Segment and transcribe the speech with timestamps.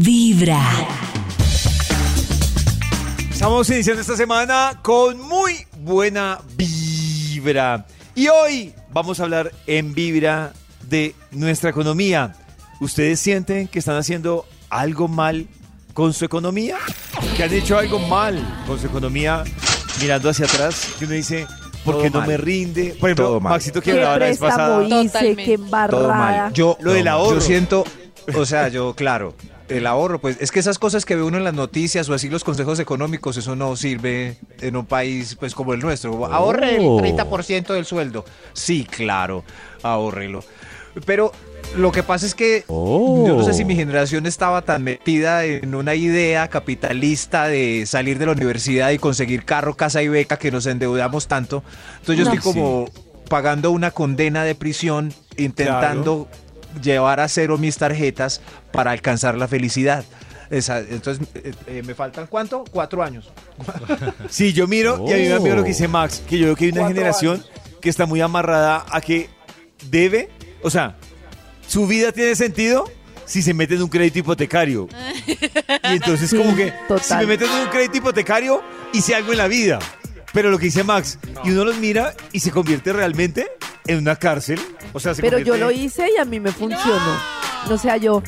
[0.00, 0.60] Vibra.
[3.30, 7.86] Estamos iniciando esta semana con muy buena vibra.
[8.16, 10.52] Y hoy vamos a hablar en vibra
[10.88, 12.34] de nuestra economía.
[12.80, 15.46] ¿Ustedes sienten que están haciendo algo mal
[15.92, 16.78] con su economía?
[17.36, 19.44] ¿Que han hecho algo mal con su economía
[20.00, 20.88] mirando hacia atrás?
[20.98, 21.46] Que uno dice,
[21.84, 22.28] ¿por qué Todo no mal.
[22.30, 22.96] me rinde?
[22.98, 23.52] Por ejemplo, Todo mal.
[23.52, 24.82] Maxito que Qué hablaba la vez pasada.
[24.82, 25.44] hice, Totalmente.
[25.44, 25.58] qué
[25.88, 26.52] Todo mal.
[26.52, 27.36] Yo, Lo del ahorro.
[27.36, 27.84] Yo siento,
[28.34, 29.36] o sea, yo, claro,
[29.68, 32.28] el ahorro, pues es que esas cosas que ve uno en las noticias o así
[32.28, 36.10] los consejos económicos, eso no sirve en un país pues como el nuestro.
[36.10, 38.24] Como, Ahorre el 30% del sueldo.
[38.52, 39.42] Sí, claro,
[39.82, 40.44] ahórrelo.
[41.06, 41.32] Pero
[41.76, 45.74] lo que pasa es que yo no sé si mi generación estaba tan metida en
[45.74, 50.50] una idea capitalista de salir de la universidad y conseguir carro, casa y beca que
[50.50, 51.64] nos endeudamos tanto.
[52.00, 52.34] Entonces yo No.
[52.34, 52.88] estoy como
[53.28, 56.28] pagando una condena de prisión intentando
[56.82, 58.40] llevar a cero mis tarjetas
[58.72, 60.04] para alcanzar la felicidad.
[60.50, 62.64] Esa- entonces, eh, eh, ¿me faltan cuánto?
[62.70, 63.32] Cuatro años.
[64.28, 66.64] Sí, yo miro y a mí me lo que dice Max, que yo veo que
[66.66, 67.44] hay una Cuatro generación
[67.80, 69.28] que está muy amarrada a que
[69.90, 70.28] debe,
[70.62, 70.96] o sea,
[71.66, 72.84] su vida tiene sentido
[73.26, 74.88] si se mete en un crédito hipotecario.
[75.26, 77.02] Y entonces Sí, como que total.
[77.04, 79.78] si me meto en un crédito hipotecario, hice algo en la vida.
[80.34, 83.46] Pero lo que dice Max, y uno los mira y se convierte realmente
[83.86, 84.60] en una cárcel.
[84.92, 87.00] O sea, se Pero yo convierte- lo hice y a mí me funcionó.
[87.70, 88.22] No sea yo.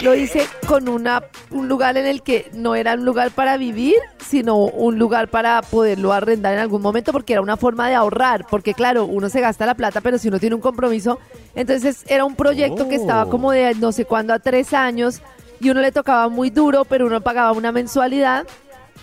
[0.00, 3.96] Lo hice con una, un lugar en el que no era un lugar para vivir,
[4.28, 8.46] sino un lugar para poderlo arrendar en algún momento, porque era una forma de ahorrar.
[8.48, 11.18] Porque claro, uno se gasta la plata, pero si uno tiene un compromiso,
[11.56, 15.20] entonces era un proyecto que estaba como de no sé cuándo a tres años
[15.60, 18.46] y uno le tocaba muy duro, pero uno pagaba una mensualidad.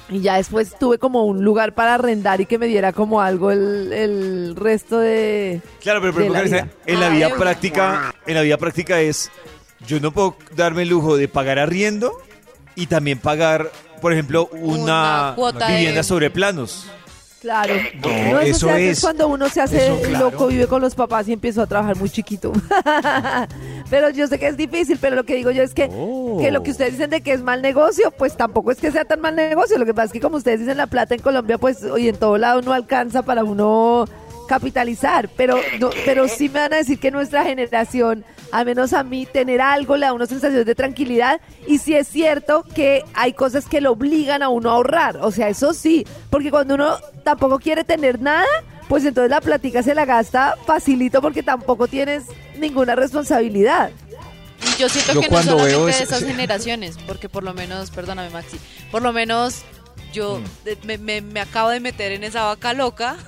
[0.09, 3.52] Y ya después tuve como un lugar para arrendar y que me diera como algo
[3.52, 5.61] el, el resto de...
[5.81, 6.67] Claro, pero por de la vida.
[6.86, 9.30] en la vida práctica, en la vida práctica es,
[9.86, 12.14] yo no puedo darme el lujo de pagar arriendo
[12.75, 13.69] y también pagar,
[14.02, 16.88] por ejemplo, una, Una cuota de- vivienda sobre planos.
[17.41, 17.73] Claro.
[18.02, 20.31] No, eso, eso se hace es- cuando uno se hace eso, claro.
[20.31, 22.52] loco, vive con los papás y empezó a trabajar muy chiquito.
[23.89, 25.87] pero yo sé que es difícil, pero lo que digo yo es que,
[26.42, 29.05] que lo que ustedes dicen de que es mal negocio, pues tampoco es que sea
[29.05, 29.77] tan mal negocio.
[29.77, 32.15] Lo que pasa es que como ustedes dicen, la plata en Colombia, pues hoy en
[32.15, 34.05] todo lado no alcanza para uno
[34.47, 35.30] capitalizar.
[35.35, 39.25] Pero, no, pero sí me van a decir que nuestra generación, al menos a mí,
[39.25, 41.39] tener algo le da una sensación de tranquilidad.
[41.67, 45.17] Y sí es cierto que hay cosas que lo obligan a uno a ahorrar.
[45.17, 48.47] O sea, eso sí, porque cuando uno tampoco quiere tener nada,
[48.87, 52.23] pues entonces la platica se la gasta facilito porque tampoco tienes
[52.58, 53.91] ninguna responsabilidad.
[54.61, 57.91] Y yo siento Yo que no solamente veo de esas generaciones, porque por lo menos,
[57.91, 58.58] perdóname Maxi,
[58.91, 59.64] por lo menos
[60.17, 60.70] yo Mm.
[60.86, 63.17] me, me- me acabo de meter en esa vaca loca.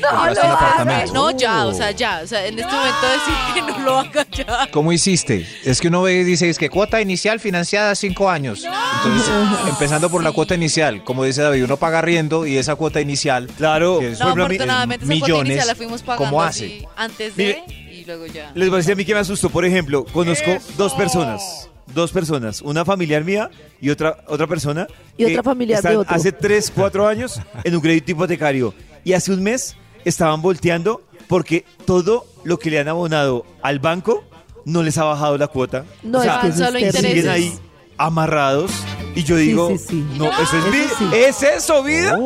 [0.00, 1.12] No, apartamento.
[1.12, 4.26] No, ya, o sea, ya, o sea, en este momento decir que no lo haga
[4.30, 4.68] ya.
[4.72, 5.46] ¿Cómo hiciste?
[5.64, 8.64] Es que uno ve y dice, es que cuota inicial financiada cinco años.
[8.64, 9.30] Entonces,
[9.68, 13.48] empezando por la cuota inicial, como dice David, uno paga riendo y esa cuota inicial,
[13.56, 16.42] Claro, que es, No, a mí- afortunadamente esa cuota millones, inicial la fuimos pagando ¿cómo
[16.42, 16.88] así hace?
[16.96, 18.50] antes de Mire, y luego ya.
[18.54, 22.84] les parece a mí que me asustó, por ejemplo, conozco dos personas, dos personas, una
[22.84, 24.86] familiar mía y otra, otra persona.
[25.16, 26.14] Y que otra familiar de están otro.
[26.14, 28.74] Hace 3, 4 años en un crédito hipotecario
[29.04, 34.24] y hace un mes estaban volteando porque todo lo que le han abonado al banco
[34.64, 35.84] no les ha bajado la cuota.
[36.02, 37.52] No, o sea, es que siguen ahí
[37.98, 38.70] amarrados
[39.16, 40.06] y yo digo, sí, sí.
[40.16, 41.08] no, eso es Eso vida, sí.
[41.14, 42.18] ¿es eso vida?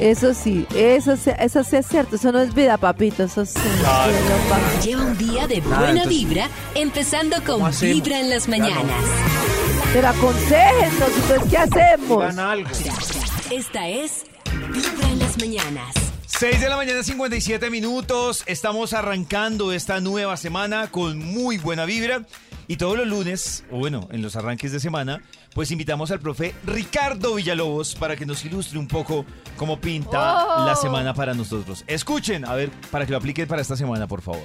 [0.00, 3.58] Eso sí, eso, sí- eso sí es cierto, eso no es vida, papito, eso sí.
[4.82, 7.70] Lleva un día de buena entonces, vibra, empezando con?
[7.80, 9.04] Vibra en las mañanas.
[9.92, 12.38] Pero aconsejenos, entonces, ¿qué hacemos?
[12.38, 12.70] Algo.
[13.50, 14.24] Esta es
[14.72, 15.94] Vibra en las mañanas.
[16.26, 18.44] 6 de la mañana, 57 minutos.
[18.46, 22.22] Estamos arrancando esta nueva semana con muy buena vibra.
[22.70, 25.22] Y todos los lunes, o bueno, en los arranques de semana,
[25.54, 29.24] pues invitamos al profe Ricardo Villalobos para que nos ilustre un poco
[29.56, 30.66] cómo pinta Oh.
[30.66, 31.82] la semana para nosotros.
[31.86, 34.42] Escuchen, a ver, para que lo apliquen para esta semana, por favor.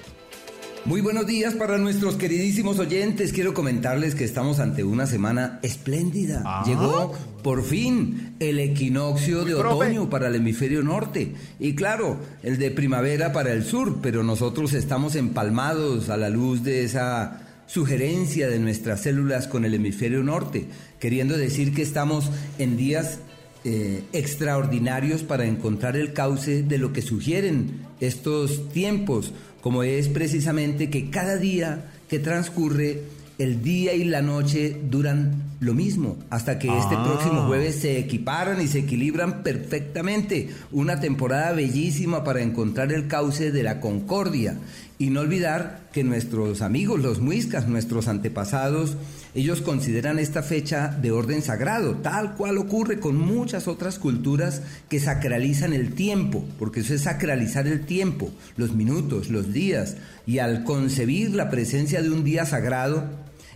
[0.86, 3.32] Muy buenos días para nuestros queridísimos oyentes.
[3.34, 6.44] Quiero comentarles que estamos ante una semana espléndida.
[6.46, 6.64] Ah.
[6.66, 9.76] Llegó por fin el equinoccio de profe.
[9.76, 14.72] otoño para el hemisferio norte y claro, el de primavera para el sur, pero nosotros
[14.74, 20.65] estamos empalmados a la luz de esa sugerencia de nuestras células con el hemisferio norte,
[21.00, 22.30] queriendo decir que estamos
[22.60, 23.19] en días
[23.65, 30.89] eh, extraordinarios para encontrar el cauce de lo que sugieren estos tiempos, como es precisamente
[30.89, 33.04] que cada día que transcurre,
[33.39, 37.04] el día y la noche duran lo mismo, hasta que este Ah.
[37.04, 40.50] próximo jueves se equiparan y se equilibran perfectamente.
[40.71, 44.59] Una temporada bellísima para encontrar el cauce de la concordia.
[45.04, 48.96] Y no olvidar que nuestros amigos, los muiscas, nuestros antepasados,
[49.36, 55.02] ellos consideran esta fecha de orden sagrado, tal cual ocurre con muchas otras culturas que
[55.02, 60.64] sacralizan el tiempo, porque eso es sacralizar el tiempo, los minutos, los días, y al
[60.64, 63.04] concebir la presencia de un día sagrado,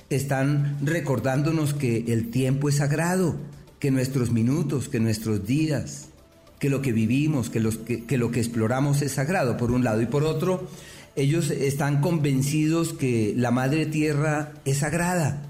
[0.10, 3.38] están recordándonos que el tiempo es sagrado,
[3.80, 6.10] que nuestros minutos, que nuestros días,
[6.60, 9.86] que lo que vivimos, que, los, que, que lo que exploramos es sagrado, por un
[9.86, 10.68] lado, y por otro,
[11.18, 15.42] ellos están convencidos que la madre tierra es sagrada.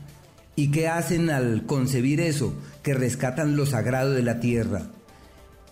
[0.56, 2.54] ¿Y qué hacen al concebir eso?
[2.84, 4.88] Que rescatan lo sagrado de la tierra.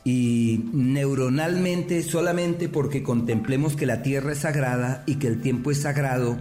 [0.04, 5.82] Y neuronalmente, solamente porque contemplemos que la tierra es sagrada y que el tiempo es
[5.82, 6.38] sagrado,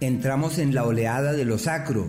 [0.00, 2.08] entramos en la oleada de lo sacro.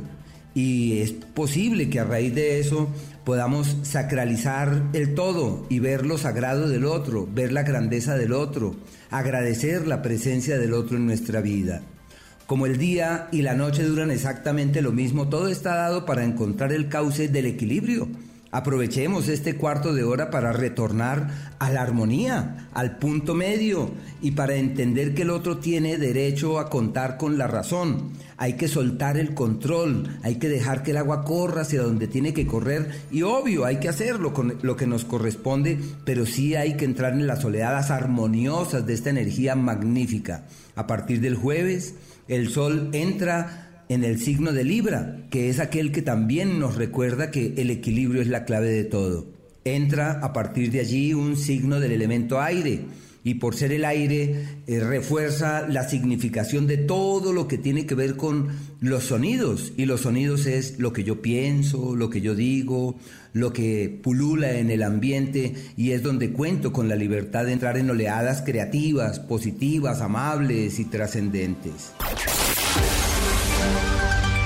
[0.54, 2.88] Y es posible que a raíz de eso
[3.24, 8.76] podamos sacralizar el todo y ver lo sagrado del otro, ver la grandeza del otro,
[9.10, 11.82] agradecer la presencia del otro en nuestra vida.
[12.48, 16.74] Como el día y la noche duran exactamente lo mismo, todo está dado para encontrar
[16.74, 18.10] el cauce del equilibrio.
[18.54, 23.90] Aprovechemos este cuarto de hora para retornar a la armonía, al punto medio
[24.22, 28.12] y para entender que el otro tiene derecho a contar con la razón.
[28.38, 32.32] Hay que soltar el control, hay que dejar que el agua corra hacia donde tiene
[32.36, 36.78] que correr y obvio hay que hacerlo con lo que nos corresponde, pero sí hay
[36.78, 40.46] que entrar en las oleadas armoniosas de esta energía magnífica.
[40.76, 41.96] A partir del jueves,
[42.28, 43.63] el sol entra
[43.94, 48.22] en el signo de Libra, que es aquel que también nos recuerda que el equilibrio
[48.22, 49.28] es la clave de todo.
[49.66, 52.82] Entra a partir de allí un signo del elemento aire
[53.24, 57.96] y por ser el aire eh, refuerza la significación de todo lo que tiene que
[57.96, 58.50] ver con
[58.82, 62.98] los sonidos y los sonidos es lo que yo pienso, lo que yo digo,
[63.32, 67.78] lo que pulula en el ambiente y es donde cuento con la libertad de entrar
[67.78, 71.94] en oleadas creativas, positivas, amables y trascendentes.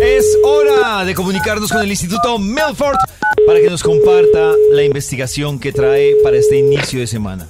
[0.00, 2.96] Es hora de comunicarnos con el Instituto Milford
[3.46, 7.46] para que nos comparta la investigación que trae para este inicio de semana.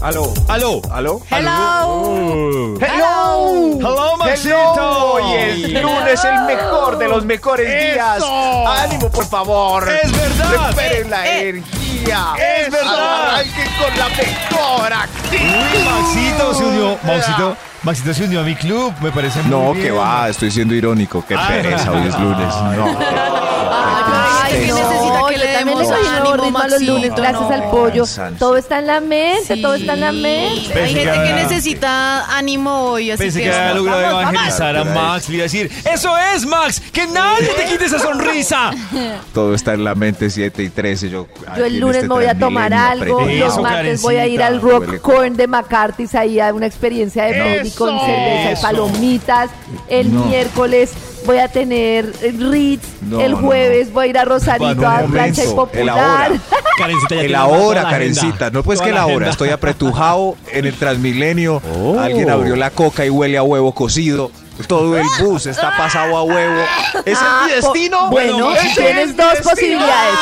[0.00, 0.32] Aló.
[0.48, 0.80] ¡Aló!
[0.90, 1.20] ¿Aló?
[1.30, 2.78] Hello.
[2.80, 3.78] ¡Hello!
[3.78, 5.12] ¡Hello, Maxito!
[5.12, 8.22] Hoy el lunes, el mejor de los mejores días.
[8.66, 9.86] ¡Ánimo, por favor!
[9.88, 10.50] ¡Es verdad!
[10.50, 11.85] ¡Recuperen la energía!
[12.10, 13.30] ¡Es verdad!
[13.34, 15.84] ¡Arranquen con la mejor actitud!
[15.84, 16.98] Maxito se unió.
[17.02, 18.94] Maxito, Maxito se unió a mi club.
[19.00, 19.86] Me parece muy No, bien.
[19.86, 21.24] que va, estoy siendo irónico.
[21.26, 21.46] Qué Ah.
[21.48, 22.54] pereza, hoy es lunes.
[22.76, 22.86] No.
[24.42, 24.88] Ay, Qué ¿qué tristeza.
[24.90, 25.25] necesita No, que yo le
[25.58, 27.22] también le nuevo ánimo, ritmo a los lunes Maxito?
[27.22, 27.70] gracias al No.
[27.70, 28.02] pollo.
[28.04, 28.38] Cansancio.
[28.38, 30.16] Todo está en la mente, todo está en la Sí.
[30.20, 30.60] mente.
[30.60, 33.44] Hay Pensé gente que que era- necesita ánimo hoy, así Pensé que...
[33.50, 34.32] que había logrado Vamos, vamos.
[34.32, 35.28] evangelizar a Max.
[35.28, 36.82] Le iba a decir, ¡Eso es, Max!
[36.92, 38.70] ¡Que nadie te quite esa sonrisa!
[39.34, 41.08] Todo está en la mente 7 y 13.
[41.10, 41.26] Yo,
[41.56, 43.38] Yo el lunes me voy a tomar algo, aprendí.
[43.38, 44.46] los Eso, martes voy a ir Karencita.
[44.46, 48.52] al Rock Huele- Corn de McCarthy's ahí a una experiencia de peli con cerveza y
[48.52, 48.62] Eso.
[48.62, 49.50] palomitas.
[49.88, 50.90] El miércoles
[51.26, 52.86] voy a tener Ritz.
[53.02, 56.32] No, el no, jueves voy a ir a Rosarito Bueno, a plancha y popular.
[57.10, 58.50] El ahora, la Karencita.
[58.50, 59.28] No, pues Toda que la la hora.
[59.30, 61.62] Estoy apretujado en el Transmilenio.
[61.78, 61.98] Oh.
[61.98, 64.30] Alguien abrió la coca y huele a huevo cocido.
[64.66, 66.62] Todo el bus está pasado a huevo.
[67.04, 68.10] ¿Ese Ah, es mi po- destino?
[68.10, 69.50] Bueno, tienes dos destino.
[69.50, 70.14] posibilidades.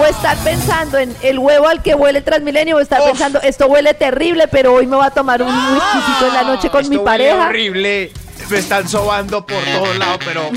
[0.00, 3.08] O estar pensando en el huevo al que huele Transmilenio, o estar Uf.
[3.08, 6.70] pensando, esto huele terrible, pero hoy me voy a tomar un whiskycito en la noche
[6.70, 7.48] con Esto mi huele pareja.
[7.48, 8.12] horrible.
[8.52, 10.50] Me están sobando por todos lados, pero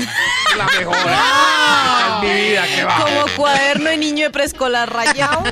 [0.54, 0.96] la mejor.
[0.96, 2.96] Esta es mi vida que va.
[2.96, 5.44] Como cuaderno de niño de preescolar rayado.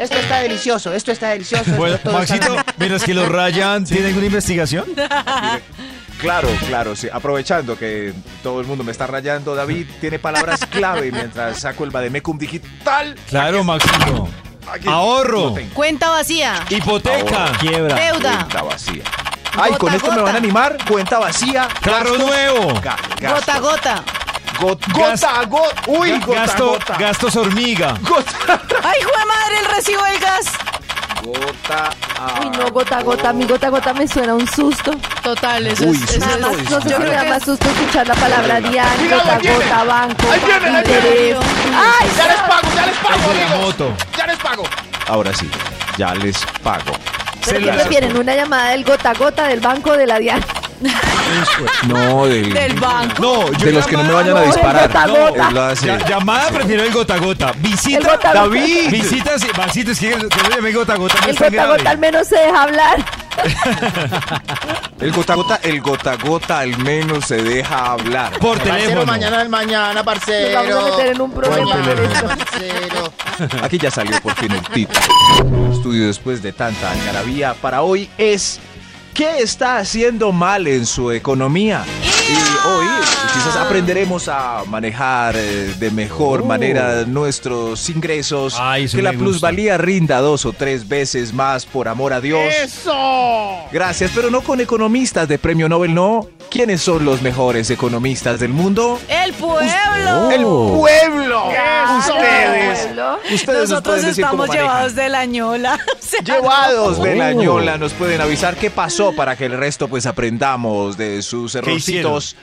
[0.00, 1.72] Esto está delicioso, esto está delicioso.
[1.72, 4.86] Bueno, esto Maxito, mientras que lo rayan, ¿tiene alguna investigación?
[6.18, 7.08] Claro, claro, sí.
[7.12, 11.90] Aprovechando que todo el mundo me está rayando, David tiene palabras clave mientras saco el
[11.90, 13.14] Bademecum digital.
[13.28, 14.26] Claro, Maxito.
[14.86, 15.54] Ahorro.
[15.74, 16.64] Cuenta vacía.
[16.70, 17.44] Hipoteca.
[17.48, 17.58] Ahorro.
[17.58, 17.94] Quiebra.
[17.94, 18.36] Deuda.
[18.38, 19.04] Cuenta vacía.
[19.58, 20.22] Ay, Gota, con esto me gota.
[20.24, 20.76] van a animar.
[20.88, 21.68] Cuenta vacía.
[21.82, 22.74] Carro nuevo.
[22.80, 23.60] ga- Gota a gastos.
[23.60, 24.02] gota.
[24.60, 25.82] Got- gota, a gota.
[25.86, 26.96] Uy, Ga- gota, a gasto- gota.
[26.98, 27.94] Gastos hormiga.
[28.02, 28.60] Gota.
[28.82, 30.46] ¡Ay, jue madre, el recibo del gas!
[31.22, 31.90] Gota.
[32.18, 34.92] a Uy, no, gota a gota, mi gota a gota me suena un susto.
[35.22, 36.18] Total, eso Uy, es...
[36.18, 39.38] Nada más, no sé yo si me da más susto escuchar la palabra diario, gota
[39.38, 41.12] gota, banco, Ahí viene, ahí interés.
[41.20, 41.40] viene.
[41.76, 43.60] ¡Ay, Ya les pago, ya les pago, amigos.
[43.60, 43.92] moto.
[44.16, 44.62] Ya les pago.
[45.08, 45.50] Ahora sí,
[45.98, 46.92] ya les pago.
[47.46, 48.16] ¿Pero qué prefieren?
[48.16, 50.44] ¿Una llamada del gota a gota del banco de la Diana?
[51.88, 53.14] No, del- Del banco.
[53.22, 54.86] No, yo de los que no me vayan a No, disparar.
[54.88, 55.68] gota No, gota.
[55.70, 55.86] hace.
[55.86, 57.52] Ya- llamada prefiero el gota a gota.
[57.56, 58.10] Visita.
[58.10, 58.32] Gota.
[58.34, 58.90] David.
[58.90, 61.14] Visita, sí, Maxito, es que, que no llame gota a gota.
[61.22, 63.04] No El gota a gota al menos se deja hablar.
[65.00, 68.32] El gota a gota, el gota a gota al menos se deja hablar.
[68.38, 69.06] Por Parcero, teléfono.
[69.06, 70.62] mañana es mañana, Nos parcero.
[70.74, 73.12] vamos a meter en un problema parcero.
[73.62, 74.98] Aquí ya salió por fin el título.
[75.72, 78.58] Estudio después de tanta algarabía para hoy es
[79.12, 81.84] ¿Qué está haciendo mal en su economía?
[82.28, 82.86] Y hoy
[83.34, 89.24] quizás aprenderemos a manejar eh, de mejor manera nuestros ingresos, Ay, que la gusta.
[89.24, 92.40] plusvalía rinda dos o tres veces más por amor a Dios.
[92.64, 92.92] ¡Eso!
[93.70, 96.26] Gracias, pero no con economistas de premio Nobel, no.
[96.50, 99.00] ¿Quiénes son los mejores economistas del mundo?
[99.08, 100.30] El pueblo.
[100.30, 101.44] El pueblo.
[101.50, 102.78] Claro, Ustedes.
[102.86, 103.18] pueblo.
[103.32, 105.78] Ustedes nos Nosotros pueden decir cómo estamos llevados de la ñola.
[106.24, 107.32] Llevados de la Oh.
[107.32, 112.36] ñola nos pueden avisar qué pasó para que el resto pues aprendamos de sus errorcitos.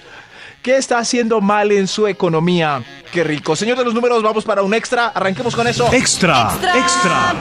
[0.61, 2.83] ¿Qué está haciendo mal en su economía?
[3.11, 3.55] Qué rico.
[3.55, 5.07] Señor de los números, vamos para un extra.
[5.07, 5.91] Arranquemos con eso.
[5.91, 7.33] Extra, extra.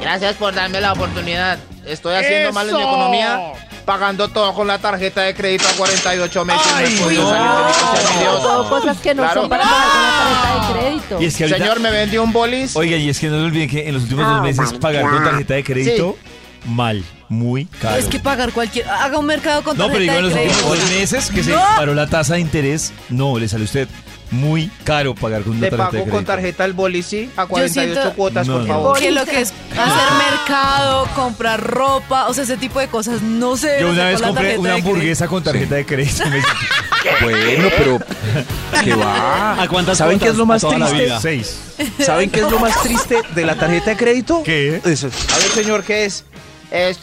[0.00, 1.58] Gracias por darme la oportunidad.
[1.84, 3.52] Estoy haciendo mal en mi economía,
[3.84, 6.72] pagando todo con la tarjeta de crédito a 48 meses.
[6.74, 7.10] Ay, no no.
[7.10, 8.42] Dios.
[8.42, 9.40] Todo cosas que no Claro.
[9.42, 11.22] son para pagar con la tarjeta de crédito.
[11.22, 12.76] Y es que ahorita, Señor, me vendió un bolis.
[12.76, 15.10] Oiga, y es que no se olviden que en los últimos Ah, dos meses pagar
[15.10, 16.16] con tarjeta de crédito,
[16.66, 17.96] mal, muy caro.
[17.96, 18.88] Es que pagar cualquier.
[18.88, 21.50] Haga un mercado con no, pero tarjeta digo, en los últimos dos meses que se
[21.52, 21.62] No.
[21.76, 23.88] paró la tasa de interés, no, le sale a usted
[24.30, 26.16] muy caro pagar con una Le tarjeta pago de crédito.
[26.16, 28.68] con tarjeta el bolis, sí, a 48 siento- cuotas, No, por no.
[28.68, 28.98] favor.
[28.98, 33.56] Que lo que es hacer mercado, comprar ropa, o sea, ese tipo de cosas, no
[33.56, 33.78] sé.
[33.80, 36.24] Yo una hacer vez con la compré tarjeta una de hamburguesa con tarjeta de crédito.
[36.30, 37.98] Me sentí- Bueno, pero
[38.84, 39.62] ¿qué va?
[39.62, 40.62] ¿A cuántas ¿Saben qué es lo más?
[40.62, 41.04] A toda la triste?
[41.06, 41.20] vida.
[41.20, 41.60] Seis.
[41.98, 44.42] ¿Saben qué es lo más triste de la tarjeta de crédito?
[44.44, 44.80] ¿Qué?
[44.84, 45.06] Eso.
[45.32, 46.24] A ver, señor, ¿qué es?
[46.70, 46.98] Es,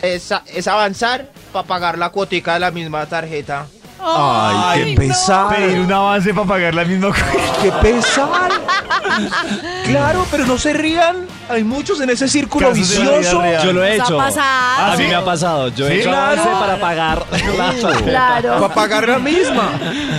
[0.00, 3.66] es, es avanzar para pagar la cuotica de la misma tarjeta.
[4.04, 5.54] Ay, qué pesar.
[5.56, 7.24] Pedir un avance para pagar la misma cosa.
[7.62, 8.50] ¡Qué pesar!
[9.86, 11.26] claro, pero no se rían.
[11.48, 13.42] Hay muchos en ese círculo Casos de la vida vicioso.
[13.42, 13.62] real.
[13.64, 14.18] Yo lo he Nos ha hecho.
[14.18, 14.92] pasado.
[14.92, 15.08] A mí ¿sí?
[15.08, 15.68] me ha pasado.
[15.68, 16.40] Yo Sí, he hecho claro.
[16.42, 17.26] avance para pagar
[17.58, 18.60] la Claro.
[18.60, 19.70] Para pagar la misma.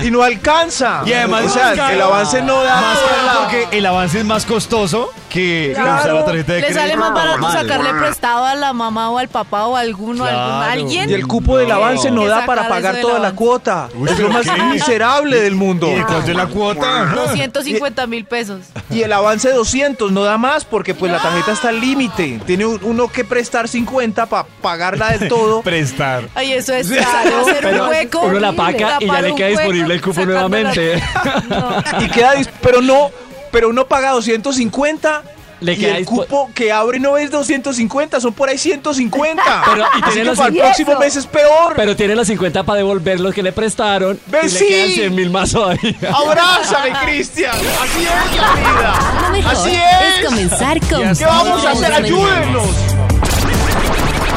[0.03, 1.01] Y no alcanza.
[1.05, 2.75] Y además o sea, el avance no da.
[2.81, 2.99] Más
[3.39, 5.95] porque el avance es más costoso que Claro.
[5.99, 6.81] usar la tarjeta de Le crédito.
[6.81, 10.63] sale más barato sacarle prestado a la mamá o al papá o a alguno, algún-
[10.63, 11.09] alguien.
[11.09, 13.89] Y el cupo del avance no da para pagar toda la cuota.
[13.95, 14.61] Uy, es lo ¿pero más qué?
[14.63, 15.87] miserable del mundo.
[15.89, 17.05] ¿Y de cuánto es la cuota?
[17.15, 18.59] 250 mil pesos.
[18.91, 22.39] Y el avance 200 no da más porque pues la tarjeta está al límite.
[22.45, 25.61] Tiene un- uno que prestar 50 para pagarla del todo.
[25.63, 26.29] Prestar.
[26.35, 28.19] Ay, eso es claro, hacer Pero un hueco.
[28.21, 31.01] uno la paga y ya le queda disponible el cupo nuevamente.
[31.49, 31.83] No.
[32.01, 33.09] y queda dis- pero no,
[33.53, 35.23] pero uno paga 250
[35.61, 39.41] Le y queda el cupo que abre no es 250, son por ahí 150.
[39.65, 41.73] Pero, y tiene los para el ¿Y próximo mes es peor.
[41.77, 44.19] Pero tiene los 50 para devolver los que le prestaron.
[44.43, 44.59] Y sí.
[44.59, 45.95] le quedan 100 mil más todavía.
[46.13, 47.55] Abrázame, Cristian.
[47.55, 49.31] Así es la Lo vida.
[49.31, 50.25] mejor Así es es.
[50.25, 51.93] comenzar con ¿Qué vamos a hacer?
[51.93, 52.67] Ayúdennos.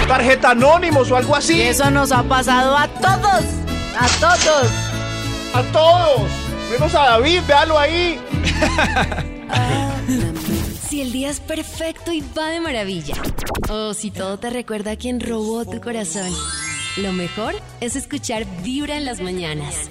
[0.07, 1.61] Tarjeta anónimos o algo Y así.
[1.63, 3.43] eso nos ha pasado a todos.
[3.99, 4.71] A todos.
[5.55, 6.23] A todos.
[6.71, 8.21] Menos a David, véalo ahí.
[10.89, 13.17] Si el día es perfecto y va de maravilla.
[13.69, 16.33] O si todo te recuerda a quien robó tu corazón.
[16.97, 19.91] Lo mejor es escuchar Vibra en las mañanas.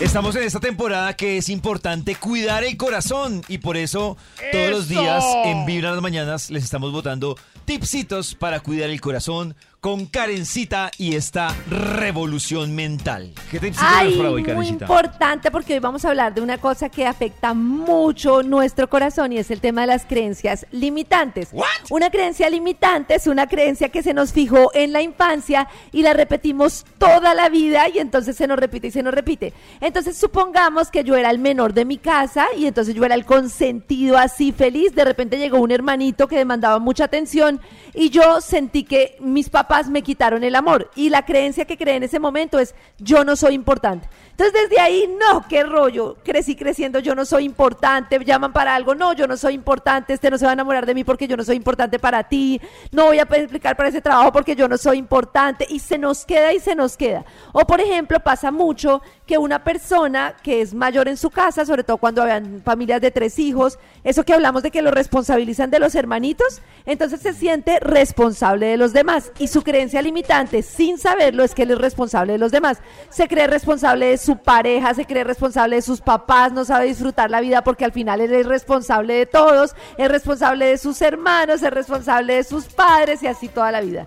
[0.00, 4.16] Estamos en esta temporada que es importante cuidar el corazón y por eso
[4.52, 9.00] todos los días en Vibra en las mañanas les estamos botando tipsitos para cuidar el
[9.00, 13.32] corazón con Karencita y esta revolución mental.
[13.50, 17.06] ¿Qué tipsito Ay, hoy, muy importante porque hoy vamos a hablar de una cosa que
[17.06, 21.50] afecta mucho nuestro corazón y es el tema de las creencias limitantes.
[21.90, 26.12] Una creencia limitante es una creencia que se nos fijó en la infancia y la
[26.12, 29.52] repetimos toda la vida y entonces se nos repite y se nos repite.
[29.80, 33.24] Entonces supongamos que yo era el menor de mi casa y entonces yo era el
[33.24, 34.94] consentido así feliz.
[34.94, 37.60] De repente llegó un hermanito que demandaba mucha atención
[37.94, 40.90] y yo sentí que mis papás me quitaron el amor.
[40.94, 44.08] Y la creencia que creé en ese momento es yo no soy importante.
[44.30, 46.16] Entonces desde ahí, no, qué rollo.
[46.22, 48.22] Crecí creciendo, yo no soy importante.
[48.24, 50.12] Llaman para algo, no, yo no soy importante.
[50.12, 52.60] Este no se va a enamorar de mí porque yo no soy importante para ti.
[52.92, 55.66] No voy a explicar para ese trabajo porque yo no soy importante.
[55.68, 57.24] Y se nos queda y se nos queda.
[57.52, 61.82] O por ejemplo, pasa mucho que una persona que es mayor en su casa, sobre
[61.82, 65.80] todo cuando habían familias de tres hijos, eso que hablamos de que lo responsabilizan de
[65.80, 69.32] los hermanitos, entonces se siente responsable de los demás.
[69.38, 72.78] Y su creencia limitante, sin saberlo, es que él es responsable de los demás.
[73.10, 77.30] Se cree responsable de su pareja, se cree responsable de sus papás, no sabe disfrutar
[77.30, 81.62] la vida porque al final él es responsable de todos, es responsable de sus hermanos,
[81.62, 84.06] es responsable de sus padres y así toda la vida.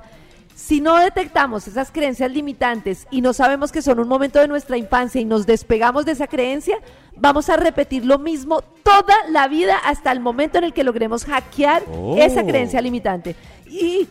[0.59, 4.77] Si no detectamos esas creencias limitantes y no sabemos que son un momento de nuestra
[4.77, 6.77] infancia y nos despegamos de esa creencia,
[7.15, 11.23] vamos a repetir lo mismo toda la vida hasta el momento en el que logremos
[11.23, 11.83] hackear
[12.17, 13.37] esa creencia limitante.
[13.67, 14.09] Y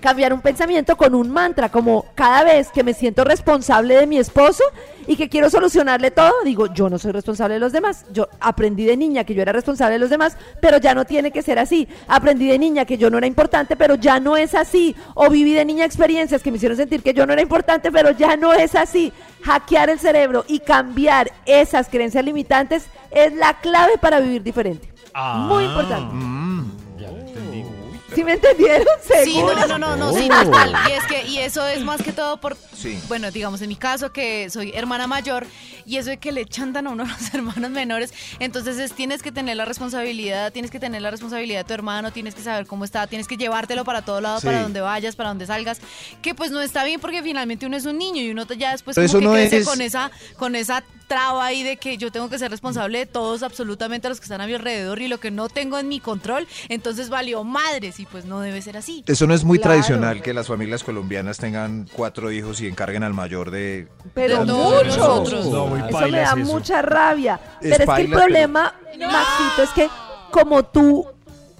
[0.00, 4.18] cambiar un pensamiento con un mantra, como cada vez que me siento responsable de mi
[4.18, 4.62] esposo
[5.06, 8.04] y que quiero solucionarle todo, digo, yo no soy responsable de los demás.
[8.12, 11.30] Yo aprendí de niña que yo era responsable de los demás, pero ya no tiene
[11.30, 11.88] que ser así.
[12.08, 14.96] Aprendí de niña que yo no era importante, pero ya no es así.
[15.14, 18.10] O viví de niña experiencias que me hicieron sentir que yo no era importante, pero
[18.10, 19.12] ya no es así.
[19.42, 24.92] Hackear el cerebro y cambiar esas creencias limitantes es la clave para vivir diferente.
[25.48, 26.35] Muy importante.
[28.16, 28.86] ¿Sí me entendieron?
[29.24, 29.54] Sí, ¿Seguro?
[29.54, 30.74] no, no, no, no, sí, total.
[30.88, 32.98] Y es que, y eso es más que todo por, Sí.
[33.08, 35.46] bueno, digamos, en mi caso, que soy hermana mayor,
[35.84, 39.22] y eso de que le chantan a uno a los hermanos menores, entonces es, tienes
[39.22, 42.66] que tener la responsabilidad, tienes que tener la responsabilidad de tu hermano, tienes que saber
[42.66, 44.46] cómo está, tienes que llevártelo para todo lado, Sí.
[44.46, 45.80] para donde vayas, para donde salgas,
[46.22, 48.94] que pues no está bien porque finalmente uno es un niño y uno ya después
[48.94, 51.98] Pero como eso que no crece es- con esa, con esa traba ahí de que
[51.98, 55.06] yo tengo que ser responsable de todos, absolutamente los que están a mi alrededor y
[55.06, 58.76] lo que no tengo en mi control, entonces valió madres y pues no debe ser
[58.76, 59.04] así.
[59.06, 59.72] Eso no es muy Claro.
[59.74, 63.88] tradicional que las familias colombianas tengan cuatro hijos y encarguen al mayor de...
[64.14, 65.24] Pero De mucho.
[65.50, 66.36] No, muy Eso me da eso.
[66.38, 67.40] mucha rabia.
[67.60, 69.88] Es pero es que el problema, Maxito, es que
[70.30, 71.06] como tú,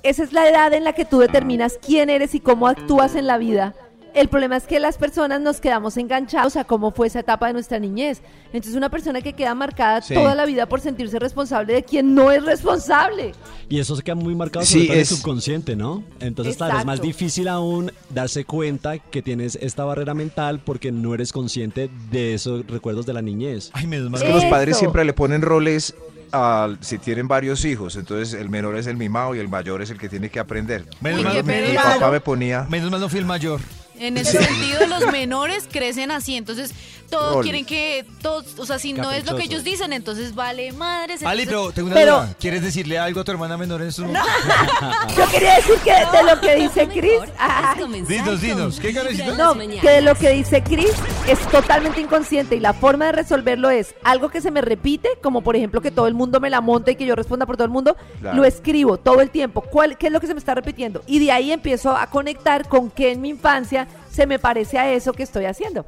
[0.03, 3.27] esa es la edad en la que tú determinas quién eres y cómo actúas en
[3.27, 3.75] la vida.
[4.17, 7.53] El problema es que las personas nos quedamos enganchados a cómo fue esa etapa de
[7.53, 8.23] nuestra niñez.
[8.47, 10.15] Entonces una persona que queda marcada Sí.
[10.15, 13.33] toda la vida por sentirse responsable de quien no es responsable.
[13.69, 16.03] Y eso se queda muy marcado Sí, en el subconsciente, ¿no?
[16.19, 21.13] Entonces, claro, es más difícil aún darse cuenta que tienes esta barrera mental porque no
[21.13, 23.69] eres consciente de esos recuerdos de la niñez.
[23.75, 25.95] Ay, menos mal Es que los padres siempre le ponen roles
[26.33, 29.91] al- si tienen varios hijos, entonces el menor es el mimado y el mayor es
[29.91, 30.87] el que tiene que aprender.
[31.03, 32.01] Menos mal, menos Mi Claro.
[32.01, 32.67] papá me ponía...
[32.71, 33.61] menos mal no fui el mayor.
[33.99, 36.73] En ese sentido, los menores crecen así, entonces
[37.11, 37.45] todos Roles.
[37.45, 41.23] quieren que todos, o sea, si no es lo que ellos dicen, entonces vale madres.
[41.23, 42.35] Ali, entonces- pero tengo una Pero- duda.
[42.41, 44.03] ¿Quieres decirle algo a tu hermana menor en su
[45.17, 47.75] Yo quería decir que de lo que dice Chris, ah,
[48.09, 48.93] Dinos, dinos, ¿qué?
[49.37, 50.93] No, que de lo que dice Chris
[51.29, 55.43] es totalmente inconsciente y la forma de resolverlo es algo que se me repite, como
[55.43, 57.65] por ejemplo que todo el mundo me la monte y que yo responda por todo
[57.65, 58.37] el mundo, Claro.
[58.37, 59.61] lo escribo todo el tiempo.
[59.63, 61.03] ¿Cuál, ¿Qué es lo que se me está repitiendo?
[61.07, 64.91] Y de ahí empiezo a conectar con qué en mi infancia se me parece a
[64.93, 65.85] eso que estoy haciendo.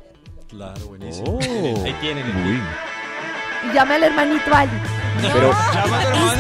[0.49, 1.39] Claro, buenísimo.
[1.41, 2.25] Ahí tienen.
[3.71, 4.71] Y llame al hermanito Ali.
[5.33, 5.51] Pero,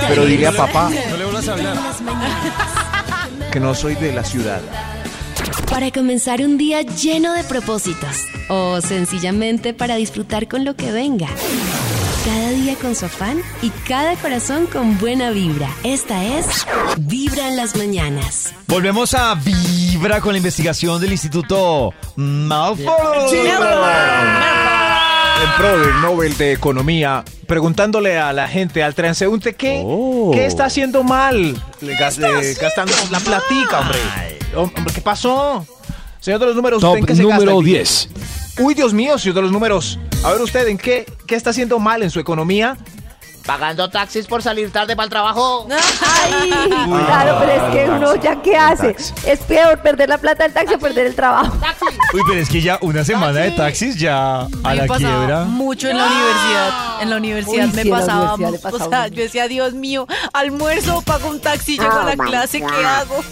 [0.09, 1.77] pero dile a papá No le vuelvas a hablar.
[3.53, 4.61] que no soy de la ciudad.
[5.71, 11.29] Para comenzar un día lleno de propósitos o sencillamente para disfrutar con lo que venga.
[12.25, 15.69] Cada día con su afán y cada corazón con buena vibra.
[15.85, 16.67] Esta es
[16.99, 18.53] Vibra en las mañanas.
[18.67, 22.85] Volvemos a Vibra con la investigación del Instituto Malfoy.
[25.41, 30.33] En pro del Nobel de Economía, preguntándole a la gente, al transeúnte, ¿qué, Oh.
[30.35, 31.55] ¿qué está haciendo mal?
[31.81, 33.99] Le le- gastando la platica, hombre.
[34.55, 35.67] Hombre, ¿qué pasó?
[36.21, 37.79] Señor de los números, ¿usted Top en qué se gasta número dinero?
[37.85, 38.09] 10.
[38.61, 39.99] Uy, Dios mío, señor de los números.
[40.25, 42.77] A ver usted, ¿en qué, qué está haciendo mal en su economía?
[43.47, 45.67] Pagando taxis por salir tarde para el trabajo.
[45.71, 46.51] Ay,
[47.07, 48.95] claro, pero es que uno ya qué hace.
[49.25, 51.57] Es peor perder la plata del taxi o perder el trabajo.
[52.13, 55.45] Uy, pero es que ya una semana de taxis ya a me la pasaba quiebra.
[55.45, 57.03] mucho en la universidad.
[57.03, 58.35] En la universidad Uy, me sí, en la pasaba.
[58.35, 59.15] universidad le o sea, mucho.
[59.15, 63.25] yo decía, Dios mío, almuerzo, pago un taxi, llego a la clase, ¿qué hago?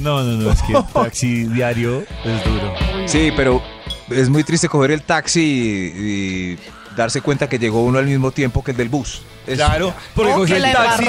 [0.00, 2.74] No, no, no, es que el taxi diario es duro.
[3.06, 3.62] Sí, pero
[4.10, 6.00] es muy triste coger el taxi y,
[6.52, 6.58] y
[6.96, 9.22] darse cuenta que llegó uno al mismo tiempo que el del bus.
[9.46, 11.06] Es- Claro, porque Oh, el taxi.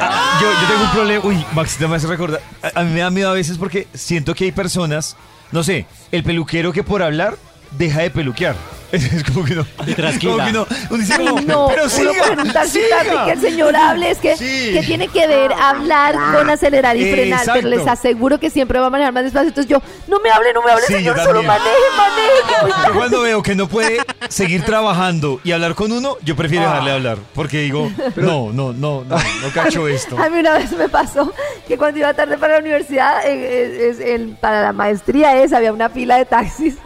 [0.00, 1.24] Ah, yo, yo tengo un problema.
[1.24, 2.40] Uy, Maxita me hace recordar.
[2.62, 5.16] A, a mí me da miedo a veces porque siento que hay personas,
[5.52, 7.36] no sé, el peluquero que por hablar
[7.72, 8.56] deja de peluquear.
[8.92, 9.66] Es como que no.
[9.86, 9.94] Y.
[10.26, 10.66] Como que no.
[10.90, 12.96] Uno dice como, No, pero uno siga, coger un taxi siga".
[12.98, 14.70] tarde y que el señor hable, es que, Sí.
[14.72, 17.60] que tiene que ver hablar con acelerar y frenar, Exacto.
[17.62, 19.48] pero les aseguro que siempre va a manejar más despacio.
[19.48, 22.76] Entonces yo, no me hable, no me hable, Sí, señor, solo maneje, maneje.
[22.86, 26.92] Yo cuando veo que no puede seguir trabajando y hablar con uno, yo prefiero dejarle
[26.92, 27.18] hablar.
[27.34, 30.16] Porque digo, no, no, no, no, no cacho esto.
[30.22, 31.32] A mí una vez me pasó
[31.66, 35.56] que cuando iba tarde para la universidad, eh, eh, es- el- para la maestría esa,
[35.58, 36.76] había una fila de taxis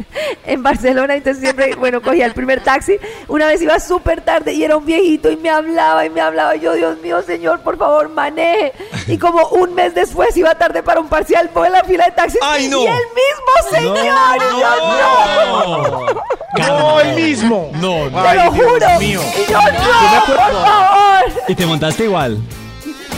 [0.46, 2.98] en Barcelona, entonces siempre, bueno, no cogía el primer taxi.
[3.28, 6.56] Una vez iba súper tarde y era un viejito y me hablaba y me hablaba.
[6.56, 8.72] Y yo, Dios mío, señor, por favor, maneje.
[9.06, 12.12] Y como un mes después iba tarde para un parcial, voy en la fila de
[12.12, 12.40] taxis.
[12.42, 12.80] ¡Ay, no!
[12.82, 13.98] Y el mismo señor.
[14.36, 14.70] y yo,
[15.56, 16.20] no.
[16.58, 17.70] No, el mismo.
[17.74, 18.22] No, no.
[18.22, 18.86] Te Ay, lo Dios juro.
[18.98, 19.20] mío.
[19.36, 21.42] Y yo, no, por favor.
[21.48, 22.38] Y te montaste igual.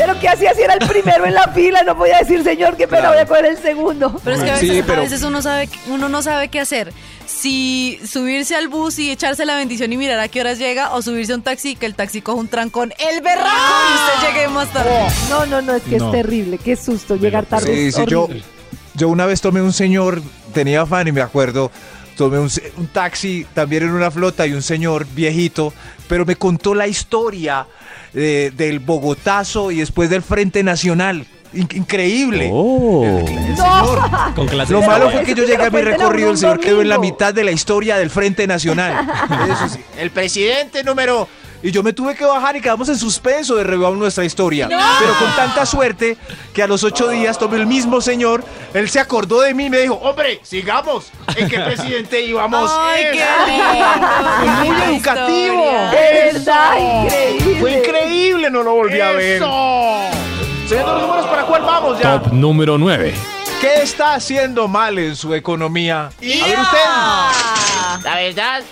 [0.04, 1.82] Pero ¿qué hacía si era el primero en la fila?
[1.84, 4.20] No podía decir, señor, qué pena, voy a coger el segundo.
[4.24, 6.60] Pero es que a Sí, veces, a pero- veces uno sabe uno no sabe qué
[6.60, 6.92] hacer.
[7.26, 11.02] Si subirse al bus y echarse la bendición y mirar a qué horas llega, o
[11.02, 14.28] subirse a un taxi y que el taxi coja un trancón, el berraco, y usted
[14.34, 14.90] llegue más tarde.
[15.30, 16.06] No, no, no, es que No.
[16.06, 16.58] es terrible.
[16.58, 17.72] Qué susto llegar tarde.
[17.74, 18.28] Sí, es sí, yo,
[18.94, 20.20] yo una vez tomé un señor,
[20.52, 21.70] tenía fan y me acuerdo,
[22.16, 25.72] tomé un, un taxi también en una flota y un señor viejito,
[26.12, 27.66] pero me contó la historia
[28.12, 31.26] eh, del Bogotazo y después del Frente Nacional.
[31.54, 32.50] In- increíble.
[32.52, 33.02] Oh.
[33.02, 33.98] El señor.
[34.34, 34.74] Con clase.
[34.74, 37.32] Lo malo fue que yo llegué a mi recorrido, el señor quedó en la mitad
[37.32, 39.08] de la historia del Frente Nacional.
[39.50, 41.26] Eso sí, el presidente número...
[41.62, 44.68] Y yo me tuve que bajar y quedamos en suspenso de revelar nuestra historia.
[44.68, 46.16] Pero con tanta suerte
[46.52, 48.44] que a los ocho días tomé el mismo señor,
[48.74, 51.12] él se acordó de mí y me dijo, Hombre, sigamos.
[51.36, 52.70] ¿En qué presidente íbamos?
[52.74, 54.74] Ay, qué lindo.
[54.74, 55.64] Muy educativo.
[55.92, 57.60] verdad, increíble.
[57.60, 59.38] Fue increíble, no lo volví a ver.
[60.68, 62.20] Señor los números, ¿para cuál vamos ya?
[62.20, 63.14] Top número 9.
[63.62, 66.06] ¿qué está haciendo mal en su economía?
[66.06, 68.04] A ver usted.
[68.04, 68.62] La verdad,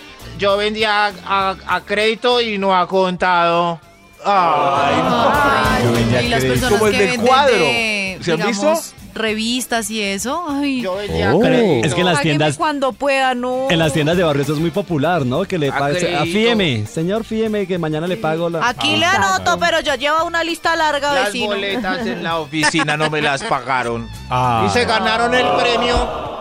[0.40, 3.78] yo vendía a, a crédito y no ha contado.
[4.24, 6.60] Ay, Ay, Yo vendía y las crédito.
[6.60, 7.54] personas Como el que del venden cuadro.
[7.56, 8.96] de, ¿Se han digamos, visto?
[9.14, 10.44] revistas y eso.
[10.48, 11.86] Ay, Yo vendía Oh, crédito.
[11.86, 13.68] es que en las págueme tiendas- cuando pueda, no.
[13.70, 15.44] En las tiendas de barrio eso es muy popular, ¿no?
[15.44, 18.66] Que le A pague, afíeme, señor, fíeme que mañana le pago la...
[18.68, 21.46] Aquí le anoto, pero yo llevo una lista larga, Las vecino.
[21.46, 24.06] boletas en la oficina no me las pagaron.
[24.28, 24.64] Ah.
[24.66, 26.40] Y se ganaron el premio.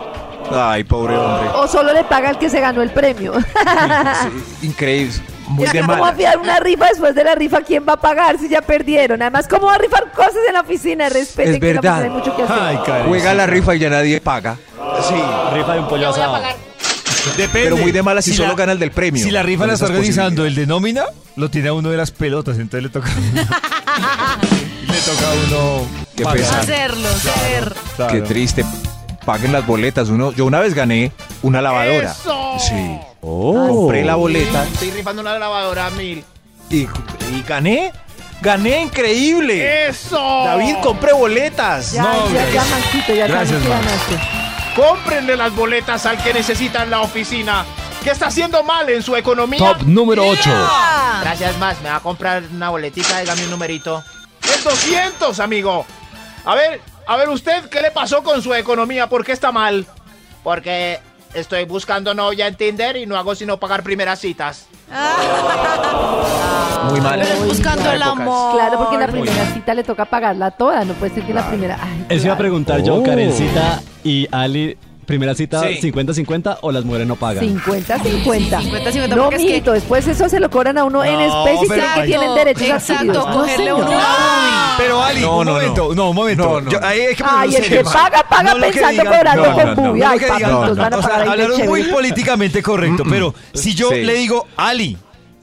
[0.53, 1.49] Ay, pobre hombre.
[1.55, 3.33] O solo le paga el que se ganó el premio.
[3.39, 5.13] Sí, increíble.
[5.47, 6.09] Muy de ¿Cómo mala.
[6.09, 7.61] afiar una rifa después de la rifa?
[7.61, 9.19] ¿Quién va a pagar si ya perdieron?
[9.21, 11.09] Además, ¿cómo va a rifar cosas en la oficina?
[11.09, 11.93] Respete Es que en la verdad.
[11.99, 12.57] oficina hay mucho que hacer.
[12.61, 13.07] Ay, Karen.
[13.07, 14.57] Juega la rifa y ya nadie paga.
[15.07, 15.15] Sí.
[15.55, 16.37] rifa de un pollo asado.
[17.35, 17.49] Depende.
[17.51, 19.23] Pero muy de mala si, la- solo gana el del premio.
[19.23, 21.03] Si la rifa la está organizando el de nómina,
[21.35, 23.41] lo tiene a uno de las pelotas, entonces le toca a uno.
[24.87, 25.87] le toca a uno.
[26.15, 26.59] Qué pesar.
[26.59, 27.73] Hacerlo, ser.
[27.95, 28.13] Claro.
[28.13, 28.63] Qué triste.
[29.29, 30.09] Paguen las boletas.
[30.09, 31.11] Uno, yo una vez gané
[31.43, 32.13] una lavadora.
[32.13, 32.57] ¡Eso!
[32.57, 32.97] Sí.
[33.21, 33.67] Oh.
[33.67, 36.23] Compré la boleta Estoy rifando una lavadora a mil.
[36.71, 37.91] y, y gané.
[38.41, 39.87] Gané increíble.
[39.87, 40.17] ¡Eso!
[40.17, 41.91] David, compré boletas.
[41.91, 42.63] Ya, No, ya, ya.
[42.65, 43.83] Maxito, ya Gracias, que Max.
[44.75, 47.65] Cómprenle las boletas al que necesita en la oficina.
[48.03, 49.59] ¿Qué está haciendo mal en su economía?
[49.59, 50.49] Top número 8.
[51.21, 54.03] Gracias más, me va a comprar una boletita, dígame un numerito.
[54.41, 55.85] Es 200, amigo.
[56.45, 59.07] A ver, a ver usted, ¿qué le pasó con su economía?
[59.09, 59.83] ¿Por qué está mal?
[60.43, 60.99] Porque
[61.33, 64.67] estoy buscando novia en Tinder y no hago sino pagar primeras citas.
[66.91, 67.19] Muy mal.
[67.19, 68.55] Pero es buscando el amor.
[68.55, 70.85] Claro, porque en la primera cita le toca pagarla toda.
[70.85, 71.79] No puede ser que en la primera.
[71.81, 72.37] Ay, Eso iba a claro.
[72.37, 73.03] preguntar yo, Oh.
[73.03, 74.77] Karencita y Ali.
[75.09, 75.91] Primera cita Sí.
[75.91, 77.43] 50-50 o las mujeres no pagan.
[77.43, 78.61] 50-50.
[78.61, 81.45] 50-50, No, porque es que- mijito, después eso se lo cobran a uno en No,
[81.47, 83.25] especie y pero- creen que Exacto, tienen derechos Exacto, adquiridos.
[83.27, 83.79] No, cogerle señor.
[83.81, 85.57] uno una Pero Ali, No, un no, no.
[85.57, 86.43] momento, no, un momento.
[86.43, 86.69] No, no.
[86.71, 90.01] Yo- ahí hay que Ay, el paga, paga pensando cobrando no, con no, bubi.
[90.03, 91.93] Ay, lo que digan, papitos, van a o sea, pagar ahí hablaron muy chévere.
[91.95, 94.03] políticamente correcto, pero si yo Sí.
[94.03, 94.95] le digo, Ali,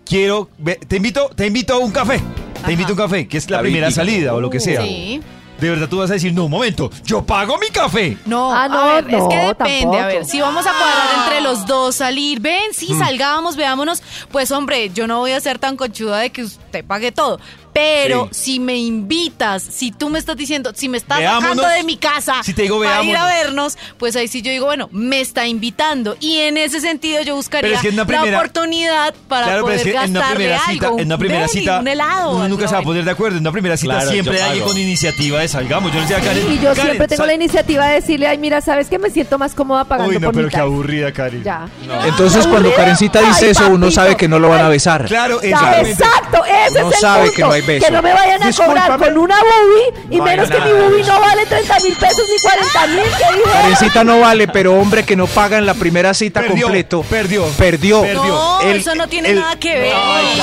[0.05, 2.21] quiero, ve- te invito, te invito a un café,
[2.65, 4.61] te invito a un café, que es la David, primera y- salida o lo que
[4.61, 4.81] sea.
[4.83, 5.21] Sí.
[5.61, 8.19] De verdad tú vas a decir, no, un momento, yo pago mi café.
[8.27, 9.81] No, Ah, no, a ver, es no, que depende.
[9.81, 9.97] tampoco.
[10.03, 12.99] A ver, si vamos a cuadrar entre los dos, salir, ven, sí, Mm.
[12.99, 17.11] salgamos, veámonos, pues hombre, yo no voy a ser tan conchuda de que usted pague
[17.13, 17.41] todo.
[17.77, 21.43] Pero si me invitas, si tú me estás diciendo, si me estás Veámonos.
[21.57, 24.51] sacando de mi casa Si te digo, para ir a vernos, pues ahí sí yo
[24.51, 26.17] digo, bueno, me está invitando.
[26.21, 29.65] Y en ese sentido yo buscaría es que en una primera- la oportunidad para claro,
[29.67, 30.99] pero poder es que en una gastar primera de cita, algo.
[30.99, 32.37] en una primera Ven, cita, un helado.
[32.37, 33.37] uno nunca se va a poner de acuerdo.
[33.37, 35.91] En una primera cita Claro, siempre hay alguien con iniciativa de salgamos.
[35.93, 38.27] Yo le decía a Karen, Y yo Karen, siempre tengo sal- la iniciativa de decirle,
[38.29, 40.59] ay, mira, ¿sabes que Me siento más cómoda pagando Uy, no, por pero mi qué
[40.61, 41.45] aburrida, Karen.
[41.45, 41.69] Ya.
[42.07, 42.73] Entonces, cuando.
[42.75, 45.05] Karencita dice Ay, eso, uno sabe que no lo van a besar.
[45.07, 45.91] Claro, exactamente.
[45.93, 47.37] exacto, ese Uno es el sabe punto.
[47.37, 47.87] que no hay beso.
[47.87, 51.03] Que no me vayan a cobrar con una bubi y menos que nada mi bubi
[51.03, 53.43] no vale 30 mil pesos ni 40 mil.
[53.53, 57.03] Karencita no vale, pero hombre que no paga en la primera cita Perdió, completo.
[57.03, 57.45] perdió.
[57.57, 58.03] Perdió.
[58.03, 58.23] Perdió.
[58.23, 59.95] No, El- eso no tiene el- nada que ver.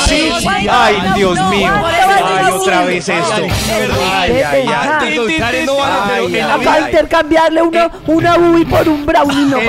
[0.08, 0.48] Sí, No, sí.
[0.70, 1.72] Ay, no, Dios no, mío.
[1.74, 3.34] Ay, otra vez esto.
[3.36, 3.50] Ay.
[3.74, 4.68] Ay, ay, ay.
[4.74, 9.62] Ay, ay, Para vida- intercambiarle uno, una bubi por un brownie, Ay,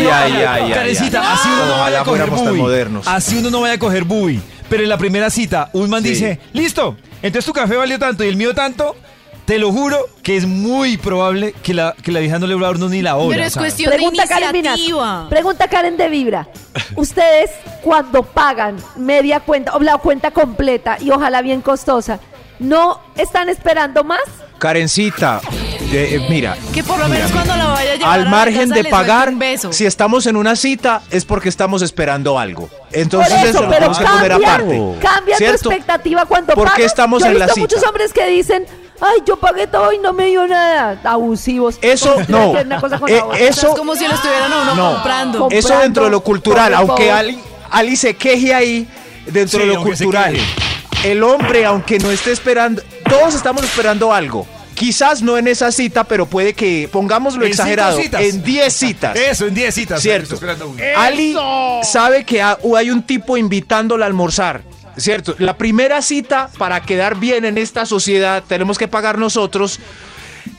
[0.00, 1.26] vida- ay, ay, ay, Karencita, ay.
[1.32, 3.00] así uno no vaya a coger bubi.
[3.06, 4.40] Así uno no vaya a coger bubi.
[4.74, 6.08] Pero en la primera cita, un man Sí.
[6.08, 8.96] dice, listo, entonces tu café valió tanto y el mío tanto.
[9.44, 12.62] te lo juro que es muy probable que la, que la vieja no le va
[12.62, 13.36] a dar uno ni la hora.
[13.36, 14.72] Pero es cuestión de Pregunta Karen Minas.
[14.78, 15.26] iniciativa.
[15.28, 16.48] Pregunta Karen de Vibra.
[16.96, 17.50] Ustedes
[17.82, 22.18] cuando pagan media cuenta o la cuenta completa y ojalá bien costosa,
[22.58, 24.22] ¿no están esperando más?
[24.58, 25.40] Karencita,
[25.92, 28.30] eh, eh, mira, Que por lo menos cuando la vaya a llevar a al la
[28.30, 29.72] margen casa de le suelte pagar, un beso.
[29.72, 32.68] si estamos en una cita es porque estamos esperando algo.
[32.92, 34.82] Entonces Por eso, eso lo pero tenemos que poner cambia, aparte.
[35.00, 35.70] cambia tu ¿Cierto?
[35.70, 36.86] expectativa cuando ¿Por qué pagas.
[36.86, 37.60] estamos Yo he en la cita?
[37.60, 38.66] muchos hombres que dicen,
[39.00, 40.98] ay, yo pagué todo y no me dio nada.
[41.04, 41.78] Abusivos.
[41.82, 42.46] Eso Porque no.
[42.50, 44.94] tienen una cosa con Eh, la eso- Es como si lo estuvieran a uno No.
[44.94, 45.38] comprando.
[45.40, 47.10] Com- Eso comprando, dentro de lo cultural, aunque.
[47.10, 47.38] Ali,
[47.70, 48.88] Ali se queje ahí,
[49.26, 50.36] dentro Sí, de lo cultural,
[51.02, 54.46] el hombre, aunque no esté esperando, todos estamos esperando algo.
[54.74, 58.22] Quizás no en esa cita, pero puede que, pongámoslo En cinco exagerado, citas.
[58.22, 59.16] en 10 citas.
[59.16, 60.02] Eso, en 10 citas.
[60.02, 60.34] Cierto.
[60.34, 60.82] estoy esperando uno.
[60.96, 61.36] Ali
[61.84, 64.62] sabe que ha- hay un tipo invitándola a almorzar.
[64.96, 69.80] Cierto, la primera cita para quedar bien en esta sociedad tenemos que pagar nosotros.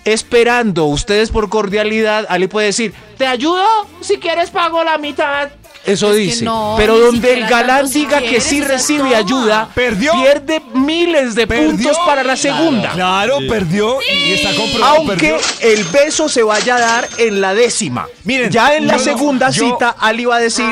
[0.04, 3.64] Esperando ustedes por cordialidad, Ali puede decir, ¿te ayudo?
[4.02, 5.50] Si quieres pago la mitad.
[5.86, 6.46] Eso Es dice.
[6.46, 9.18] no, Pero donde el galán diga que sí recibe toma.
[9.18, 10.14] ayuda, ¿Perdió?
[10.14, 11.70] pierde miles de Perdió.
[11.72, 12.92] puntos para la segunda.
[12.92, 14.96] Claro, perdió y está comprobado.
[14.96, 15.38] Aunque perdió.
[15.62, 18.08] el beso se vaya a dar en la décima.
[18.24, 20.66] Miren, ya en la no- segunda yo- cita, Ali va a decir,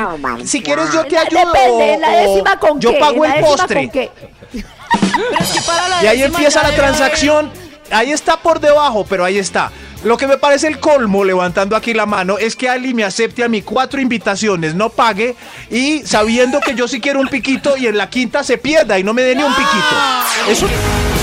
[0.46, 1.42] si quieres yo te ayudo.
[1.54, 2.98] Depende, en la o- décima con yo qué.
[3.00, 3.76] pago en la el postre.
[3.82, 4.12] con qué.
[4.52, 7.52] Pero es que para la Y ahí empieza la transacción.
[7.92, 9.72] Ahí está por debajo, pero ahí está.
[10.04, 13.42] Lo que me parece el colmo, levantando aquí la mano, es que Ali me acepte
[13.44, 15.36] a mí cuatro invitaciones, no pague,
[15.72, 19.04] y sabiendo que yo sí quiero un piquito y en la quinta se pierda y
[19.06, 19.96] no me dé ni un piquito.
[20.50, 20.68] Eso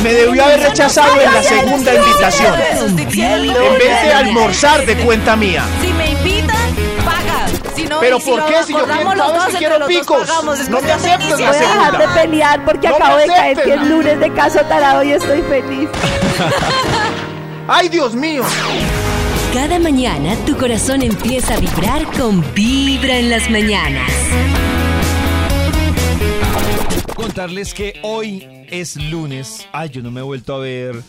[0.02, 2.54] me debió haber rechazado en la segunda invitación.
[2.88, 5.62] En vez de almorzar de cuenta mía.
[5.82, 6.56] Si me invitan,
[7.04, 7.50] pagas.
[7.76, 8.62] Si no, Pero si ¿por qué?
[8.64, 11.44] Si yo quiero- los que entre quiero picos, pagamos, no me de aceptes la Voy
[11.44, 13.64] a dejar de pelear porque No acabo de caer acepten.
[13.78, 15.88] que es lunes de caso tarado y estoy feliz.
[17.72, 18.42] ¡Ay, Dios mío!
[19.54, 24.10] Cada mañana tu corazón empieza a vibrar con Vibra en las mañanas.
[27.14, 29.68] Contarles que hoy es lunes.
[29.70, 31.00] Ay, yo no me he vuelto a ver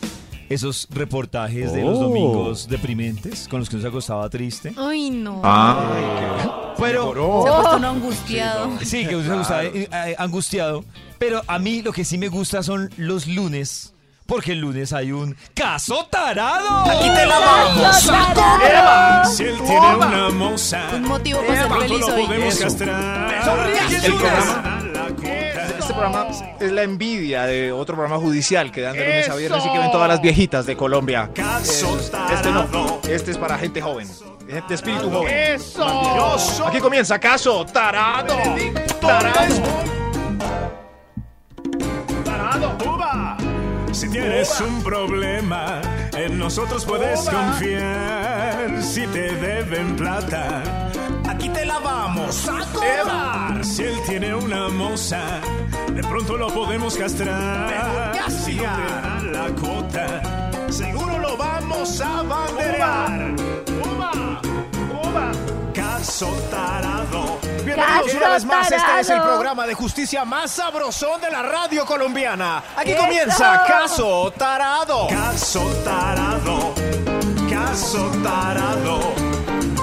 [0.48, 2.02] esos reportajes de los Oh.
[2.02, 4.72] domingos deprimentes con los que nos acostaba triste.
[4.76, 5.40] Ay, no.
[5.42, 6.74] Ah.
[6.78, 8.70] Pero Se ha puesto uno angustiado.
[8.84, 10.84] Sí, que usted está eh, eh, angustiado.
[11.18, 13.94] Pero a mí lo que sí me gusta son los lunes.
[14.26, 16.90] Porque el lunes hay un caso tarado.
[16.90, 17.38] Aquí te la
[17.82, 19.30] ¡Caso tarado!
[19.30, 22.26] Si él tiene una moza, Un motivo para ser ¿cuánto feliz hoy.
[22.26, 22.64] podemos Eso.
[22.64, 23.32] castrar?
[24.04, 24.82] El programa.
[24.92, 25.68] La cuota.
[25.78, 26.26] Este programa
[26.60, 29.78] es la envidia de otro programa judicial que dan de lunes a viernes y que
[29.78, 31.30] ven todas las viejitas de Colombia.
[31.34, 31.98] Caso
[32.32, 33.00] Este no, tarado.
[33.08, 34.08] este es para gente joven,
[34.48, 35.34] gente de espíritu joven.
[35.36, 36.16] ¡Eso!
[36.16, 37.66] Yo soy Aquí comienza caso.
[37.66, 38.36] Tarado.
[39.00, 39.91] tarado.
[44.02, 45.80] Si tienes un problema,
[46.16, 48.82] en nosotros puedes confiar.
[48.82, 50.90] Si te deben plata,
[51.28, 53.64] aquí te la vamos a cobrar.
[53.64, 55.40] Si él tiene una moza,
[55.94, 58.28] de pronto lo podemos castrar.
[58.28, 62.22] Si no te da la cuota, seguro lo vamos a
[65.00, 65.30] uva.
[65.72, 67.41] Caso tarado.
[67.64, 71.86] Bienvenidos una vez más, este es el programa de justicia más sabrosón de la radio
[71.86, 72.62] colombiana.
[72.76, 75.06] Aquí comienza Caso Tarado.
[75.08, 76.74] Caso tarado,
[77.48, 79.14] caso tarado.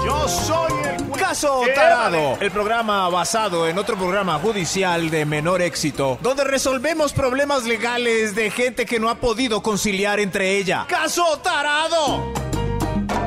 [0.05, 1.09] Yo soy el.
[1.11, 7.65] Caso Tarado, el programa basado en otro programa judicial de menor éxito, donde resolvemos problemas
[7.65, 10.85] legales de gente que no ha podido conciliar entre ella.
[10.89, 12.33] Caso Tarado.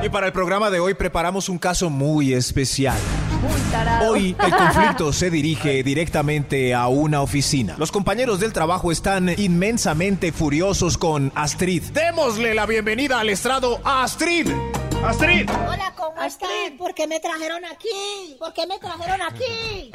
[0.03, 2.99] Y para el programa de hoy preparamos un caso muy especial.
[4.09, 7.75] Hoy el conflicto se dirige directamente a una oficina.
[7.79, 11.83] Los compañeros del trabajo están inmensamente furiosos con Astrid.
[11.93, 14.49] Démosle la bienvenida al estrado a Astrid.
[15.05, 15.51] Astrid.
[15.51, 16.77] Hola, ¿cómo están?
[16.79, 18.37] ¿Por qué me trajeron aquí?
[18.39, 19.91] ¿Por qué me trajeron aquí?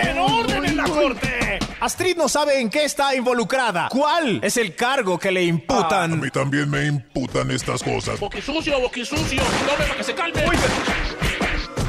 [0.00, 1.58] ¡Orden, orden en la corte!
[1.80, 3.88] Astrid no sabe en qué está involucrada.
[3.90, 6.18] ¿Cuál es el cargo que le A imputan?
[6.20, 8.18] mí también me imputan estas cosas.
[8.18, 9.42] Boquisucio, boquisucio,
[9.78, 10.42] para que se calme.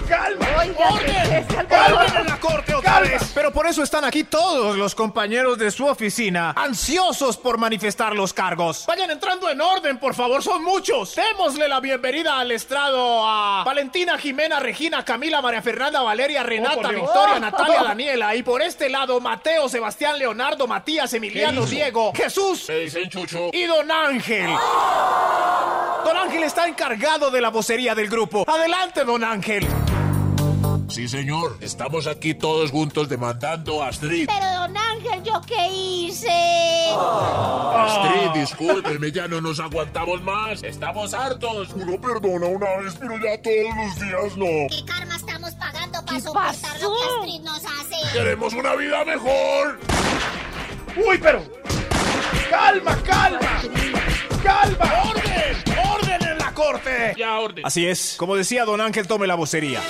[0.08, 0.46] ¡Calma!
[0.60, 3.32] Oiga, ¿qué es el ¡Orden en la corte otra vez!
[3.34, 8.32] Pero por eso están aquí todos los compañeros de su oficina, ansiosos por manifestar los
[8.34, 8.86] cargos.
[8.88, 11.16] Vayan entrando en orden, por favor, son muchos.
[11.16, 17.40] Démosle la bienvenida al estrado a Valentina, Jimena, Regina, Camila, María Fernanda, Valeria, Renata, Victoria,
[17.40, 18.36] Natalia, Daniela.
[18.36, 21.66] Y por este lado, Mateo, Sebastián, Leonardo, Matías, Emiliano?
[21.66, 23.50] Diego, Jesús Me dicen chucho.
[23.52, 24.50] y Don Ángel.
[26.06, 28.46] Don Ángel está encargado de la vocería del grupo.
[28.48, 29.68] Adelante, Don Ángel.
[30.90, 31.58] Sí, señor.
[31.62, 34.28] Estamos aquí todos juntos demandando a Astrid.
[34.28, 36.30] Pero don Ángel, ¿yo qué hice?
[37.76, 40.64] Astrid, discúlpeme, ya no nos aguantamos más.
[40.64, 41.70] Estamos hartos.
[41.76, 44.68] Uno perdona una vez, pero ya todos los días no.
[44.70, 48.14] ¿Qué karma estamos pagando para soportar lo que Astrid nos hace?
[48.14, 49.80] Queremos una vida mejor.
[50.96, 51.44] Uy, pero.
[52.50, 53.62] ¡Calma, calma!
[54.42, 54.94] ¡Calma!
[55.10, 55.64] ¡Orden!
[55.94, 57.14] ¡Orden en la corte!
[57.18, 57.66] Ya, orden.
[57.66, 59.82] Así es, como decía don Ángel, tome la vocería.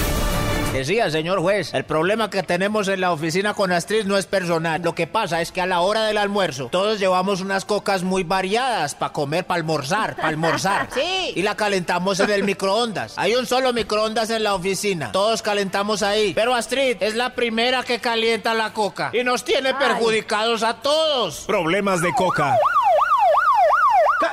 [0.74, 4.82] Decía, señor juez, el problema que tenemos en la oficina con Astrid no es personal.
[4.82, 8.24] Lo que pasa es que a la hora del almuerzo, todos llevamos unas cocas muy
[8.24, 10.88] variadas para comer, para almorzar, para almorzar.
[10.98, 11.34] Sí.
[11.36, 13.14] Y la calentamos en el microondas.
[13.18, 15.12] Hay un solo microondas en la oficina.
[15.12, 16.34] Todos calentamos ahí.
[16.34, 19.12] Pero Astrid es la primera que calienta la coca.
[19.14, 21.42] Y nos tiene perjudicados a todos.
[21.46, 22.58] Problemas de coca.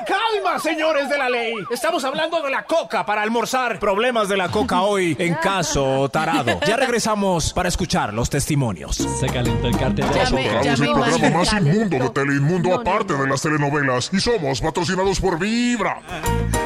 [0.06, 1.54] Ca- Calma, señores de la ley.
[1.70, 3.78] Estamos hablando de la coca para almorzar.
[3.78, 6.58] Problemas de la coca hoy en caso tarado.
[6.66, 8.96] Ya regresamos para escuchar los testimonios.
[8.96, 12.10] Se calentó el cartel de Ya la me- ya Es el programa más inmundo de
[12.10, 13.22] Teleinmundo No, no, aparte no.
[13.22, 16.00] de las telenovelas y somos patrocinados por Vibra.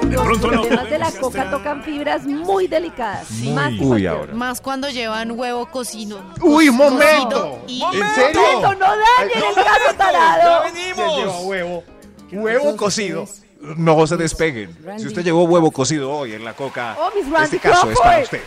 [0.08, 3.30] Los pronto no problemas de la coca tocan fibras muy delicadas.
[3.30, 4.32] Más que Uy, ahora.
[4.34, 6.20] Más cuando llevan huevo cocido.
[6.40, 7.58] Uy, Co- momento.
[7.66, 8.40] y- ¿En serio?
[8.40, 10.62] Momento, no dañen el caso tarado.
[10.72, 11.42] venimos!
[11.44, 11.84] huevo.
[12.32, 13.26] Huevo cocido.
[13.60, 14.76] No se despeguen.
[14.98, 17.10] Si usted llevó huevo cocido hoy en la coca, Oh,
[17.42, 18.42] este caso es para usted.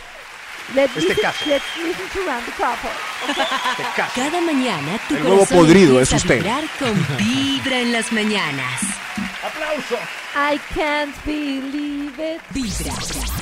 [0.74, 1.44] Let's Este listen- caso.
[1.46, 2.92] let's listen to Randy Crawford.
[3.28, 4.12] Este caso.
[4.14, 6.34] Cada mañana tu El huevo podrido es usted.
[6.34, 8.80] a vibrar con Vibra en las mañanas.
[9.44, 9.96] ¡Aplauso!
[10.34, 12.40] I can't believe it.
[12.50, 12.94] Vibra.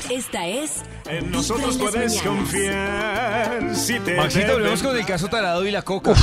[0.09, 2.23] Esta es En Vibra nosotros en las puedes mañanas.
[2.37, 6.13] confiar si te Maxito, volvemos con el caso tarado y la coca.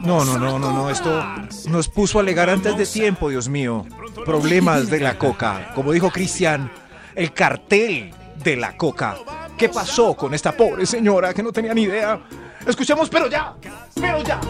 [0.00, 0.90] No, no, no, no, no.
[0.90, 1.24] Esto
[1.68, 3.86] nos puso a alegar antes de tiempo, Dios mío.
[4.24, 5.72] Problemas de la coca.
[5.74, 6.70] Como dijo Cristian,
[7.14, 9.16] el cartel de la coca.
[9.56, 12.20] ¿Qué pasó con esta pobre señora que no tenía ni idea?
[12.66, 13.54] Escuchemos, pero ya,
[13.94, 14.40] pero ya.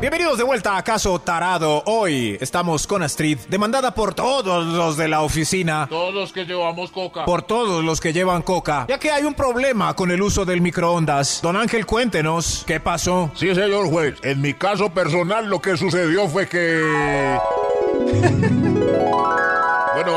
[0.00, 1.82] Bienvenidos de vuelta a Caso Tarado.
[1.86, 6.90] Hoy estamos con Astrid, demandada por todos los de la oficina, Todos los que llevamos
[6.90, 7.24] coca.
[7.24, 10.60] por todos los que llevan coca, ya que hay un problema con el uso del
[10.60, 11.40] microondas.
[11.42, 13.30] Don Ángel, cuéntenos qué pasó.
[13.34, 14.16] Sí, señor juez.
[14.22, 17.38] En mi caso personal, lo que sucedió fue que.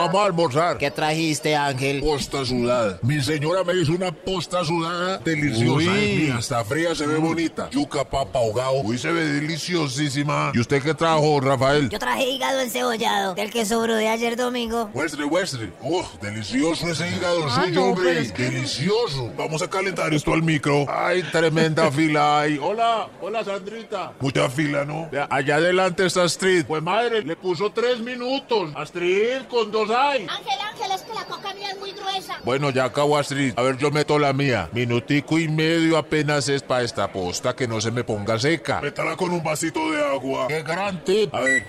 [0.08, 0.78] Vamos a almorzar.
[0.78, 2.00] ¿Qué trajiste, Ángel?
[2.02, 3.00] Posta sudada.
[3.02, 5.92] Mi señora me hizo una posta sudada deliciosa.
[5.92, 6.34] Uy.
[6.38, 7.70] Hasta fría se ve bonita.
[7.70, 8.82] Yuca, papa, ahogado.
[8.82, 10.52] Uy, se ve deliciosísima.
[10.54, 11.90] ¿Y usted qué trajo, Rafael?
[11.90, 14.90] Yo traje hígado encebollado, del que sobró de ayer domingo.
[14.94, 15.72] Westre, Westre.
[15.84, 18.04] Oh, delicioso ese hígado Ah, suyo, no, hombre.
[18.10, 19.32] pero es que- Delicioso.
[19.38, 20.86] Vamos a calentar esto al micro.
[20.90, 22.58] Ay, tremenda fila hay.
[22.62, 24.14] Hola, hola, Sandrita.
[24.20, 25.10] Mucha fila, ¿no?
[25.30, 26.66] Allá adelante está Astrid.
[26.66, 28.72] Pues madre, le puso tres minutos.
[28.76, 30.28] Astrid, con dos hay.
[30.30, 32.40] Ángel, Ángel, es que la coca mía es muy gruesa.
[32.44, 33.54] Bueno, ya acabo Astrid.
[33.58, 34.70] A ver, yo meto la mía.
[34.74, 38.82] Minutico y medio apenas es para esta posta que no se me ponga seca.
[38.82, 40.48] Métala con un vasito de agua.
[40.48, 41.34] ¡Qué gran tip!
[41.34, 41.66] A ver.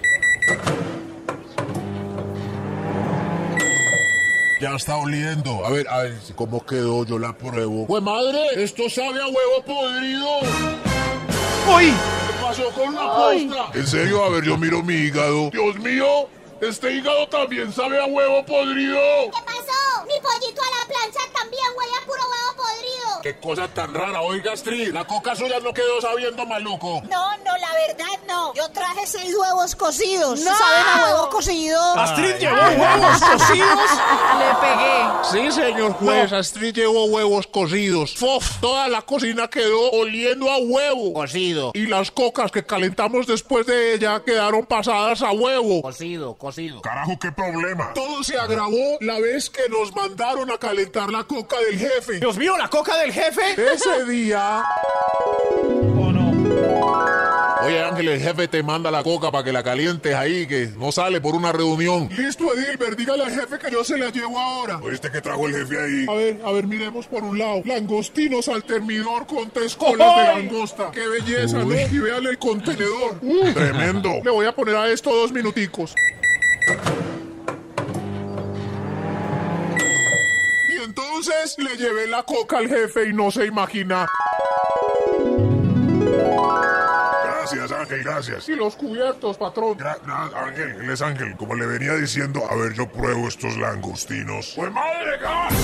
[4.61, 5.65] Ya está oliendo.
[5.65, 7.05] A ver, a ver cómo quedó.
[7.05, 7.87] Yo la pruebo.
[7.87, 8.41] ¡Pues madre!
[8.57, 10.41] ¡Esto sabe a huevo podrido!
[11.77, 11.87] ¡Uy!
[11.87, 13.47] ¿Qué pasó con la Ay.
[13.47, 13.79] posta?
[13.79, 15.51] En serio, a ver, yo miro mi hígado.
[15.51, 16.29] ¡Dios mío!
[16.61, 18.99] Este hígado también sabe a huevo podrido.
[19.33, 20.05] ¿Qué pasó?
[20.07, 23.23] Mi pollito a la plancha también huele a puro huevo podrido.
[23.23, 24.23] ¡Qué cosa tan rara!
[24.23, 27.01] Oiga, Astrid, la coca suya no quedó sabiendo maluco.
[27.09, 28.55] No, no, la verdad no.
[28.55, 30.41] Yo traje seis huevos cocidos.
[30.41, 30.57] ¡No!
[30.57, 31.81] ¿Saben a huevo cocido?
[31.95, 33.91] Astrid llevó huevos cocidos.
[34.39, 35.09] Le pegué.
[35.31, 38.17] Sí, señor juez, Astrid llevó huevos cocidos.
[38.17, 38.61] ¡Fof!
[38.61, 41.13] Toda la cocina quedó oliendo a huevo.
[41.13, 41.71] Cocido.
[41.75, 45.83] Y las cocas que calentamos después de ella quedaron pasadas a huevo.
[45.83, 46.48] Cocido, cocido.
[46.83, 47.93] Carajo, qué problema.
[47.95, 52.21] Todo se agravó la vez que nos mandaron a calentar la coca del jefe.
[52.21, 53.53] Dios mío, la coca del jefe.
[53.53, 54.65] Ese día.
[57.65, 60.91] Oye, Ángel, el jefe te manda la coca para que la calientes ahí, que no
[60.91, 62.09] sale por una reunión.
[62.17, 64.79] Listo, Edilbert, dígale al jefe que yo se la llevo ahora.
[64.79, 66.07] ¿Oíste que trajo el jefe ahí?
[66.09, 67.61] A ver, a ver, miremos por un lado.
[67.67, 70.91] Langostinos al termidor con tres colas de langosta.
[70.93, 71.75] Qué belleza, ¿no?
[71.75, 73.21] Y véale el contenedor.
[73.53, 74.21] Tremendo.
[74.25, 75.95] Le voy a poner a esto dos minuticos.
[80.71, 84.07] Y entonces le llevé la coca al jefe y no se imagina.
[87.25, 88.49] Gracias, Ángel, gracias.
[88.49, 89.79] Y los cubiertos, patrón.
[89.79, 91.35] Gra- gra- Ángel, él es Ángel.
[91.37, 94.53] Como le venía diciendo, a ver, yo pruebo estos langostinos.
[94.55, 95.55] ¡Pues madre, gas!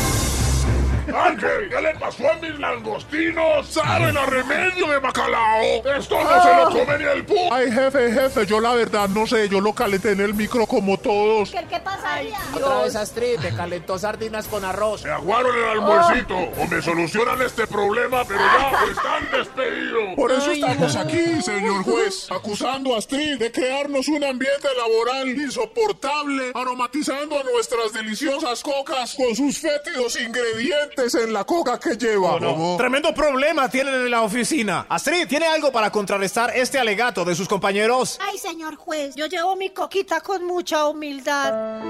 [1.12, 3.68] Ángel, ¿qué le pasó a mis langostinos?
[3.68, 5.62] ¿Saben a remedio de bacalao?
[5.96, 7.34] Esto no se lo come ni el pu...
[7.52, 10.98] Ay, jefe, jefe, yo la verdad no sé, yo lo calenté en el micro como
[10.98, 11.50] todos.
[11.50, 12.38] ¿Qué, qué pasaría?
[12.54, 15.02] Otra vez Astrid, te calentó sardinas con arroz.
[15.02, 16.36] Se aguaron el almuercito.
[16.36, 20.14] O me solucionan este problema, pero ya están despedidos.
[20.16, 26.52] Por eso estamos aquí, señor juez, acusando a Astrid de crearnos un ambiente laboral insoportable,
[26.54, 32.38] aromatizando nuestras deliciosas cocas con sus fétidos ingredientes en la coca que lleva.
[32.38, 32.76] ¿Cómo?
[32.76, 34.86] Tremendo problema tienen en la oficina.
[34.88, 38.18] Astrid, ¿tiene algo para contrarrestar este alegato de sus compañeros?
[38.22, 41.80] Ay, señor juez, yo llevo mi coquita con mucha humildad.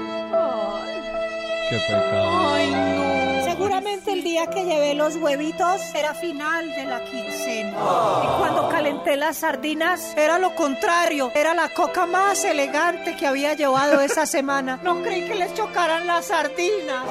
[1.69, 3.44] Qué pecado.
[3.57, 7.69] Seguramente el día que llevé los huevitos era final de la quincena.
[7.71, 11.31] Y cuando calenté las sardinas era lo contrario.
[11.33, 14.77] Era la coca más elegante que había llevado esa semana.
[14.83, 17.05] No creí que les chocaran las sardinas.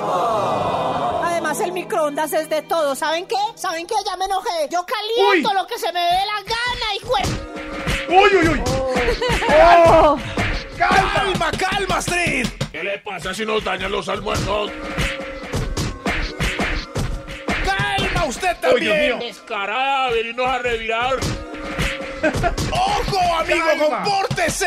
[1.24, 2.94] Además el microondas es de todo.
[2.94, 3.36] ¿Saben qué?
[3.54, 3.94] ¿Saben qué?
[4.04, 4.68] Ya me enojé.
[4.70, 5.54] Yo caliento Uy.
[5.54, 8.62] lo que se me dé la gana, hijo de- ¡Uy, uy, uy!
[9.88, 10.18] Oh.
[10.76, 12.46] ¡Calma, calma, Astrid!
[12.70, 14.70] ¿Qué le pasa si nos dañan los almuerzos?
[18.24, 19.18] ¡Calma usted también!
[19.18, 19.18] mío.
[19.20, 21.14] Descarada, venirnos a revirar.
[22.70, 24.02] ¡Ojo, amigo, Calma.
[24.02, 24.66] compórtese!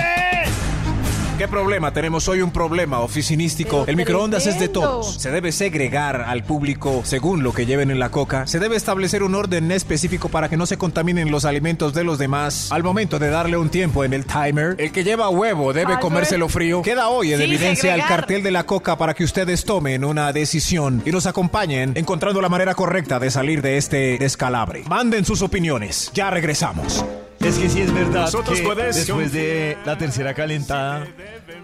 [1.37, 1.93] ¿Qué problema?
[1.93, 3.85] Tenemos hoy un problema oficinístico.
[3.87, 5.21] El microondas es de todos.
[5.21, 8.47] Se debe segregar al público según lo que lleven en la coca.
[8.47, 12.17] Se debe establecer un orden específico para que no se contaminen los alimentos de los
[12.17, 12.71] demás.
[12.71, 16.49] Al momento de darle un tiempo en el timer, el que lleva huevo debe comérselo
[16.49, 16.81] frío.
[16.81, 18.07] Queda hoy en Sí, evidencia el segregar.
[18.09, 22.49] cartel de la coca para que ustedes tomen una decisión y nos acompañen encontrando la
[22.49, 24.85] manera correcta de salir de este descalabre.
[24.89, 26.09] Manden sus opiniones.
[26.15, 27.05] Ya regresamos.
[27.47, 31.07] Es que sí es verdad Nosotros que después de la tercera calentada,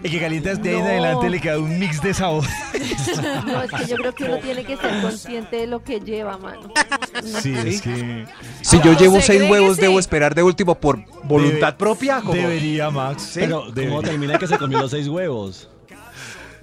[0.02, 0.88] el que calientas de ahí en No.
[0.88, 2.44] adelante le queda un mix de sabor.
[3.46, 6.38] No, es que yo creo que uno tiene que ser consciente de lo que lleva,
[6.38, 6.72] mano.
[7.22, 8.26] Sí, es que
[8.62, 12.20] Si yo llevo seis huevos, debo esperar de último por voluntad Debe- propia.
[12.20, 12.32] ¿Cómo?
[12.32, 13.32] debería, Max.
[13.34, 15.68] Pero, ¿cómo termina que se comió los seis huevos?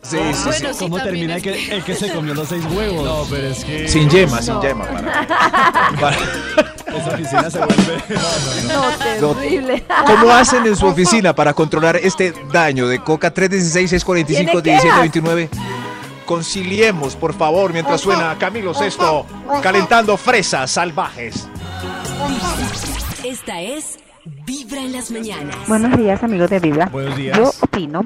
[0.04, 0.80] Sí, Ah, sí, bueno, sí.
[0.80, 3.06] ¿Cómo termina es que, el que se comió los seis huevos?
[3.06, 4.62] No, pero es que Sin yema, sin No.
[4.64, 4.86] yema.
[4.86, 5.28] Para,
[6.02, 6.18] para-
[6.98, 8.04] Esa oficina se vuelve...
[9.22, 9.84] No, terrible.
[10.08, 15.50] ¿Cómo hacen en su oficina para controlar este daño de Coca 316-645-1729?
[16.26, 19.26] Conciliemos, por favor, mientras suena Camilo Sesto
[19.62, 21.48] calentando fresas salvajes.
[23.24, 24.00] Esta es
[24.46, 25.56] Vibra en las mañanas.
[25.68, 26.86] Buenos días, amigos de Vibra.
[26.88, 27.38] Buenos días.
[27.38, 28.04] Yo opino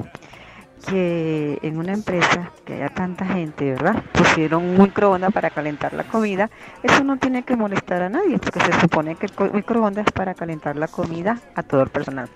[0.87, 4.03] que en una empresa que haya tanta gente, ¿verdad?
[4.13, 6.49] Pusieron un microondas para calentar la comida.
[6.83, 10.33] Eso no tiene que molestar a nadie, porque se supone que el microondas es para
[10.33, 12.29] calentar la comida a todo el personal.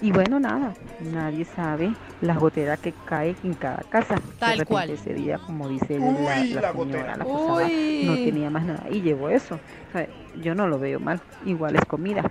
[0.00, 4.16] Y bueno, nada, nadie sabe la gotera que cae en cada casa.
[4.38, 4.90] Tal cual.
[4.90, 7.16] Ese día, como dice Uy, la, la la señora, gotera.
[7.16, 9.56] la posada, no tenía más nada y llevó eso.
[9.88, 10.06] O sea,
[10.42, 12.22] yo no lo veo mal, igual es comida.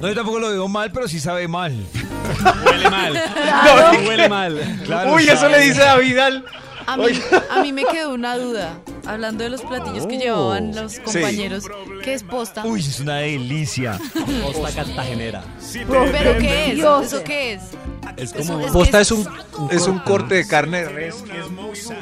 [0.00, 1.72] No, yo tampoco lo veo mal, pero sí sabe mal.
[2.66, 3.12] Huele mal.
[3.34, 3.98] Claro.
[4.08, 4.78] Huele mal.
[4.84, 5.58] Claro, Uy, eso sabe.
[5.58, 6.44] le dice a Vidal.
[6.86, 7.04] A mí,
[7.50, 10.20] a mí me quedó una duda, hablando de los platillos que Oh.
[10.20, 11.64] llevaban los compañeros.
[12.02, 12.62] ¿Qué es posta?
[12.66, 13.98] Uy, es una delicia.
[14.52, 15.42] Posta cartagenera.
[15.88, 16.74] ¿Pero qué es?
[16.76, 17.06] Dios.
[17.06, 17.62] ¿Eso qué es?
[18.46, 18.60] Como...
[18.60, 19.26] es- Posta que es un,
[19.70, 21.24] es un corte de carne de res.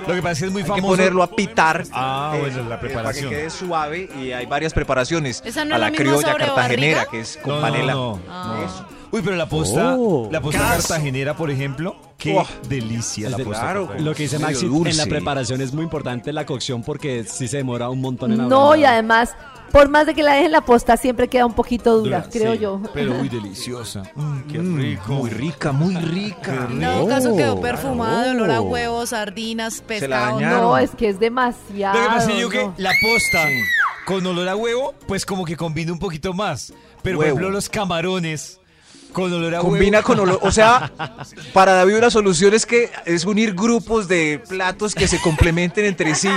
[0.06, 0.88] Lo que pasa es que es muy Hay que famoso.
[0.96, 1.84] ponerlo a pitar.
[1.92, 3.30] Ah, eh, bueno, la eh, Para que preparación.
[3.30, 5.42] quede suave y hay varias preparaciones.
[5.44, 7.10] ¿Esa no a es la la misma criolla sobre cartagenera, barriga?
[7.10, 7.92] que es con No, no, panela.
[7.94, 8.20] no.
[8.28, 8.64] Ah.
[8.66, 8.86] Eso.
[9.12, 10.28] Uy, pero la posta, Oh.
[10.32, 12.46] la posta cartagenera, por ejemplo, qué Oh.
[12.68, 13.80] delicia la posta claro.
[13.82, 14.10] cartagenera.
[14.10, 17.58] Lo que dice Maxi, en la preparación es muy importante la cocción porque sí se
[17.58, 18.78] demora un montón en No, ablandar.
[18.78, 19.30] y además,
[19.70, 22.52] por más de que la dejen la posta, siempre queda un poquito dura, Dura, creo
[22.54, 22.80] sí, yo.
[22.94, 24.02] Pero muy deliciosa.
[24.14, 25.12] Mm, qué Mm, rico.
[25.12, 26.68] Muy rica, muy rica.
[26.70, 28.64] En todo caso quedó Oh, perfumado, olor a oh.
[28.64, 30.34] huevos, sardinas, la pescado.
[30.36, 30.60] dañaron.
[30.62, 31.98] No, es que es demasiado.
[31.98, 32.74] Lo que pasa es que yo que no.
[32.78, 33.46] la posta
[34.06, 36.72] con olor a huevo, pues como que combina un poquito más.
[37.02, 37.36] Pero por Huevo.
[37.38, 38.58] ejemplo los camarones
[39.12, 40.06] con olor a Combina huevo.
[40.06, 40.38] con olor.
[40.42, 40.90] O sea,
[41.52, 46.14] para David una solución es que es unir grupos de platos que se complementen entre
[46.14, 46.30] sí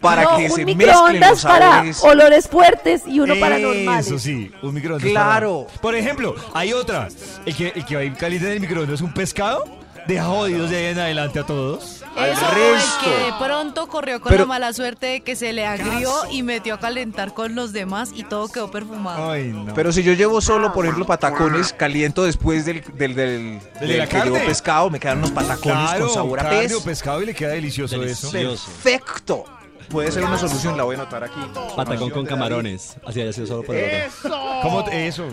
[0.00, 2.02] para No, que un se mezclen para sabores.
[2.02, 4.06] olores fuertes y uno para normales.
[4.06, 5.10] Eso sí, un microondas.
[5.10, 5.66] Claro.
[5.68, 7.08] para- Por ejemplo, hay otra.
[7.46, 9.64] El que, el que va a ir caliente en el microondas es un pescado.
[10.06, 12.02] Deja jodidos de ahí en adelante a todos.
[12.14, 13.04] Al Eso, resto.
[13.04, 16.42] que de pronto corrió con Pero- la mala suerte de que se le agrió y
[16.42, 19.30] metió a calentar con los demás y todo quedó perfumado.
[19.30, 19.72] Ay, no.
[19.74, 23.98] Pero si yo llevo solo, por ejemplo, patacones, caliento después del, del, del, de del
[23.98, 24.46] la que llevo carne?
[24.46, 26.74] pescado, me quedan unos patacones claro, con sabor a carne pez.
[26.74, 28.30] o pescado y le queda delicioso, eso.
[28.30, 28.70] Delicioso.
[28.82, 29.44] Perfecto.
[29.88, 31.40] Puede ser una solución, la voy a anotar aquí.
[31.76, 32.96] Patacón con camarones.
[33.06, 34.06] Así haya sido solo por el otro.
[34.28, 34.60] ¡Eso!
[34.62, 35.24] ¿Cómo te- eso?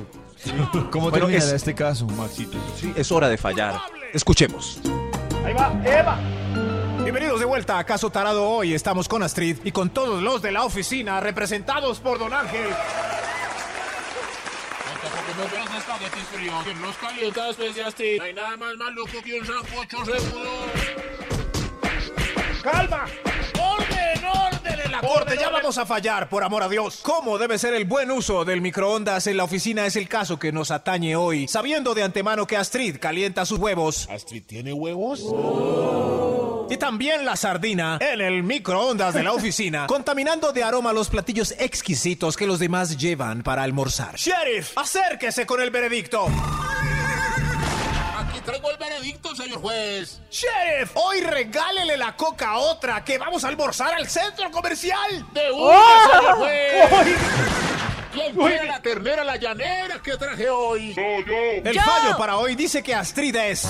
[0.92, 2.58] ¿Cómo Bueno, terminará es- este caso, Maxito?
[2.80, 3.76] Sí, es hora de fallar.
[4.14, 4.80] Escuchemos.
[5.46, 6.18] Ahí va, Eva.
[7.02, 8.50] Bienvenidos de vuelta a Caso Tarado.
[8.50, 12.68] Hoy estamos con Astrid y con todos los de la oficina, representados por Don Ángel.
[15.02, 18.18] Porque no veas espaguetis fríos, que los calienta después de Astrid.
[18.18, 20.52] No hay nada más maluco que un sancocho seguro.
[22.62, 23.06] ¡Calma!
[23.60, 25.38] ¡Orden, orden en la corte!
[25.40, 27.00] Ya vamos a fallar, por amor a Dios.
[27.02, 29.86] ¿Cómo debe ser el buen uso del microondas en la oficina?
[29.86, 31.48] Es el caso que nos atañe hoy.
[31.48, 34.10] Sabiendo de antemano que Astrid calienta sus huevos.
[34.12, 35.24] ¿Astrid tiene huevos?
[36.70, 41.56] Y también la sardina en el microondas de la oficina, contaminando de aroma los platillos
[41.58, 44.18] exquisitos que los demás llevan para almorzar.
[44.18, 46.28] Sheriff, acérquese con el veredicto.
[48.46, 50.20] Traigo el veredicto, señor juez.
[50.32, 55.26] Sheriff, hoy regálele la coca a otra que vamos a almorzar al centro comercial.
[55.32, 56.12] De una, ¡Oh!
[56.12, 57.18] señor juez.
[58.14, 60.94] ¿Quién quiere la ternera la llanera que traje hoy?
[60.94, 61.70] Soy yo.
[61.70, 63.68] El fallo para hoy dice que Astrid es...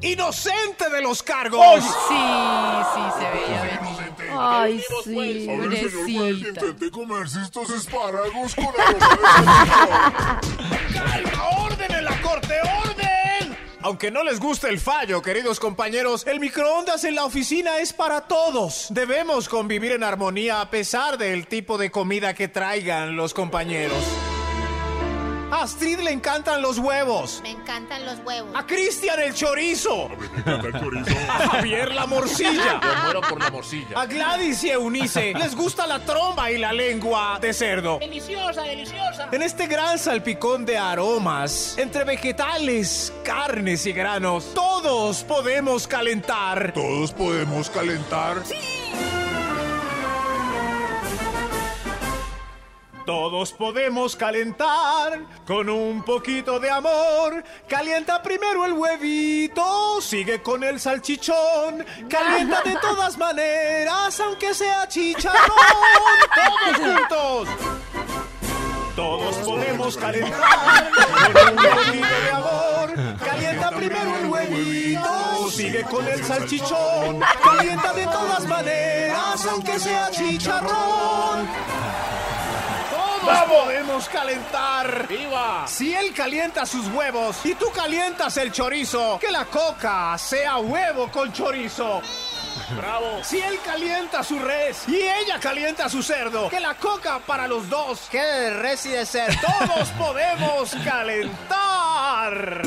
[0.00, 1.82] Inocente de los cargos.
[1.82, 2.14] Sí,
[2.94, 3.78] sí, se veía bien.
[4.38, 5.12] Ay, sí.
[5.12, 6.48] Juez, Pobrecita.
[6.50, 10.40] intenté comerse estos espárragos con aroma
[13.88, 18.20] Aunque no les guste el fallo, queridos compañeros, el microondas en la oficina es para
[18.20, 18.88] todos.
[18.90, 24.04] Debemos convivir en armonía a pesar del tipo de comida que traigan los compañeros.
[25.50, 27.40] A Astrid le encantan los huevos.
[27.42, 28.50] Me encantan los huevos.
[28.54, 30.08] A Cristian el chorizo.
[30.08, 31.18] Me encanta el chorizo.
[31.28, 32.80] A Javier la morcilla.
[32.82, 33.98] Yo muero por la morcilla.
[33.98, 37.98] A Gladys y Eunice les gusta la tromba y la lengua de cerdo.
[37.98, 39.28] Deliciosa, deliciosa.
[39.32, 46.72] En este gran salpicón de aromas, entre vegetales, carnes y granos, todos podemos calentar.
[46.74, 48.42] ¿Todos podemos calentar?
[53.08, 57.42] Todos podemos calentar con un poquito de amor.
[57.66, 61.86] Calienta primero el huevito, sigue con el salchichón.
[62.06, 65.40] Calienta de todas maneras, aunque sea chicharrón.
[66.34, 67.48] Todos juntos.
[68.94, 70.90] Todos podemos calentar
[71.32, 73.18] con un poquito de amor.
[73.24, 77.20] Calienta primero el huevito, sigue con el salchichón.
[77.42, 81.48] Calienta de todas maneras, aunque sea chicharrón.
[83.28, 85.06] Todos podemos calentar.
[85.06, 85.66] ¡Viva!
[85.66, 91.10] Si él calienta sus huevos y tú calientas el chorizo, que la coca sea huevo
[91.10, 92.00] con chorizo.
[92.76, 93.22] ¡Bravo!
[93.22, 97.68] Si él calienta su res y ella calienta su cerdo, que la coca para los
[97.68, 99.38] dos quede de res y de cerdo.
[99.46, 102.62] Todos podemos calentar.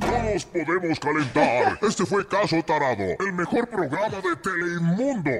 [0.00, 1.78] Todos podemos calentar.
[1.80, 5.30] Este fue Caso Tarado, el mejor programa de Telemundo.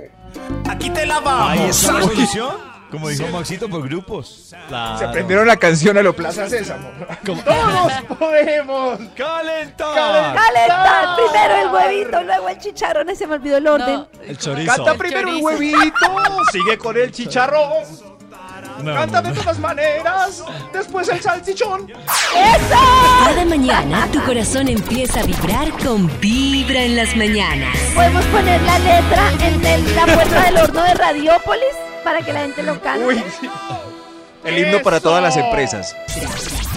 [0.71, 1.51] Aquí te la vamos.
[1.51, 2.74] Ahí está la.
[2.95, 4.55] Como dijo Maxito, por grupos.
[4.99, 6.89] Se aprendieron la canción a lo Plaza Sésamo.
[7.25, 10.35] Todos podemos ¡Calentar!
[10.37, 13.11] Calentar primero el huevito, luego el chicharrón.
[13.11, 14.07] Ese me olvidó el orden.
[14.27, 14.75] El chorizo.
[14.77, 17.85] Canta primero el huevito, sigue con el chicharrón.
[18.83, 21.93] No, Canta no, de todas maneras, después el salchichón.
[23.25, 27.77] Cada mañana tu corazón empieza a vibrar con Vibra en las mañanas.
[27.95, 31.75] Podemos poner la letra en el- la puerta del horno de Radiópolis
[32.05, 33.05] para que la gente lo cante.
[33.07, 33.49] Uy, sí.
[34.45, 35.97] El himno para todas las empresas.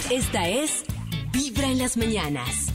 [0.10, 0.84] Esta es
[1.32, 2.68] Vibra en las mañanas.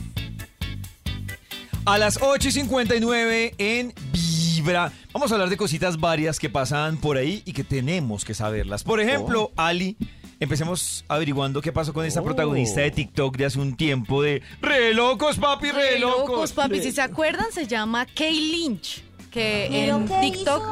[1.85, 4.91] A las 8 y 59 en Vibra.
[5.11, 8.83] Vamos a hablar de cositas varias que pasan por ahí y que tenemos que saberlas.
[8.83, 9.97] Por ejemplo, Ali,
[10.39, 12.23] empecemos averiguando qué pasó con esta Oh.
[12.23, 16.29] protagonista de TikTok de hace un tiempo de Re locos, papi, re, Re locos.
[16.29, 16.81] locos, papi.
[16.81, 19.03] Si se acuerdan, se llama Kay Lynch,
[19.33, 20.63] que ¿Pero en TikTok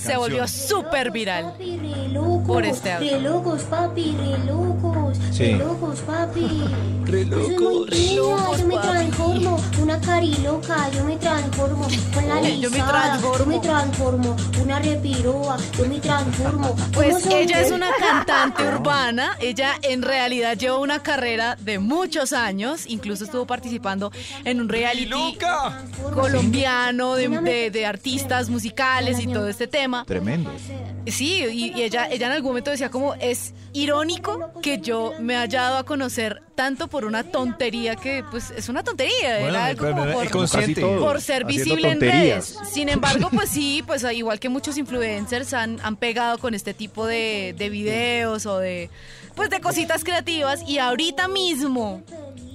[0.00, 1.54] se volvió súper viral.
[2.46, 3.12] Por este audio.
[3.12, 5.16] Re locos, papi, re locos.
[5.32, 5.52] Sí.
[5.52, 6.64] Re locos, papi.
[7.04, 7.26] Re
[8.14, 8.36] Yo
[8.66, 9.60] me transformo.
[9.82, 11.86] Una cariloca, yo me transformo.
[12.14, 13.38] Con la Yo me lisada, transformo.
[13.38, 14.36] yo me transformo.
[14.62, 16.76] Una repiroa, yo me transformo.
[16.92, 21.80] Pues ¿Cómo son ella es una cantante urbana, ella en realidad lleva una carrera de
[21.80, 24.12] muchos años, incluso estuvo participando
[24.44, 25.82] en un reality ¡Loca!
[26.14, 30.04] colombiano de, de- de artistas musicales y todo este tema.
[30.04, 30.50] Tremendo.
[31.06, 35.36] Sí, y, y ella, ella en algún momento decía como es irónico que yo me
[35.36, 39.76] haya dado a conocer tanto por una tontería que pues es una tontería, Bueno, era
[39.76, 40.30] como es
[40.80, 42.58] por, ser visible en redes.
[42.72, 47.06] Sin embargo, pues sí, pues igual que muchos influencers han, han pegado con este tipo
[47.06, 48.90] de, de videos o de
[49.36, 52.02] pues de cositas creativas y ahorita mismo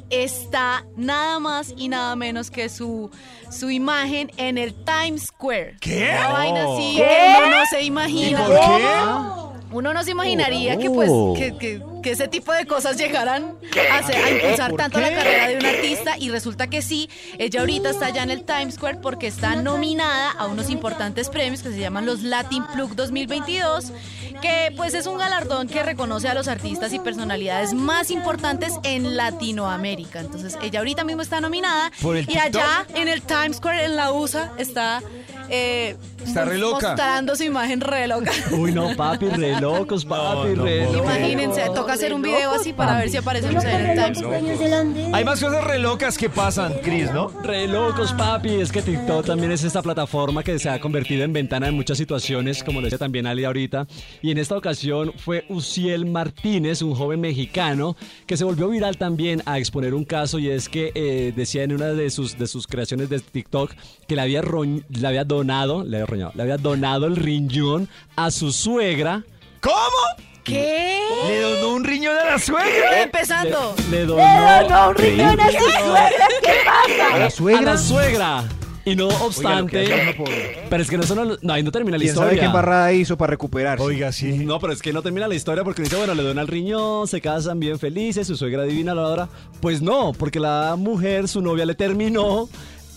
[0.09, 3.09] está nada más y nada menos que su,
[3.51, 5.77] su imagen en el Times Square.
[5.79, 6.09] ¿Qué?
[6.17, 7.03] Una vaina así ¿Qué?
[7.07, 8.45] que uno no se ¿Y imagina.
[8.45, 9.47] por qué?
[9.69, 10.93] Uno no se imaginaría que, Oh.
[10.93, 13.57] pues, que, que- ese tipo de cosas llegaran
[13.91, 17.09] a, hacer- a impulsar ¿Por tanto la carrera de un artista y resulta que sí,
[17.37, 21.61] ella ahorita está ya en el Times Square porque está nominada a unos importantes premios
[21.63, 23.91] que se llaman los Latin Plug 2022,
[24.41, 29.15] que pues es un galardón que reconoce a los artistas y personalidades más importantes en
[29.17, 30.19] Latinoamérica.
[30.19, 32.45] Entonces ella ahorita mismo está nominada ¿Por el y TikTok?
[32.45, 35.01] allá en el Times Square en la USA está...
[35.49, 36.89] eh, Está re loca.
[36.89, 38.31] Mostrando su imagen re loca.
[38.51, 40.97] Uy, no, papi, re locos, papi, re locos.
[40.99, 45.09] Imagínense, toca hacer un video así para ver si aparecemos en el Times Square.
[45.13, 47.29] Hay más cosas re locas que pasan, Cris, ¿no?
[47.43, 48.55] Re locos, papi.
[48.59, 51.97] Es que TikTok también es esta plataforma que se ha convertido en ventana en muchas
[51.97, 53.87] situaciones, como lo decía también Ali ahorita.
[54.21, 59.41] Y en esta ocasión fue Uciel Martínez, un joven mexicano, que se volvió viral también
[59.45, 62.67] a exponer un caso y es que eh, decía en una de sus, de sus
[62.67, 63.71] creaciones de TikTok
[64.07, 67.87] que le había, roñ- le había donado, le había, roñado, le había donado el riñón
[68.15, 69.23] a su suegra.
[69.61, 69.75] ¿Cómo?
[70.43, 70.99] ¿Qué?
[71.27, 73.03] ¿Le donó un riñón a la suegra?
[73.03, 73.75] Empezando.
[73.91, 77.13] Le donó, Le donó un riñón a su suegra, ¿qué pasa?
[77.15, 77.59] ¿A la suegra?
[77.59, 78.43] A la suegra.
[78.87, 79.97] Y no obstante, Oiga,
[80.69, 82.29] pero es que no, eso no, ahí no termina la ¿Quién historia.
[82.29, 83.83] sabe qué embarrada hizo para recuperarse?
[83.83, 84.45] Oiga, sí.
[84.45, 87.05] No, pero es que no termina la historia porque dice, bueno, le dona el riñón,
[87.07, 89.29] se casan bien felices, su suegra divina la adora.
[89.59, 92.47] Pues no, porque la mujer, su novia le terminó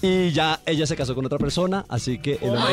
[0.03, 2.73] y ya ella se casó con otra persona, así que el hombre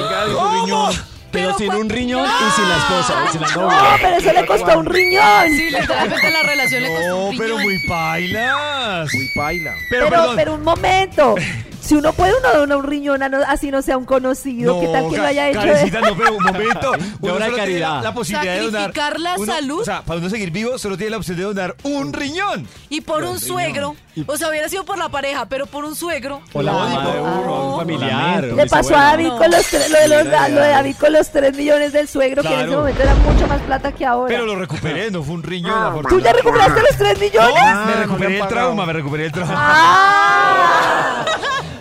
[0.61, 0.93] riñón.
[1.31, 3.77] pero sin un riñón y sin la esposa, sin la No, novia.
[4.01, 5.23] pero eso le costó un riñón.
[5.49, 7.63] Sí, literalmente la relación le costó No, un pero riñón.
[7.63, 9.13] muy pailas.
[9.13, 9.73] Muy paila.
[9.89, 10.35] Pero, Pero, perdón.
[10.35, 11.35] pero un momento.
[11.79, 14.77] Si uno puede, uno dona un riñón, a no- así no sea un conocido.
[14.81, 15.59] ¿Qué tal que lo haya hecho?
[15.59, 16.91] Karencita, no, pero un momento.
[17.21, 18.03] Uno obra de solo tiene caridad.
[18.03, 18.81] La, posibilidad de donar.
[18.81, 19.81] Sacrificar la uno- salud.
[19.81, 22.67] O sea, para uno seguir vivo, solo tiene la opción de donar un riñón.
[22.89, 23.95] Y por un suegro.
[24.25, 26.41] O sea, hubiera sido por la pareja, pero por un suegro.
[26.51, 28.43] O la mamá de uno, un familiar.
[28.43, 29.01] Le pasó a.
[29.11, 31.93] David con los tres, lo de, los- Mira, lo de David con los 3 millones
[31.93, 32.79] del suegro, que en ese Claro.
[32.79, 34.27] momento era mucho más plata que ahora.
[34.29, 35.71] Pero lo recuperé, no fue un riñón.
[35.71, 36.41] ¿Tú ya afortunadamente.
[36.43, 37.63] recuperaste los 3 millones?
[37.63, 39.53] No, me no recuperé el trauma, me recuperé el trauma.
[39.57, 41.25] ¡Ah!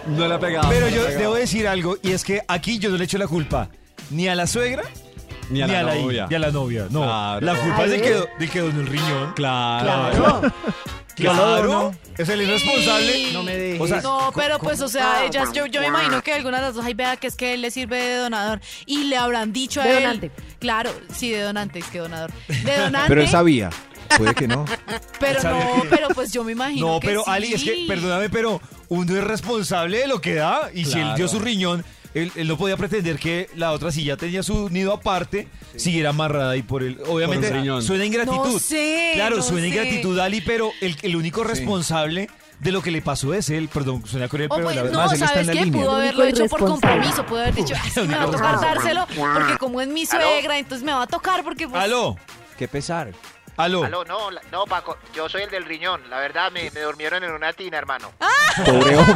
[0.06, 0.68] No le ha pegado.
[0.68, 3.68] Pero yo debo decir algo, y es que aquí yo no le echo la culpa
[4.10, 4.82] ni a la suegra
[5.50, 6.26] Ni a la novia.
[6.28, 6.86] ni a la novia.
[6.90, 7.46] No, Claro.
[7.46, 9.32] la culpa es del que, do- del que donó el riñón.
[9.34, 10.10] Claro.
[10.10, 10.52] Claro.
[11.16, 13.32] Claro, es el irresponsable.
[13.32, 13.80] No me dejes.
[13.80, 16.66] O sea, No, pero pues, o sea, ellas, yo, yo me imagino que algunas de
[16.66, 18.60] las dos, ay, vea que es que él le sirve de donador.
[18.84, 20.02] Y le habrán dicho a De él.
[20.02, 20.30] donante.
[20.58, 22.30] Claro, sí, de donante, es que donador.
[22.48, 23.08] De donante.
[23.08, 23.70] Pero él sabía.
[24.18, 24.64] Puede que no.
[25.20, 26.86] pero no, que- pero pues yo me imagino.
[26.86, 27.30] No, que pero sí.
[27.30, 30.70] Ali, es que, perdóname, pero uno es responsable de lo que da.
[30.74, 31.82] Y si él dio su riñón,
[32.22, 36.10] él, él no podía pretender que la otra, si ya tenía su nido aparte, siguiera
[36.10, 36.98] amarrada ahí por él.
[37.06, 38.52] Obviamente, Por suena ingratitud.
[38.54, 39.68] No sé, claro, no suena sé.
[39.68, 42.28] ingratitud, Ali, pero el, el único responsable
[42.60, 43.68] de lo que le pasó es él.
[43.68, 44.94] Perdón, suena cruel, pero pues, la verdad.
[44.98, 45.64] no, Además, él está ¿sabes en la qué?
[45.66, 45.82] línea.
[45.84, 49.06] Pudo haberlo hecho por compromiso, pudo haber dicho, "Ay, sí, me va a tocar dárselo,
[49.14, 51.82] porque como es mi suegra, entonces me va a tocar porque pues...
[51.82, 52.16] Aló,
[52.58, 53.12] Qué pesar.
[53.56, 53.84] Aló.
[53.84, 56.02] Aló, no, no, Paco, yo soy el del riñón.
[56.10, 58.10] La verdad, me, me durmieron en una tina, hermano.
[58.64, 59.14] Pobre hombre.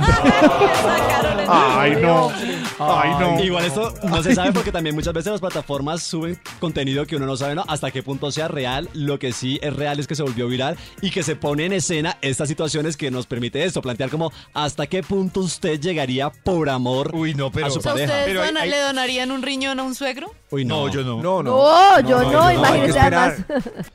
[1.48, 2.30] Ay, no.
[2.78, 3.40] Ay, no.
[3.42, 7.26] Igual esto no se sabe porque también muchas veces las plataformas suben contenido que uno
[7.26, 7.64] no sabe ¿no?
[7.68, 8.88] hasta qué punto sea real.
[8.92, 11.72] Lo que sí es real es que se volvió viral y que se pone en
[11.72, 16.68] escena estas situaciones que nos permite esto, plantear como hasta qué punto usted llegaría por
[16.68, 17.66] amor Uy, no, pero.
[17.66, 18.04] a su pareja.
[18.12, 20.32] ¿ustedes Pero hay- dona- hay- le donarían un riñón a un suegro?
[20.50, 21.22] Uy, No, yo no.
[21.22, 21.50] No, no.
[21.50, 23.36] No, yo no, yo que imagínese esperar.
[23.48, 23.70] además.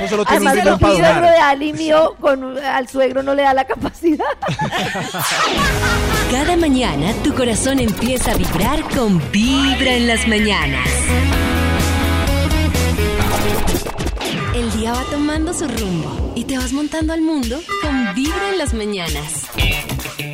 [0.00, 1.22] No solo tiene un Además, donar.
[1.22, 4.24] de Ali mío con, al suegro no le da la capacidad.
[6.30, 10.88] Cada mañana tu corazón empieza a vibrar con Vibra en las mañanas.
[14.54, 18.58] El día va tomando su rumbo y te vas montando al mundo con Vibra en
[18.58, 19.46] las mañanas.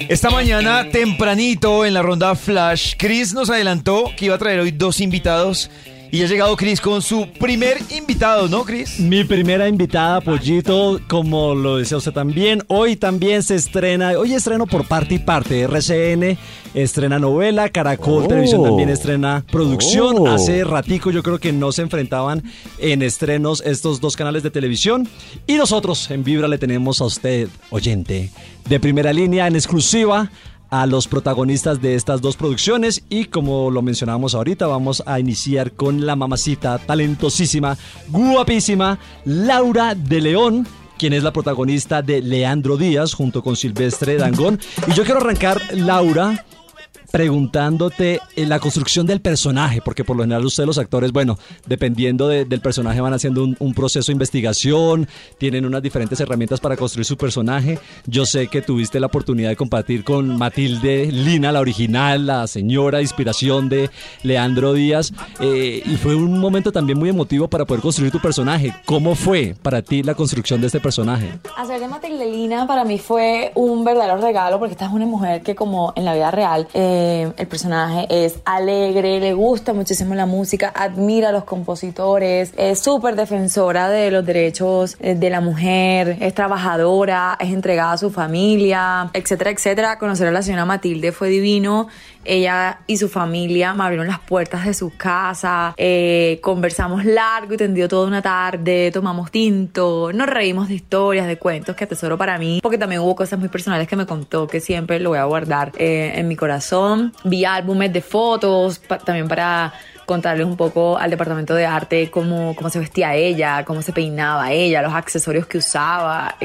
[0.08, 4.70] Esta mañana, tempranito, en la ronda Flash, Chris nos adelantó que iba a traer hoy
[4.70, 5.70] dos invitados.
[6.12, 9.00] Y ha llegado Chris con su primer invitado, ¿no, Chris?
[9.00, 14.66] Mi primera invitada, Pollito, como lo decía usted también, hoy también se estrena, hoy estreno
[14.66, 16.38] por parte y parte, RCN
[16.74, 18.28] estrena novela, Caracol Oh.
[18.28, 20.28] Televisión también estrena producción, Oh.
[20.28, 22.42] hace ratico yo creo que no se enfrentaban
[22.78, 25.08] en estrenos estos dos canales de televisión
[25.46, 28.30] y nosotros en Vibra le tenemos a usted, oyente,
[28.68, 30.30] de primera línea en exclusiva
[30.70, 35.72] a los protagonistas de estas dos producciones y como lo mencionábamos ahorita vamos a iniciar
[35.72, 37.76] con la mamacita talentosísima,
[38.08, 40.66] guapísima, Laura de León
[40.98, 44.58] quien es la protagonista de Leandro Díaz junto con Silvestre Dangón.
[44.86, 46.44] Y yo quiero arrancar Laura
[47.10, 52.28] preguntándote en la construcción del personaje, porque por lo general ustedes los actores, bueno, dependiendo
[52.28, 55.06] de- del personaje van haciendo un, proceso de investigación,
[55.38, 57.78] tienen unas diferentes herramientas para construir su personaje.
[58.06, 63.02] Yo sé que tuviste la oportunidad de compartir con Matilde Lina, la original, la señora
[63.02, 63.90] inspiración de
[64.22, 68.74] Leandro Díaz, eh, y fue un momento también muy emotivo para poder construir tu personaje.
[68.86, 71.38] ¿Cómo fue para ti la construcción de este personaje?
[71.56, 75.54] Hacer de Matildelina para mí fue un verdadero regalo porque esta es una mujer que
[75.54, 76.95] como en la vida real eh,
[77.36, 83.16] el personaje es alegre, le gusta muchísimo la música, admira a los compositores, es súper
[83.16, 89.10] defensora de los derechos eh, de la mujer, es trabajadora, es entregada a su familia,
[89.12, 89.98] etcétera, etcétera.
[89.98, 91.88] Conocer a la señora Matilde fue divino.
[92.26, 97.56] Ella y su familia me abrieron las puertas de su casa, eh, conversamos largo y
[97.56, 102.36] tendido toda una tarde, tomamos tinto, nos reímos de historias, de cuentos que atesoro para
[102.36, 105.24] mí, porque también hubo cosas muy personales que me contó que siempre lo voy a
[105.24, 106.85] guardar eh, en mi corazón.
[107.24, 109.72] Vi álbumes de fotos también para
[110.06, 114.52] contarles un poco al departamento de arte cómo, cómo se vestía ella, cómo se peinaba
[114.52, 116.36] ella, los accesorios que usaba.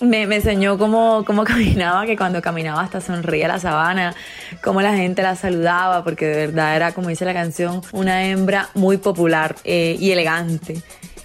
[0.00, 4.14] Me, me enseñó cómo, cómo caminaba, que cuando caminaba hasta sonreía la sabana,
[4.62, 8.70] cómo la gente la saludaba, porque de verdad era, como dice la canción, una hembra
[8.74, 10.82] muy popular eh, y elegante.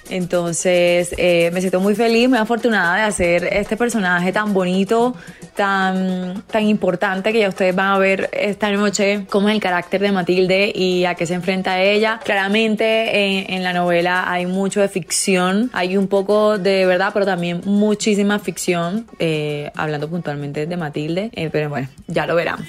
[0.09, 5.15] Entonces eh, me siento muy feliz, muy afortunada de hacer este personaje tan bonito,
[5.55, 10.01] tan, tan importante que ya ustedes van a ver esta noche cómo es el carácter
[10.01, 12.19] de Matilde y a qué se enfrenta ella.
[12.23, 12.85] Claramente
[13.25, 17.61] en, en la novela hay mucho de ficción, hay un poco de verdad, pero también
[17.65, 22.65] muchísima ficción, eh, hablando puntualmente de Matilde, eh, pero bueno, ya lo verán.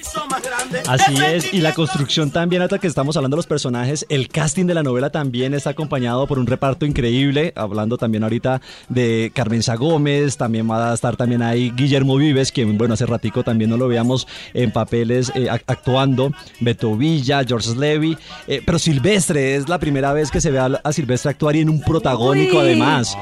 [0.87, 4.65] Así es, y la construcción también, hasta que estamos hablando de los personajes, el casting
[4.65, 9.75] de la novela también está acompañado por un reparto increíble, hablando también ahorita de Carmenza
[9.75, 13.77] Gómez, también va a estar también ahí Guillermo Vives, quien bueno, hace ratico también no
[13.77, 18.17] lo veíamos en papeles eh, ac- actuando, Beto Villa, George Levy,
[18.47, 21.59] eh, pero Silvestre, es la primera vez que se ve a, a Silvestre actuar y
[21.61, 22.63] en un protagónico Uy.
[22.63, 23.17] además.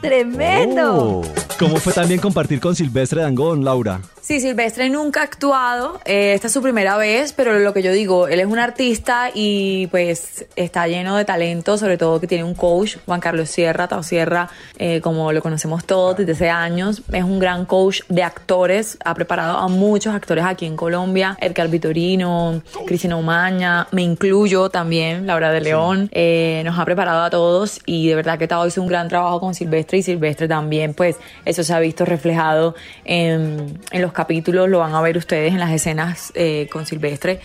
[0.00, 1.20] ¡Tremendo!
[1.20, 1.44] Oh.
[1.58, 4.00] ¿Cómo fue también compartir con Silvestre Dangón, Laura?
[4.20, 7.92] Sí, Silvestre nunca ha actuado, eh, esta es su primera vez, pero lo que yo
[7.92, 12.42] digo, él es un artista y pues está lleno de talento, sobre todo que tiene
[12.42, 17.02] un coach, Juan Carlos Sierra, Tao Sierra, eh, como lo conocemos todos desde hace años,
[17.12, 21.68] es un gran coach de actores, ha preparado a muchos actores aquí en Colombia, Edgar
[21.68, 27.78] Vitorino, Cristina Umaña, me incluyo también, Laura de León, eh, nos ha preparado a todos
[27.84, 31.16] y de verdad que Tao hizo un gran trabajo con Silvestre y Silvestre también, pues
[31.44, 32.74] eso se ha visto reflejado
[33.04, 37.40] en, en los capítulos, lo van a ver ustedes en las escenas eh, con Silvestre.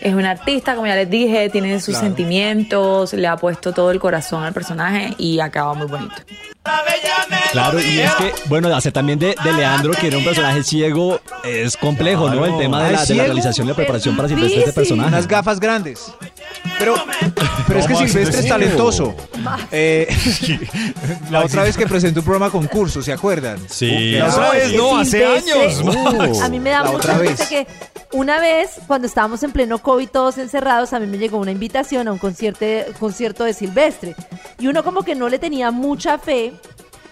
[0.00, 2.06] Es un artista, como ya les dije, tiene sus Claro.
[2.06, 6.14] sentimientos, le ha puesto todo el corazón al personaje y acaba muy bonito.
[7.52, 11.20] Claro, y es que, bueno, hacer también de, de Leandro, que era un personaje ciego,
[11.44, 12.44] es complejo, ¿no?
[12.46, 15.08] El tema de la, de la realización y la preparación para Silvestre este personaje.
[15.08, 16.12] Unas gafas grandes.
[16.80, 16.94] Pero,
[17.68, 19.14] pero es que ¿Cómo Silvestre es talentoso.
[19.70, 20.08] Eh,
[21.30, 23.58] la otra vez que presentó un programa concurso, ¿se acuerdan?
[23.68, 24.12] Sí.
[24.12, 26.40] La otra vez, no, hace años.
[26.42, 27.48] A mí me da La mucha otra risa vez.
[27.48, 27.66] que
[28.12, 32.08] una vez, cuando estábamos en pleno COVID todos encerrados, a mí me llegó una invitación
[32.08, 32.64] a un concierto,
[32.98, 34.16] concierto de Silvestre.
[34.58, 36.54] Y uno como que no le tenía mucha fe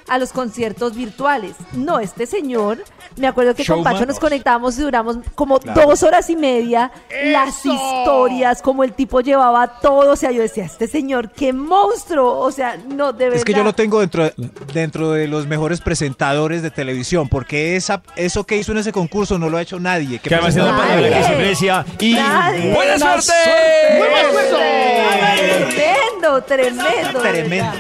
[0.09, 1.53] a los conciertos virtuales.
[1.73, 2.83] No, este señor,
[3.17, 3.85] me acuerdo que Showman.
[3.85, 5.83] con Pacho nos conectamos y duramos como Claro.
[5.89, 6.91] dos horas y media
[7.25, 10.13] las historias, como el tipo llevaba todo.
[10.13, 12.39] O sea, yo decía, este señor, qué monstruo.
[12.39, 13.39] O sea, no, de verdad.
[13.39, 14.35] Es que yo lo tengo dentro de,
[14.73, 19.39] dentro de los mejores presentadores de televisión, porque esa, eso que hizo en ese concurso
[19.39, 20.19] no lo ha hecho nadie.
[20.19, 22.73] Que además era una palabra que de siempre decía, y Nadie.
[22.75, 23.33] ¡buena ¡Buena suerte!
[25.71, 27.21] Tremendo, tremendo.
[27.21, 27.73] Tremendo.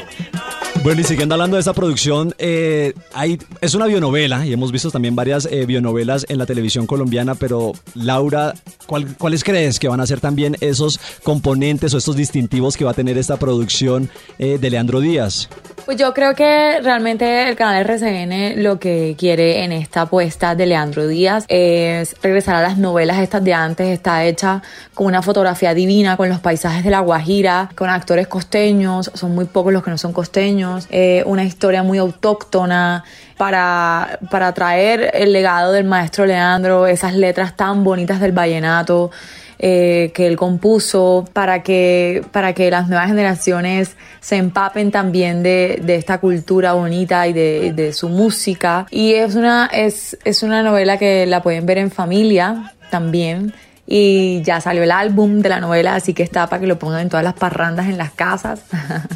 [0.82, 4.90] Bueno, y siguiendo hablando de esta producción, eh, hay, es una bionovela y hemos visto
[4.90, 8.54] también varias eh, bionovelas en la televisión colombiana, pero Laura,
[8.86, 12.92] ¿cuál- ¿cuáles crees que van a ser también esos componentes o estos distintivos que va
[12.92, 14.08] a tener esta producción
[14.38, 15.48] eh, de Leandro Díaz?
[15.88, 20.66] Pues yo creo que realmente el canal RCN lo que quiere en esta apuesta de
[20.66, 23.88] Leandro Díaz es regresar a las novelas estas de antes.
[23.88, 24.60] Está hecha
[24.92, 29.46] con una fotografía divina, con los paisajes de La Guajira, con actores costeños, son muy
[29.46, 33.02] pocos los que no son costeños, eh, una historia muy autóctona
[33.38, 39.10] para, para traer el legado del maestro Leandro, esas letras tan bonitas del vallenato
[39.58, 45.80] eh, que él compuso para que, para que las nuevas generaciones se empapen también de,
[45.82, 48.86] de esta cultura bonita y de, de su música.
[48.90, 53.52] Y es una, es, es una novela que la pueden ver en familia también.
[53.86, 57.00] Y ya salió el álbum de la novela, así que está para que lo pongan
[57.00, 58.60] en todas las parrandas en las casas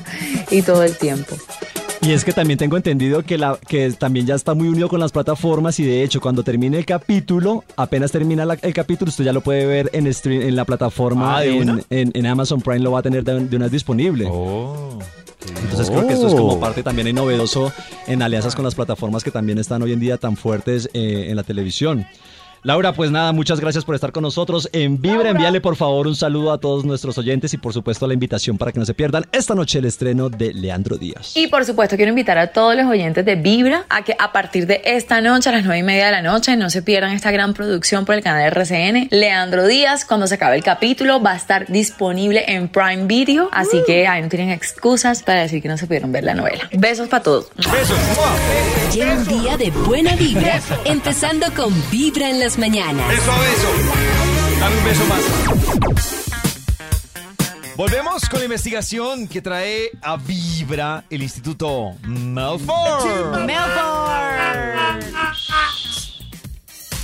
[0.51, 1.37] y todo el tiempo.
[2.05, 4.99] Y es que también tengo entendido que, la, que también ya está muy unido con
[4.99, 9.25] las plataformas y de hecho cuando termine el capítulo, apenas termina la- el capítulo, usted
[9.25, 12.61] ya lo puede ver en, stream- en la plataforma, Ah, ¿de en, en- en Amazon
[12.61, 14.27] Prime lo va a tener de, de una vez disponible.
[14.29, 14.99] Oh.
[15.63, 17.73] Entonces creo que esto es como parte también ahí novedoso
[18.09, 21.37] en alianzas con las plataformas que también están hoy en día tan fuertes eh, en
[21.37, 22.05] la televisión.
[22.65, 24.69] Laura, pues nada, muchas gracias por estar con nosotros.
[24.73, 28.15] En Vibra, envíale por favor un saludo a todos nuestros oyentes y por supuesto la
[28.15, 31.37] invitación para que no se pierdan esta noche el estreno de Leandro Díaz.
[31.37, 34.69] Y por supuesto quiero invitar a todos los oyentes de Vibra a que a partir
[34.69, 37.33] de esta noche, a las nueve y media de la noche, no se pierdan esta
[37.33, 39.09] gran producción por el canal RCN.
[39.11, 43.83] Leandro Díaz, cuando se acabe el capítulo, va a estar disponible en Prime Video, así
[43.85, 46.71] que ahí no tienen excusas para decir que no se pudieron ver la novela.
[46.73, 47.51] Besos para todos.
[48.95, 53.09] Lleva un día de buena vibra, empezando con Vibra en las mañanas.
[53.09, 53.69] Beso a beso.
[54.61, 55.23] Dame un beso más.
[57.77, 62.67] Volvemos con la investigación que trae a Vibra el Instituto Melford.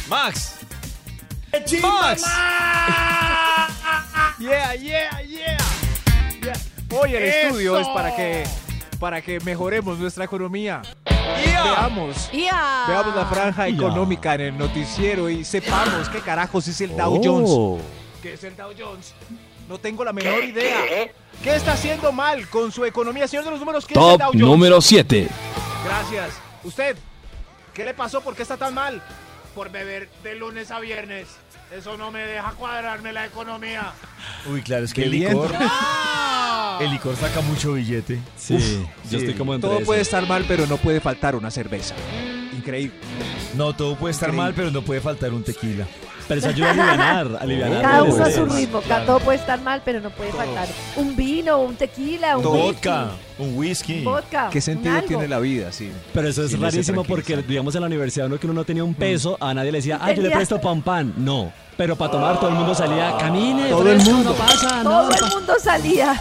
[0.08, 0.54] Max.
[1.82, 2.24] Max.
[4.38, 5.58] Yeah, yeah, yeah.
[6.40, 6.54] Yeah.
[6.96, 7.48] Hoy el Eso.
[7.48, 8.44] estudio es para que
[8.98, 10.82] para que mejoremos nuestra economía.
[11.44, 11.62] Yeah.
[11.62, 12.30] Veamos.
[12.32, 17.20] Veamos la franja económica en el noticiero y sepamos qué carajos es el Dow Oh.
[17.22, 17.84] Jones.
[18.22, 19.14] ¿Qué es el Dow Jones?
[19.68, 20.78] No tengo la menor idea.
[21.42, 23.28] ¿Qué está haciendo mal con su economía?
[23.28, 24.40] Señor de los números, ¿qué es el Top Dow Jones?
[24.40, 25.28] número 7.
[25.84, 26.30] Gracias.
[26.64, 26.96] ¿Usted?
[27.74, 28.20] ¿Qué le pasó?
[28.20, 29.02] ¿Por qué está tan mal?
[29.54, 31.28] Por beber de lunes a viernes.
[31.76, 33.92] Eso no me deja cuadrarme la economía.
[34.50, 35.54] Uy, claro, es que el licor.
[36.80, 38.18] El licor saca mucho billete.
[38.36, 38.62] Sí, Uf,
[39.10, 39.16] yo sí.
[39.16, 39.86] estoy como entre Todo esas.
[39.86, 41.94] puede estar mal, pero no puede faltar una cerveza.
[42.56, 42.96] Increíble.
[43.54, 44.44] No, todo puede estar Increíble.
[44.46, 45.86] mal, pero no puede faltar un tequila.
[46.28, 49.38] Pero eso ayuda a aliviar, a aliviar Cada uno a su ritmo, cada todo puede
[49.38, 53.04] estar mal, pero no puede faltar un vino, un tequila, un Vodka,
[53.38, 54.04] whisky, un whisky.
[54.04, 54.48] vodka.
[54.50, 55.08] ¿Qué sentido algo.
[55.08, 55.72] tiene la vida?
[55.72, 55.90] Sí.
[56.12, 58.84] Pero eso es Sí, rarísimo porque, digamos, en la universidad uno que uno no tenía
[58.84, 61.14] un peso, a nadie le decía, ah, yo le presto pan pan.
[61.16, 61.50] No.
[61.78, 64.30] Pero para tomar todo el mundo salía, camine, Todo el mundo.
[64.30, 64.90] no pasa, no.
[64.90, 65.36] Todo no el pasa".
[65.36, 66.20] mundo salía.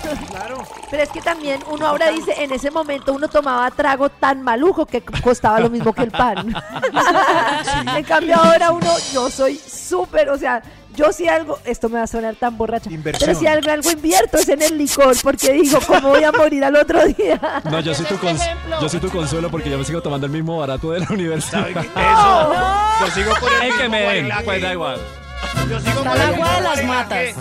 [0.91, 4.85] Pero es que también uno ahora dice, en ese momento uno tomaba trago tan maluco
[4.85, 6.53] que costaba lo mismo que el pan.
[7.97, 10.61] En cambio ahora uno, yo soy súper, o sea,
[10.95, 13.27] yo si algo, esto me va a sonar tan borracha, Inversión.
[13.27, 16.63] pero si algo, algo invierto es en el licor, porque digo, ¿cómo voy a morir
[16.63, 17.39] al otro día?
[17.69, 18.41] No, yo soy, tu cons-
[18.81, 21.67] yo soy tu consuelo porque yo me sigo tomando el mismo barato de la universidad.
[21.69, 22.53] Eso.
[23.05, 24.99] Yo sigo con el El que me den, pues da igual.
[25.69, 27.35] Yo sigo Está el agua de las matas.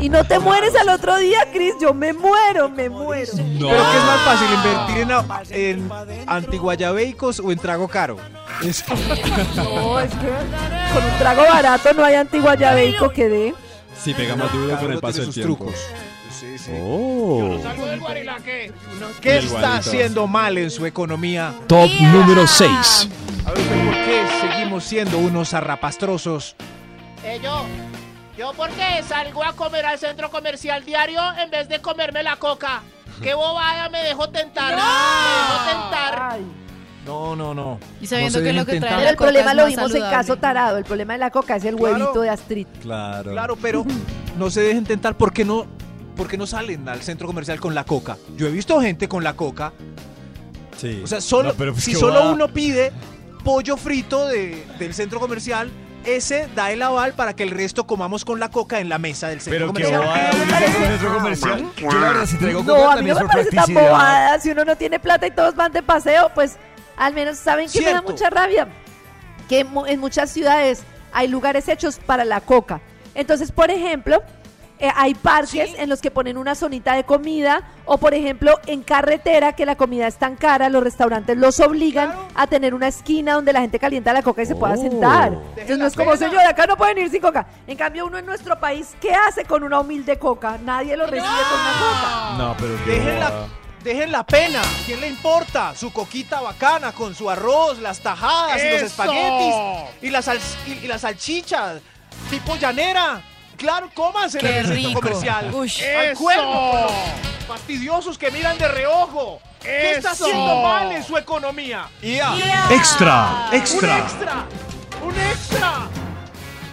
[0.00, 3.32] Y no te mueres al otro día, Cris, yo me muero, me muero.
[3.36, 3.68] No.
[3.68, 5.90] ¿Pero qué es más fácil, invertir en, en
[6.26, 8.16] antiguayabeicos o en trago caro?
[8.62, 8.84] Es-
[9.56, 13.54] No, es que con un trago barato no hay antiguayabeico que dé.
[14.02, 15.56] Sí, pega más duro con el paso del sus tiempo.
[15.56, 15.74] trucos.
[16.30, 16.70] Sí, sí.
[16.80, 17.58] Oh.
[17.62, 18.72] Salgo del guarilaque.
[19.20, 21.52] ¿Qué el está haciendo mal en su economía?
[21.66, 23.08] Top número 6.
[23.44, 26.56] A ver, ¿por qué seguimos siendo unos zarrapastrosos?
[27.24, 27.64] Eh, yo,
[28.38, 32.82] yo porque salgo a comer al centro comercial diario en vez de comerme la coca.
[33.22, 34.70] Qué bobada, me dejó tentar.
[34.70, 36.28] Me dejó tentar.
[36.32, 36.46] Ay.
[37.04, 37.78] No, no, no.
[38.00, 38.96] Y sabiendo No que lo que trae.
[38.96, 40.78] Pero el coca problema es lo vimos en caso tarado.
[40.78, 41.94] El problema de la coca es el Claro.
[41.94, 42.66] huevito de Astrid.
[42.80, 43.32] Claro.
[43.32, 43.84] Claro, pero
[44.38, 45.16] no se dejen tentar.
[45.16, 45.66] ¿Por qué no,
[46.16, 48.16] por qué no salen al centro comercial con la coca?
[48.36, 49.72] Yo he visto gente con la coca.
[50.78, 51.00] Sí.
[51.04, 52.92] O sea, solo, No, pero pues si solo va- uno pide
[53.44, 55.70] pollo frito de- del centro comercial,
[56.04, 59.28] ese da el aval para que el resto comamos con la coca en la mesa
[59.28, 60.00] del centro Pero que comercial.
[60.02, 61.70] bobada, centro comercial.
[61.76, 64.40] Yo la verdad si traigo coca No, a mí no me parece tan bobada.
[64.40, 66.56] Si uno no tiene plata y todos van de paseo, pues
[66.96, 68.10] al menos saben que me da Cierto.
[68.12, 68.68] mucha rabia.
[69.48, 70.82] Que en muchas ciudades
[71.12, 72.80] hay lugares hechos para la coca.
[73.14, 74.22] Entonces, por ejemplo,
[74.80, 78.82] eh, hay parques en los que ponen una zonita de comida o, por ejemplo, en
[78.82, 83.34] carretera que la comida es tan cara, los restaurantes los obligan a tener una esquina
[83.34, 84.80] donde la gente calienta la coca y se pueda Oh.
[84.80, 85.30] sentar.
[85.30, 87.46] Deje Entonces no es como, señor, acá no pueden ir sin coca.
[87.66, 90.58] En cambio, uno en nuestro país, ¿qué hace con una humilde coca?
[90.64, 92.34] Nadie lo recibe con una coca.
[92.38, 93.32] No, pero Dejen la,
[93.84, 94.62] dejen la pena.
[94.86, 95.74] ¿Quién le importa?
[95.74, 99.54] Su coquita bacana con su arroz, las tajadas y los espaguetis
[100.02, 101.80] y las, sal- y, y las salchichas.
[102.30, 103.22] Tipo llanera.
[103.60, 105.00] Claro, cómanse en el centro rico.
[105.02, 105.54] comercial.
[105.54, 105.82] Ush.
[105.82, 106.20] Al ¡Eso!
[106.22, 106.86] cuerno.
[107.46, 109.38] Fastidiosos que miran de reojo.
[109.60, 110.24] ¿Qué está ¡Eso!
[110.24, 111.86] haciendo mal en su economía?
[112.00, 112.34] Ya.
[112.70, 113.98] Extra, ¡Un extra.
[113.98, 114.44] extra!
[115.04, 115.88] ¡Un extra!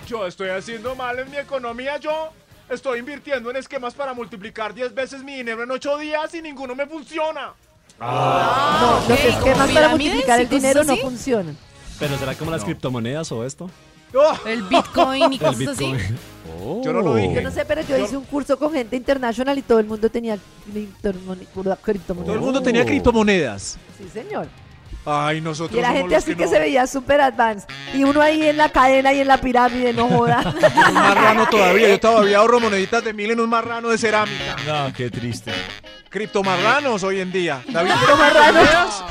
[0.08, 2.30] Yo estoy haciendo mal en mi economía, yo.
[2.70, 6.74] Estoy invirtiendo en esquemas para multiplicar 10 veces mi dinero en 8 días y ninguno
[6.74, 7.54] me funciona.
[8.00, 11.58] No, ok, los ¿como esquemas para multiplicar el dinero no funcionan.
[12.00, 13.70] Pero será como las criptomonedas o esto?
[14.16, 14.38] ¡Oh!
[14.48, 15.94] El Bitcoin y cosas así.
[16.64, 16.82] Oh.
[16.84, 17.36] Yo no lo dije.
[17.36, 19.86] Yo no sé, pero yo Yo- hice un curso con gente internacional y todo el
[19.86, 20.38] mundo tenía
[20.72, 21.80] criptomonedas.
[22.26, 22.86] Todo el mundo tenía Oh.
[22.86, 23.78] criptomonedas.
[23.98, 24.48] Sí, señor.
[25.10, 26.52] Ay, nosotros Y la gente así que, no.
[26.52, 27.68] se veía súper advanced.
[27.94, 30.42] Y uno ahí en la cadena y en la pirámide, no joda.
[30.90, 31.88] Un marrano todavía.
[31.90, 34.58] Yo todavía ahorro moneditas de mil en un marrano de cerámica.
[34.68, 35.54] No, qué triste.
[36.10, 37.62] Criptomarranos hoy en día.
[37.70, 39.04] David, Criptomarranos.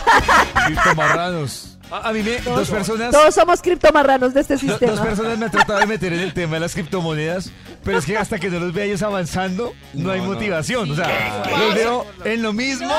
[0.66, 1.75] Criptomarranos.
[1.90, 3.12] A, a mí me, dos personas...
[3.12, 4.92] Todos somos criptomarranos de este sistema.
[4.92, 7.50] Dos personas me han tratado de meter en el tema de las criptomonedas,
[7.84, 10.90] pero es que hasta que no los vea ellos avanzando, no, hay motivación.
[10.90, 12.92] O sea, los veo en lo mismo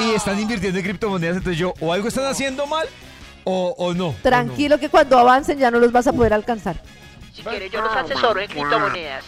[0.00, 2.86] y están invirtiendo en criptomonedas, entonces yo o algo están haciendo mal
[3.44, 4.14] o, o no.
[4.22, 6.80] Tranquilo que cuando avancen ya no los vas a poder alcanzar.
[7.34, 9.24] Si quiere, yo los asesoro en criptomonedas.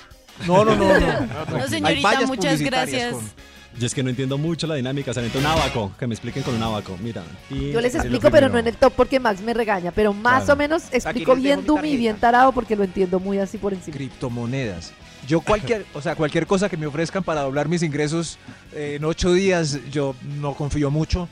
[0.47, 0.85] No, no, no.
[0.87, 3.15] No, Hay señorita, muchas gracias.
[3.15, 3.31] con-
[3.79, 5.13] Yo es que no entiendo mucho la dinámica.
[5.13, 5.93] Se necesita un abaco.
[5.99, 6.97] Que me expliquen con un abaco.
[7.03, 7.23] Mira.
[7.51, 9.91] Yo les explico, pero no en el top porque Max me regaña.
[9.93, 10.55] Pero más Claro.
[10.55, 13.97] o menos explico bien mi Dumi bien tarado porque lo entiendo muy así por encima.
[13.97, 14.93] Criptomonedas.
[15.27, 18.39] Yo cualquier, o sea, cualquier cosa que me ofrezcan para doblar mis ingresos
[18.73, 21.29] eh, en ocho días, yo no confío mucho.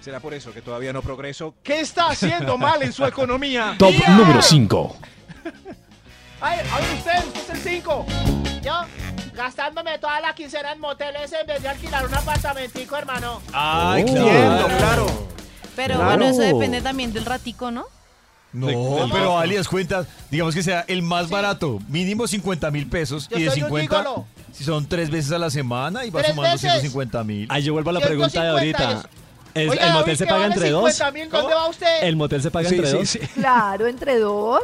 [0.00, 1.54] Será por eso que todavía no progreso.
[1.62, 3.74] ¿Qué está haciendo mal en su economía?
[3.78, 4.96] Top número 5.
[6.40, 8.06] Ay, a ver usted, usted es el 5.
[8.62, 8.72] Yo,
[9.34, 13.40] gastándome toda la quincena en moteles en vez de alquilar un apartamentico, hermano.
[13.52, 15.06] Ay, Entiendo, claro.
[15.76, 16.04] Pero Claro.
[16.10, 17.84] bueno, eso depende también del ratico, ¿no?
[18.52, 23.36] No, pero alias cuentas, digamos que sea el más barato, mínimo 50 mil pesos Yo
[23.38, 24.26] y de soy un 50, gigolo.
[24.52, 26.70] si son tres veces a la semana y va ¿Tres sumando veces?
[26.70, 27.46] 150 mil.
[27.50, 29.08] Ahí yo vuelvo a la pregunta de 150 ahorita.
[29.54, 30.84] ¿Es- Oiga, ¿El David, motel se ¿qué paga vale entre dos?
[31.00, 31.28] 50.000?
[31.30, 32.02] ¿Dónde va usted?
[32.02, 33.08] ¿El motel se paga Sí, entre sí, dos?
[33.08, 33.18] sí.
[33.34, 34.62] Claro, entre dos.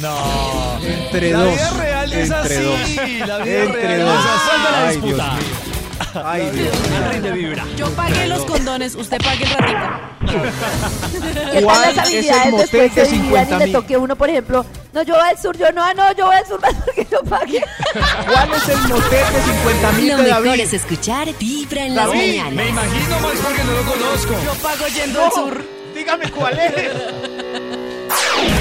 [0.00, 0.78] No.
[0.82, 1.54] Entre la dos.
[1.54, 2.64] vida real es Entre así.
[2.64, 3.28] dos.
[3.28, 4.14] La vida Entre real dos.
[4.14, 4.46] es así.
[4.46, 5.36] ¿Cuándo la Ay, disputa?
[5.36, 6.24] Dios mío.
[6.24, 7.64] Ay, Dios mío.
[7.76, 9.78] Yo pagué los condones, usted pague el ratico.
[11.52, 13.58] ¿Qué ¿Cuál tal las es el habilidades motel después de se dividan y 50.000?
[13.58, 16.26] le toque uno, por ejemplo, no, yo voy al sur, yo no, ah, no, yo
[16.26, 17.62] voy al sur más porque yo pagué.
[17.92, 20.60] ¿Cuál es el motel de 50 mil Lo de mejor David?
[20.60, 22.68] es escuchar Vibra en las David, me mañanas.
[22.70, 24.34] imagino más porque no lo conozco.
[24.44, 25.64] Yo pago yendo al sur.
[25.94, 26.72] Dígame cuál es.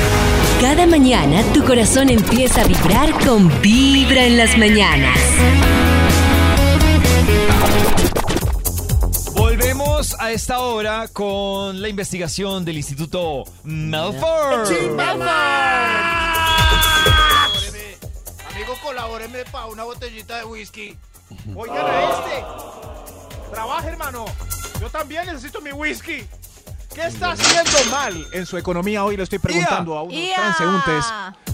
[0.62, 5.18] Cada mañana tu corazón empieza a vibrar con Vibra en las mañanas.
[9.34, 14.68] Volvemos a esta hora con la investigación del Instituto Melford.
[18.52, 20.98] Amigo, colabóreme para una botellita de whisky.
[21.56, 23.50] Oigan a este.
[23.52, 24.26] Trabaja, hermano.
[24.82, 26.26] Yo también necesito mi whisky.
[26.94, 29.04] ¿Qué está haciendo mal en su economía?
[29.06, 30.36] Hoy le estoy preguntando a unos Ia.
[30.36, 31.06] transeúntes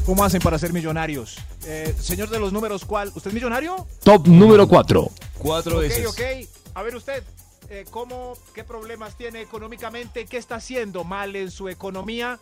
[0.05, 1.37] cómo hacen para ser millonarios.
[1.65, 3.09] Eh, señor de los números, ¿cuál?
[3.13, 3.85] ¿Usted es millonario?
[4.03, 5.11] Top número 4.
[5.37, 6.07] Cuatro Ok, veces.
[6.07, 6.21] ok.
[6.73, 7.23] A ver usted,
[7.69, 10.25] eh, ¿cómo, qué problemas tiene económicamente?
[10.25, 12.39] ¿Qué está haciendo mal en su economía?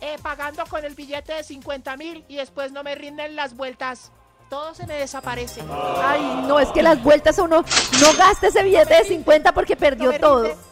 [0.00, 4.12] Eh, pagando con el billete de 50 mil y después no me rinden las vueltas.
[4.48, 5.62] Todo se me desaparece.
[6.02, 7.62] Ay, no, es que las vueltas a uno,
[8.00, 10.46] no gaste ese billete de 50 porque perdió todo.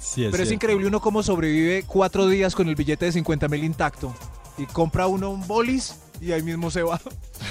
[0.00, 3.62] Sí, Pero es increíble uno cómo sobrevive cuatro días con el billete de 50 mil
[3.62, 4.12] intacto.
[4.58, 7.00] Y compra uno un bolis y ahí mismo se va.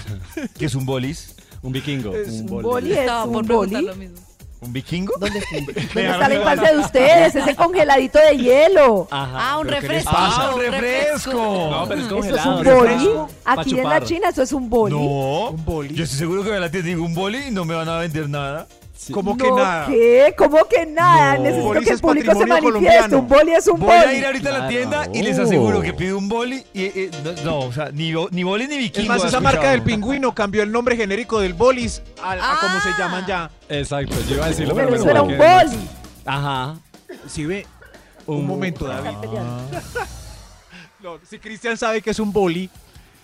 [0.58, 1.36] ¿Qué es un bolis?
[1.62, 2.16] Un vikingo.
[2.16, 2.64] Es un un boli.
[2.64, 3.82] Boli es por un boli.
[3.82, 4.18] lo mismo.
[4.62, 5.14] ¿Un vikingo?
[5.20, 5.72] ¿Dónde, ¿Dónde
[6.12, 7.36] está la infancia de ustedes?
[7.36, 9.08] Ese congeladito de hielo.
[9.10, 9.52] Ajá.
[9.54, 10.18] Ah, un ¿pero qué les refresco.
[10.18, 11.32] Ah, un un refresco.
[11.72, 12.58] No, pero es Eso es congelado.
[12.58, 13.10] un boli.
[13.46, 14.02] Aquí en la.
[14.02, 14.96] China eso es un boli.
[14.96, 15.50] No.
[15.52, 15.96] Un boli.
[15.96, 18.28] Yo estoy seguro que me la tienda un boli y no me van a vender
[18.30, 18.68] nada.
[19.02, 19.14] Sí.
[19.14, 19.88] ¿Cómo que No, nada?
[19.88, 20.36] ¿Qué?
[20.38, 21.38] ¿Cómo que nada?
[21.38, 21.44] No.
[21.44, 22.62] Necesito que el público se manifieste.
[22.64, 23.20] colombiano.
[23.20, 24.18] Un boli es un Voy a boli.
[24.18, 24.70] ir ahorita a la Claro.
[24.74, 28.12] tienda y les aseguro que pido un boli y eh, no, no, o sea, ni,
[28.32, 29.04] ni boli ni vikingo.
[29.04, 29.44] Es más, esa escuchado.
[29.56, 32.96] marca del pingüino cambió el nombre genérico del bolis a, a como se Ah.
[33.00, 33.50] llaman ya.
[33.70, 35.78] Exacto, yo iba a decirlo, Pero me eso era un boli.
[36.26, 36.76] Ajá.
[37.26, 37.66] Si ve,
[38.26, 39.12] un, Un- momento, David.
[41.02, 42.70] No, si Cristian sabe que es un boli,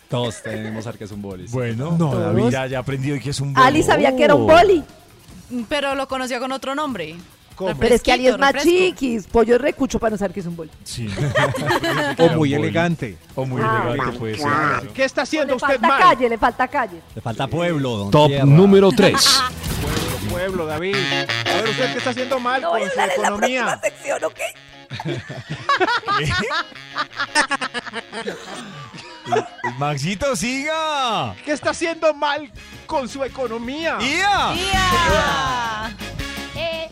[0.08, 1.48] Todos tenemos saber que es un boli.
[1.50, 3.68] Bueno, No, David, ya, ya aprendí hoy que es un boli.
[3.68, 4.54] Ali sabía que era un Oh.
[4.56, 4.82] boli.
[5.70, 7.16] Pero lo conocía con otro nombre.
[7.56, 7.74] ¿Cómo?
[7.78, 8.70] Pero es que Ali es más refresco.
[8.78, 9.28] chiquis.
[9.28, 10.70] Pollo recucho para no saber que es un boli.
[10.84, 11.08] Sí.
[12.18, 13.18] o muy elegante.
[13.34, 14.90] O muy Ah, elegante puede ser.
[14.94, 16.02] ¿Qué está haciendo Le usted falta mal?
[16.02, 17.02] calle, le falta calle.
[17.16, 18.46] Le falta pueblo, don Top Tierra.
[18.46, 19.14] número 3.
[19.82, 20.96] Pueblo, pueblo, David.
[20.96, 23.28] A ver, ¿usted qué está haciendo mal No voy con a su hablar en la
[23.30, 23.62] economía?
[23.64, 24.40] próxima sección, ¿ok?
[29.78, 31.36] Maxito, siga.
[31.44, 32.52] ¿Qué está haciendo mal
[32.86, 33.98] con su economía?
[34.00, 34.54] ¡Ia!
[34.54, 35.98] ¡Tía!
[36.56, 36.90] Eh,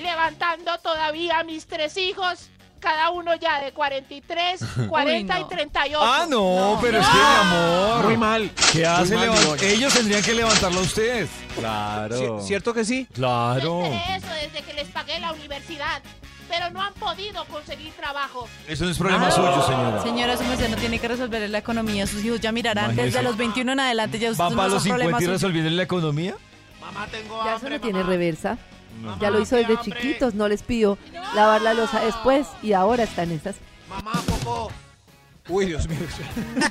[0.00, 2.48] levantando todavía a mis tres hijos,
[2.80, 5.48] cada uno ya de 43, 40 y no.
[5.48, 6.00] 38.
[6.02, 8.04] Ah, no, pero es que, mi amor.
[8.04, 8.50] Muy mal.
[8.72, 9.16] ¿Qué hace?
[9.16, 9.58] mal.
[9.62, 11.26] Ellos tendrían que levantarlo a usted.
[11.58, 12.40] Claro.
[12.42, 13.06] ¿Cierto que sí?
[13.14, 13.80] Claro.
[13.82, 16.02] Desde eso, desde que les pagué la universidad.
[16.56, 18.46] Pero no han podido conseguir trabajo.
[18.68, 20.02] Eso no es problema suyo, señora.
[20.02, 22.06] Señora, su merced no tiene que resolver la economía.
[22.06, 22.84] Sus hijos ya mirarán.
[22.92, 23.06] Imagínese.
[23.06, 25.70] Desde los 21 en adelante ya ¿Va ustedes para no los son 50 y resolviendo
[25.70, 26.36] la economía?
[26.80, 28.58] Mamá, tengo Ya eso hambre, no tiene reversa.
[29.20, 30.96] Ya lo hizo desde chiquitos, no les pidió
[31.34, 33.56] lavar la losa después y ahora están esas.
[33.88, 34.70] Mamá, popó.
[35.48, 35.98] Uy, Dios mío.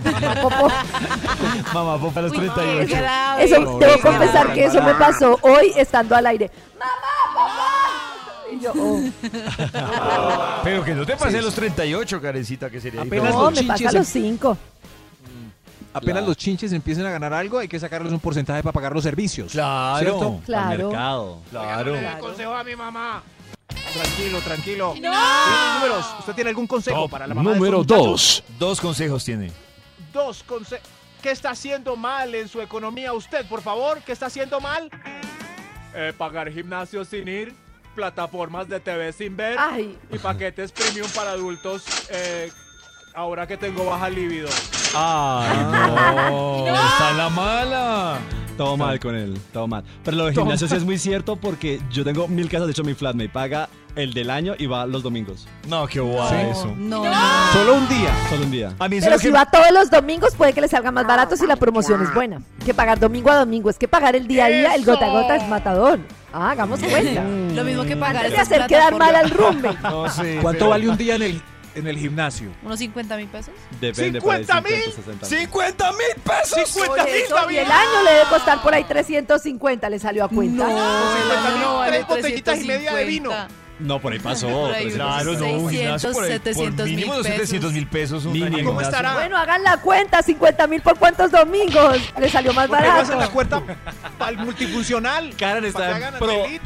[0.05, 0.71] Mamá, popó.
[1.73, 2.87] Mamá, popó a los Uy, 38.
[2.87, 3.43] qué grave.
[3.43, 6.49] Eso, debo confesar que eso me pasó hoy estando al aire.
[6.79, 6.93] ¡Mamá,
[7.35, 8.12] papá!
[8.63, 9.01] Yo, oh.
[10.63, 13.33] Pero que no te pase a los 38, Karencita, que sería Apenas.
[13.33, 14.57] No, los me pasa a chinches los cinco.
[15.93, 19.03] Apenas los chinches empiecen a ganar algo, hay que sacarles un porcentaje para pagar los
[19.03, 19.51] servicios.
[19.51, 19.99] Claro.
[19.99, 20.41] ¿Cierto?
[20.45, 20.87] Claro.
[20.89, 21.39] mercado.
[21.51, 21.93] Claro.
[21.93, 23.21] Le consejo a mi mamá.
[23.93, 24.87] Tranquilo, tranquilo.
[24.87, 25.11] No.
[25.11, 26.05] ¿Tiene números?
[26.19, 28.43] ¿Usted tiene algún consejo Top para la mamá de número estos muchachos?
[28.49, 28.59] 2.
[28.59, 29.51] Dos consejos tiene.
[30.11, 30.87] Dos consejos.
[31.21, 34.01] ¿Qué está haciendo mal en su economía usted, por favor?
[34.01, 34.89] ¿Qué está haciendo mal?
[35.95, 37.53] Eh, pagar gimnasio sin ir,
[37.93, 41.83] plataformas de TV sin ver Ay, y paquetes premium para adultos.
[42.09, 42.51] eh,
[43.15, 44.49] ahora que tengo baja libido.
[44.95, 46.65] Ay, no.
[46.67, 48.19] Está en la mala.
[48.57, 49.83] Todo mal con él, todo mal.
[50.03, 52.67] Pero lo de gimnasio sí es muy cierto porque yo tengo mil casos.
[52.67, 55.47] De hecho, mi flatmate paga el del año y va los domingos.
[55.67, 56.35] No, qué guay Sí.
[56.51, 56.73] eso.
[56.77, 57.53] No, no.
[57.53, 58.11] Solo un día.
[58.29, 58.73] Solo un día.
[58.79, 59.33] A mí eso pero es si que...
[59.33, 62.41] va todos los domingos puede que le salga más barato si la promoción es buena.
[62.65, 63.69] Que pagar domingo a domingo.
[63.69, 65.99] Es que pagar el día a día, el gota a gota es matador.
[66.31, 67.23] Ah, hagamos cuenta.
[67.23, 69.69] Lo mismo que pagar Antes de esas hacer quedar mal al rumbe.
[69.83, 70.39] No sé.
[70.41, 71.41] ¿Cuánto pero- vale un día en el,
[71.75, 72.51] en el gimnasio?
[72.63, 73.53] ¿Unos 50 mil pesos?
[73.81, 74.21] Depende.
[74.21, 74.83] por ahí, 50 mil.
[74.83, 75.49] 60 mil.
[75.49, 76.69] ¡50 mil pesos!
[76.69, 77.57] 50 Por mil, eso, y David.
[77.59, 80.67] el año le debe costar por ahí 350, le salió a cuenta.
[80.67, 83.31] No, el 50 año mil, no tres botellitas y media de vino.
[83.83, 83.87] 350.
[83.87, 84.47] No, por ahí pasó.
[84.63, 87.27] Por ahí, pero Claro, no, un gimnasio por, ahí, 600, por 700 mínimo mil los
[87.27, 88.25] 700 mil pesos.
[88.25, 88.69] un Mínimo.
[88.69, 89.13] ¿Cómo estará?
[89.13, 91.97] Bueno, hagan la cuenta, 50 mil por cuántos domingos.
[92.19, 93.33] Le salió más ¿Por qué no hacen la barato.
[93.33, 93.61] cuenta
[94.19, 95.33] al multifuncional?
[95.37, 96.45] Karen está Para que en hagan pro.
[96.47, 96.59] y...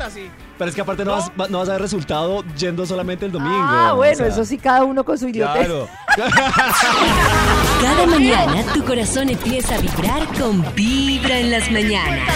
[0.57, 3.31] Pero es que aparte no, vas, va- no vas a ver resultado yendo solamente el
[3.31, 3.55] domingo.
[3.59, 4.27] Ah, o bueno, sea.
[4.27, 5.67] eso sí, cada uno con su idiotez.
[5.67, 5.87] Claro.
[7.81, 12.27] Cada mañana tu corazón empieza a vibrar con Vibra en las mañanas.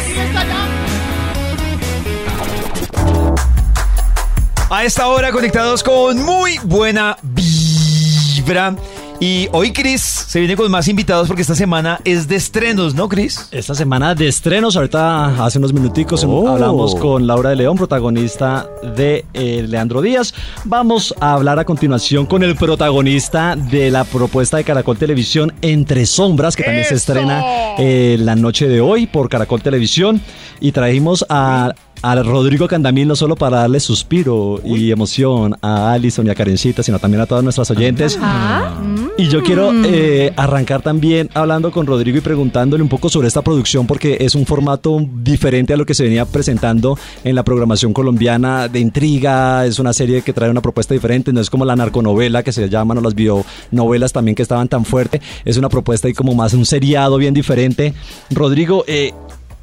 [4.73, 8.73] A esta hora conectados con muy buena vibra.
[9.19, 13.09] Y hoy Chris se viene con más invitados porque esta semana es de estrenos, ¿no,
[13.09, 13.49] Chris?
[13.51, 16.47] Esta semana de estrenos, ahorita hace unos minuticos Oh.
[16.47, 20.33] hablamos con Laura de León, protagonista de eh, Leandro Díaz.
[20.63, 26.05] Vamos a hablar a continuación con el protagonista de la propuesta de Caracol Televisión Entre
[26.05, 27.43] Sombras, que también se estrena
[27.77, 30.21] eh, la noche de hoy por Caracol Televisión.
[30.61, 36.25] Y trajimos a, a Rodrigo Candamil no solo para darle suspiro y emoción a Alison
[36.27, 38.17] y a Karencita, sino también a todas nuestras oyentes.
[38.21, 38.73] Ah,
[39.17, 43.41] Y yo quiero eh, arrancar también hablando con Rodrigo y preguntándole un poco sobre esta
[43.41, 47.93] producción porque es un formato diferente a lo que se venía presentando en la programación
[47.93, 51.75] colombiana de intriga, es una serie que trae una propuesta diferente, no es como la
[51.75, 56.09] narconovela que se llaman o las bionovelas también que estaban tan fuerte, es una propuesta
[56.09, 57.93] y como más un seriado bien diferente.
[58.31, 59.13] Rodrigo, eh,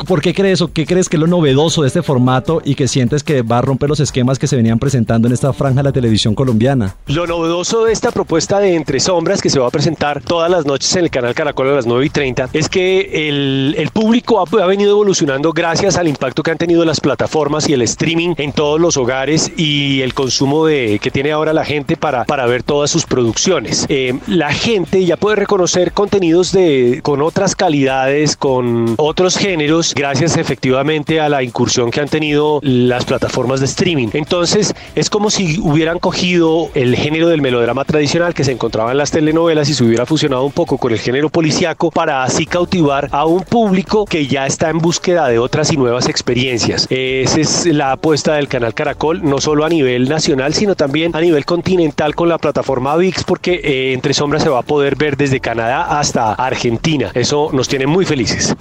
[0.06, 2.86] ¿Por qué crees o qué crees que es lo novedoso de este formato y que
[2.86, 5.84] sientes que va a romper los esquemas que se venían presentando en esta franja de
[5.84, 6.94] la televisión colombiana?
[7.06, 10.66] Lo novedoso de esta propuesta de Entre Sombras que se va a presentar todas las
[10.66, 14.62] noches en el canal Caracol a las 9 y 30 es que el, público ha,
[14.62, 18.52] ha venido evolucionando gracias al impacto que han tenido las plataformas y el streaming en
[18.52, 22.62] todos los hogares y el consumo de, que tiene ahora la gente para, para ver
[22.62, 23.86] todas sus producciones.
[23.88, 30.36] Eh, la gente ya puede reconocer contenidos de, con otras calidades, con otros géneros, gracias
[30.36, 34.08] efectivamente a la incursión que han tenido las plataformas de streaming.
[34.12, 38.98] Entonces es como si hubieran cogido el género del melodrama tradicional que se encontraba en
[38.98, 43.08] las telenovelas y se hubiera fusionado un poco con el género policíaco para así cautivar
[43.12, 46.86] a un público que ya está en búsqueda de otras y nuevas experiencias.
[46.90, 51.20] Esa es la apuesta del canal Caracol, no solo a nivel nacional, sino también a
[51.20, 55.16] nivel continental con la plataforma VIX, porque eh, Entre Sombras se va a poder ver
[55.16, 57.10] desde Canadá hasta Argentina.
[57.14, 58.54] Eso nos tiene muy felices.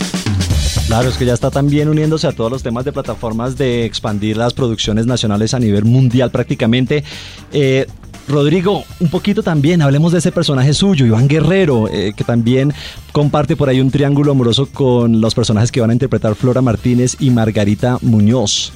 [0.88, 4.38] Claro, es que ya está también uniéndose a todos los temas de plataformas de expandir
[4.38, 7.04] las producciones nacionales a nivel mundial prácticamente.
[7.52, 7.88] Eh,
[8.28, 12.74] Rodrigo, un poquito también, hablemos de ese personaje suyo, Iván Guerrero, eh, que también
[13.14, 17.16] comparte por ahí un triángulo amoroso con los personajes que van a interpretar Flora Martínez
[17.20, 18.74] y Margarita Muñoz.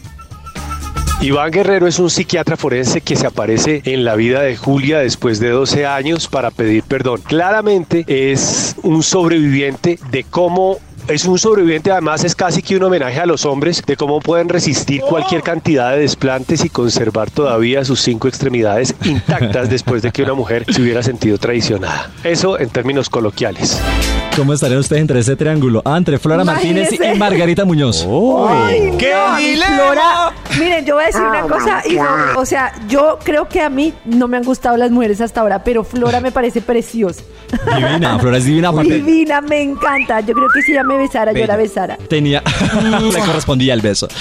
[1.21, 5.39] Iván Guerrero es un psiquiatra forense que se aparece en la vida de Julia después
[5.39, 7.21] de 12 años para pedir perdón.
[7.21, 13.19] Claramente es un sobreviviente de cómo es un sobreviviente, además es casi que un homenaje
[13.19, 18.01] a los hombres de cómo pueden resistir cualquier cantidad de desplantes y conservar todavía sus
[18.01, 22.11] cinco extremidades intactas después de que una mujer se hubiera sentido traicionada.
[22.23, 23.79] Eso en términos coloquiales.
[24.35, 25.81] ¿Cómo estarían ustedes entre ese triángulo?
[25.85, 28.07] Ah, entre Flora Martínez y Margarita Muñoz.
[28.49, 29.65] Ay, ¡Qué no!
[29.75, 32.05] Flora, miren, yo voy a decir una cosa, y no-
[32.39, 35.63] o sea, yo creo que a mí no me han gustado las mujeres hasta ahora,
[35.63, 37.23] pero Flora me parece preciosa.
[37.75, 38.69] Divina, Flora es divina.
[38.69, 40.21] Aparte, Divina, me encanta.
[40.21, 41.97] Yo creo que si ella me besara, yo la besara.
[42.07, 42.41] tenía,
[43.13, 44.07] le correspondía el beso.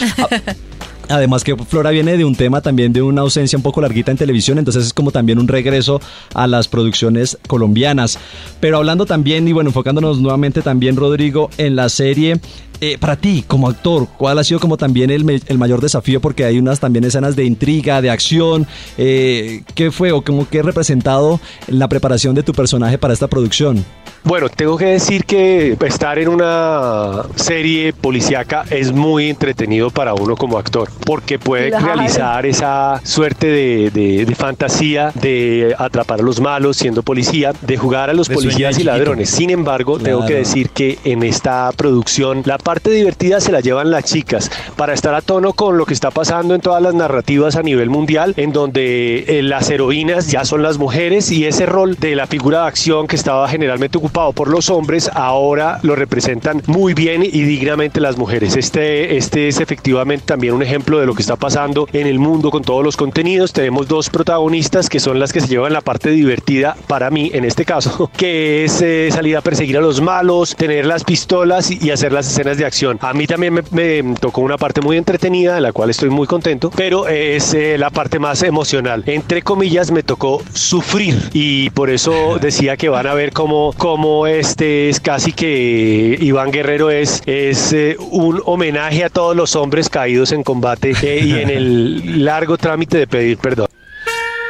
[1.10, 4.16] Además que Flora viene de un tema también de una ausencia un poco larguita en
[4.16, 6.00] televisión, entonces es como también un regreso
[6.34, 8.18] a las producciones colombianas.
[8.60, 12.40] Pero hablando también y bueno, enfocándonos nuevamente también, Rodrigo, en la serie,
[12.80, 16.20] eh, para ti como actor, ¿cuál ha sido como también el, el mayor desafío?
[16.20, 18.66] Porque hay unas también escenas de intriga, de acción.
[18.96, 23.28] Eh, ¿Qué fue o como que ha representado la preparación de tu personaje para esta
[23.28, 23.84] producción?
[24.22, 30.36] Bueno, tengo que decir que estar en una serie policíaca es muy entretenido para uno
[30.36, 31.86] como actor, porque puede Claro.
[31.86, 37.76] realizar esa suerte de, de- de fantasía de atrapar a los malos siendo policía, de
[37.78, 39.30] jugar a los De policías y ladrones.
[39.30, 40.38] Sin embargo, tengo que Claro.
[40.40, 45.14] decir que en esta producción la parte divertida se la llevan las chicas para estar
[45.14, 48.52] a tono con lo que está pasando en todas las narrativas a nivel mundial, en
[48.52, 52.68] donde eh, las heroínas ya son las mujeres y ese rol de la figura de
[52.68, 58.00] acción que estaba generalmente ocupado por los hombres, ahora lo representan muy bien y dignamente
[58.00, 58.56] las mujeres.
[58.56, 62.50] Este, este es efectivamente también un ejemplo de lo que está pasando en el mundo
[62.50, 63.52] con todos los contenidos.
[63.52, 67.44] Tenemos dos protagonistas que son las que se llevan la parte divertida para mí en
[67.44, 71.90] este caso, que es eh, salir a perseguir a los malos, tener las pistolas y,
[71.92, 72.98] hacer las escenas de acción.
[73.02, 76.26] A mí también me, me tocó una parte muy entretenida, de la cual estoy muy
[76.26, 79.04] contento, pero es eh, la parte más emocional.
[79.06, 83.99] Entre comillas, me tocó sufrir y por eso decía que van a ver cómo, cómo
[84.26, 89.88] este es casi que Iván Guerrero es, es eh, un homenaje a todos los hombres
[89.88, 93.68] caídos en combate eh, y en el largo trámite de pedir perdón.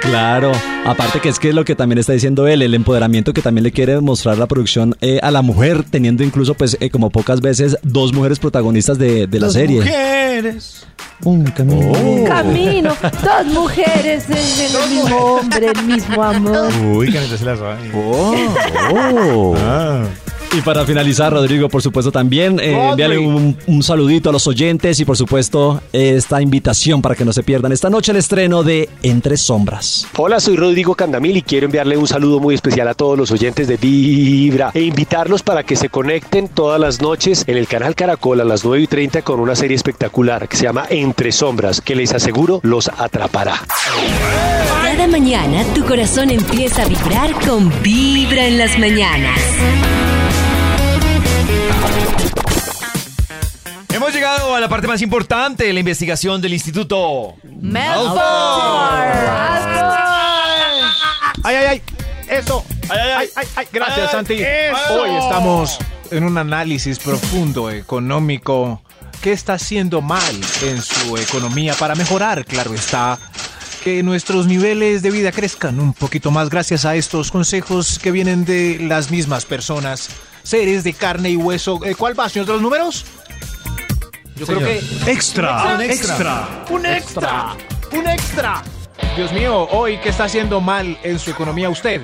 [0.01, 0.53] Claro,
[0.87, 3.71] aparte que es que lo que también está diciendo él, el empoderamiento que también le
[3.73, 7.77] quiere mostrar la producción eh, a la mujer, teniendo incluso pues eh, como pocas veces
[7.83, 9.77] dos mujeres protagonistas de, de la Dos serie.
[9.81, 10.87] mujeres.
[11.23, 11.87] Un camino.
[11.93, 16.71] Un camino, dos mujeres en el mismo hombre, el mismo amor.
[16.83, 17.91] Uy, que se la sabe.
[17.95, 19.55] Oh.
[20.53, 24.99] Y para finalizar, Rodrigo, por supuesto, también eh, envíale un, un saludito a los oyentes
[24.99, 28.89] y, por supuesto, esta invitación para que no se pierdan esta noche el estreno de
[29.05, 30.09] Entre Sombras.
[30.17, 33.69] Hola, soy Rodrigo Candamil y quiero enviarle un saludo muy especial a todos los oyentes
[33.69, 38.41] de Vibra e invitarlos para que se conecten todas las noches en el canal Caracol
[38.41, 41.95] a las 9 y 30 con una serie espectacular que se llama Entre Sombras, que
[41.95, 43.63] les aseguro los atrapará.
[44.83, 49.41] Cada mañana tu corazón empieza a vibrar con Vibra en las mañanas.
[54.11, 57.37] Hemos llegado a la parte más importante la investigación del Instituto
[61.45, 61.83] Ay, ay, ay.
[62.29, 62.65] Eso.
[62.89, 63.47] Ay, ay, ay.
[63.55, 64.35] ay, Gracias, Ay, Santi.
[64.43, 64.95] eso.
[65.01, 65.79] Hoy estamos
[66.11, 68.83] en un análisis profundo económico.
[69.23, 70.35] ¿Qué está haciendo mal
[70.65, 72.45] en su economía para mejorar?
[72.45, 73.17] Claro está.
[73.85, 78.45] Que nuestros niveles de vida crezcan un poquito más gracias a estos consejos que vienen
[78.45, 80.09] de las mismas personas,
[80.43, 81.79] seres de carne y hueso.
[81.85, 83.05] Eh, ¿Cuál va, señor de los números?
[84.41, 84.63] Yo Señor.
[84.63, 86.49] creo que Extra, un extra.
[86.71, 87.55] un extra,
[87.93, 88.63] un extra.
[89.17, 92.01] Dios mío, hoy qué está haciendo mal en su economía usted?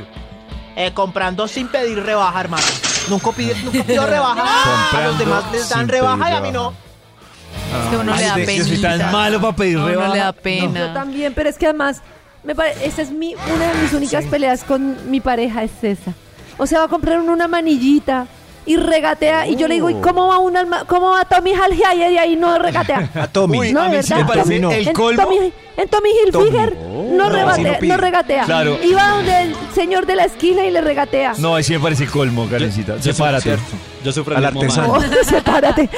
[0.77, 2.63] Eh, comprando sin pedir rebaja, hermano.
[3.09, 4.43] Nunca pidió, nunca pidió rebaja.
[4.43, 6.71] a Comprando los demás les dan rebaja y a mí no.
[6.71, 10.13] Es que uno le da Ay, Yo soy tan malo para pedir A uno rebaja.
[10.13, 10.93] le da Yo pena.
[10.95, 12.03] también, pero es que además,
[12.45, 16.13] me pare- esa es mi, una de mis únicas peleas con mi pareja, es esa.
[16.59, 18.27] O sea, va a comprar una manillita
[18.67, 19.47] y regatea.
[19.47, 22.13] Y yo le digo, ¿y cómo va, una, alma- cómo va Tommy Hilfiger?
[22.13, 23.09] Y ahí no regatea.
[23.15, 23.59] A Tommy.
[23.59, 25.23] Uy, no, a mí sí me parece Tommy- el en colmo.
[25.23, 28.45] Tommy, en Tommy Hilfiger no, No, regatea, así no no, regatea.
[28.45, 28.79] Claro.
[28.83, 31.35] Y va donde el señor de la esquina y le regatea.
[31.39, 33.01] No, ahí sí me parece colmo, Karencita.
[33.01, 33.57] Sepárate.
[34.05, 34.93] Yo sufro Al artesano.
[34.95, 35.89] Oh, sepárate.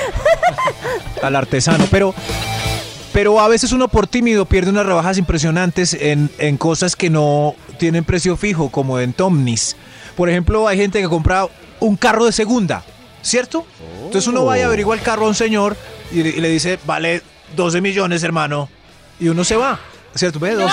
[1.23, 2.15] al artesano, pero
[3.13, 7.55] pero a veces uno por tímido pierde unas rebajas impresionantes en, en cosas que no
[7.79, 9.77] tienen precio fijo, como en Tomnis.
[10.17, 11.47] Por ejemplo, hay gente que compra
[11.81, 12.83] un carro de segunda,
[13.23, 13.67] ¿cierto?
[14.05, 15.77] Entonces uno va y averigua el carro a un señor
[16.13, 17.23] y, le- y le dice, vale
[17.57, 18.69] 12 millones, hermano.
[19.21, 19.79] Y uno se va,
[20.15, 20.39] ¿cierto?
[20.39, 20.73] Ve dos.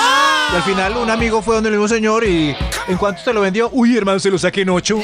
[0.53, 2.55] Y al final un amigo fue donde el mismo señor y
[2.87, 3.69] ¿en cuánto te lo vendió?
[3.73, 4.99] Uy, hermano, se lo saqué en ocho.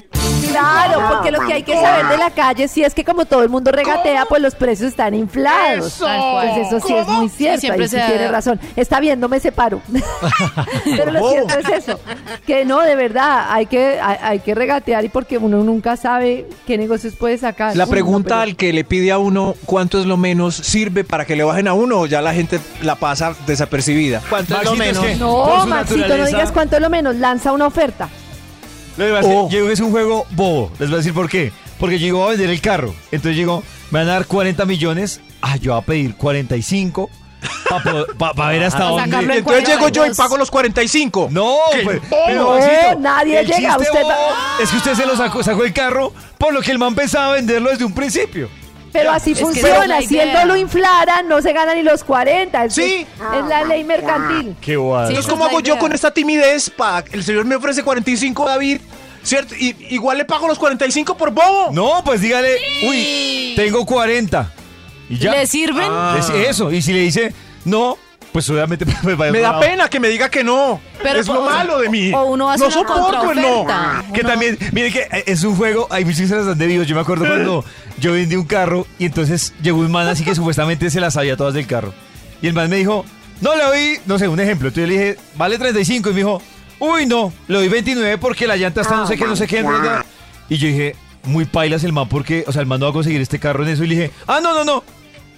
[0.52, 3.44] Claro, porque lo que hay que saber de la calle sí es que como todo
[3.44, 5.88] el mundo regatea, pues los precios están inflados.
[5.88, 6.06] Eso.
[6.06, 8.60] Pues eso sí es muy cierto, siempre ahí sí se tiene razón.
[8.76, 9.82] Está bien, no me separo.
[10.86, 12.00] Pero lo cierto es eso,
[12.46, 16.48] que no, de verdad, hay que, hay, hay que regatear y porque uno nunca sabe
[16.68, 17.76] qué negocios puede sacar.
[17.76, 21.04] La Uy, no, pregunta al que le pide a uno cuánto es lo menos sirve
[21.04, 24.22] para que le bajen a uno o ya la gente la pasa desapercibida.
[24.30, 25.06] ¿Cuánto es lo es menos?
[25.06, 28.10] que- No, Maxito, no digas cuánto es lo menos, lanza una oferta.
[28.98, 29.50] Lo que pasa es que Oh.
[29.50, 30.72] yo digo que es un juego bobo.
[30.80, 31.52] Les voy a decir por qué.
[31.80, 32.94] Porque llegó a vender el carro.
[33.12, 35.20] Entonces llegó, me van a dar 40 millones.
[35.42, 37.10] Ah, yo voy a pedir 45
[38.20, 39.04] para ver hasta dónde.
[39.06, 40.18] sacarlo en Entonces llego yo y 42.
[40.18, 41.30] pago los 45.
[41.32, 44.14] No, pues, pero No, Maxito, nadie el llega, chiste usted bobo
[44.62, 47.34] Es que usted se lo sacó, sacó el carro por lo que el man pensaba
[47.34, 48.50] venderlo desde un principio.
[48.92, 50.02] Pero así funciona.
[50.02, 50.46] si el idea.
[50.46, 52.66] lo inflara, no se gana ni los 40.
[52.66, 53.06] Es, Sí.
[53.06, 54.56] es la ley mercantil.
[54.62, 55.08] Qué guay.
[55.08, 55.80] Sí, Entonces, esa ¿cómo es la hago yo idea.
[55.82, 56.70] con esta timidez?
[56.70, 57.04] Pa?
[57.12, 58.82] El señor me ofrece 45, David.
[59.24, 59.54] ¿Cierto?
[59.56, 61.70] Y, igual le pago los 45 por bobo.
[61.72, 62.58] No, pues dígale,
[62.88, 64.52] uy, tengo 40.
[65.10, 65.32] ¿Y ya?
[65.32, 65.88] ¿Le sirven?
[65.90, 66.16] Ah.
[66.18, 66.72] Es eso.
[66.72, 67.34] Y si le dice,
[67.66, 67.98] no,
[68.32, 70.80] pues obviamente pues, vaya Me otro da pena que me diga que no.
[71.04, 72.12] Pero, es lo o- malo de mí.
[72.14, 73.66] o uno hace no una soporto el no.
[73.66, 74.04] contraoferta.
[74.14, 76.84] Que Uno- también, mire que eh, es un juego, hay muchas historias donde vivo.
[76.84, 77.66] Yo me acuerdo cuando
[78.00, 81.36] yo vendí un carro y entonces llegó un man así que supuestamente se las sabía
[81.38, 81.94] todas del carro.
[82.42, 83.06] Y el man me dijo,
[83.42, 84.70] no le doy, no sé, un ejemplo.
[84.70, 86.10] Entonces yo le dije, vale 35.
[86.10, 86.42] Y me dijo,
[86.80, 89.62] uy, no, le doy 29 porque la llanta está no sé qué, no sé qué.
[89.64, 90.06] bla, bla".
[90.50, 92.94] Y yo dije, muy pailas el man porque, o sea, el man no va a
[92.94, 93.84] conseguir este carro en eso.
[93.84, 94.84] Y le dije, ah, no, no, no.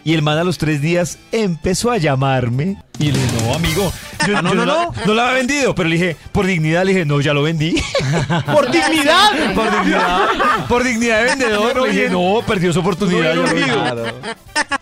[0.05, 2.75] Y el man a los tres días empezó a llamarme.
[2.99, 3.93] Y le dije, no, amigo,
[4.27, 4.93] yo, Ah, no, yo no, la- no.
[5.05, 5.73] no la había vendido.
[5.73, 7.81] Pero le dije, por dignidad, le dije, no, ya lo vendí.
[8.51, 9.31] Por dignidad.
[9.55, 10.27] Por dignidad,
[10.67, 11.81] por dignidad de vendedor.
[11.83, 13.33] Le dije, no, perdió su oportunidad.
[13.35, 14.05] No, Yo, bien urgido.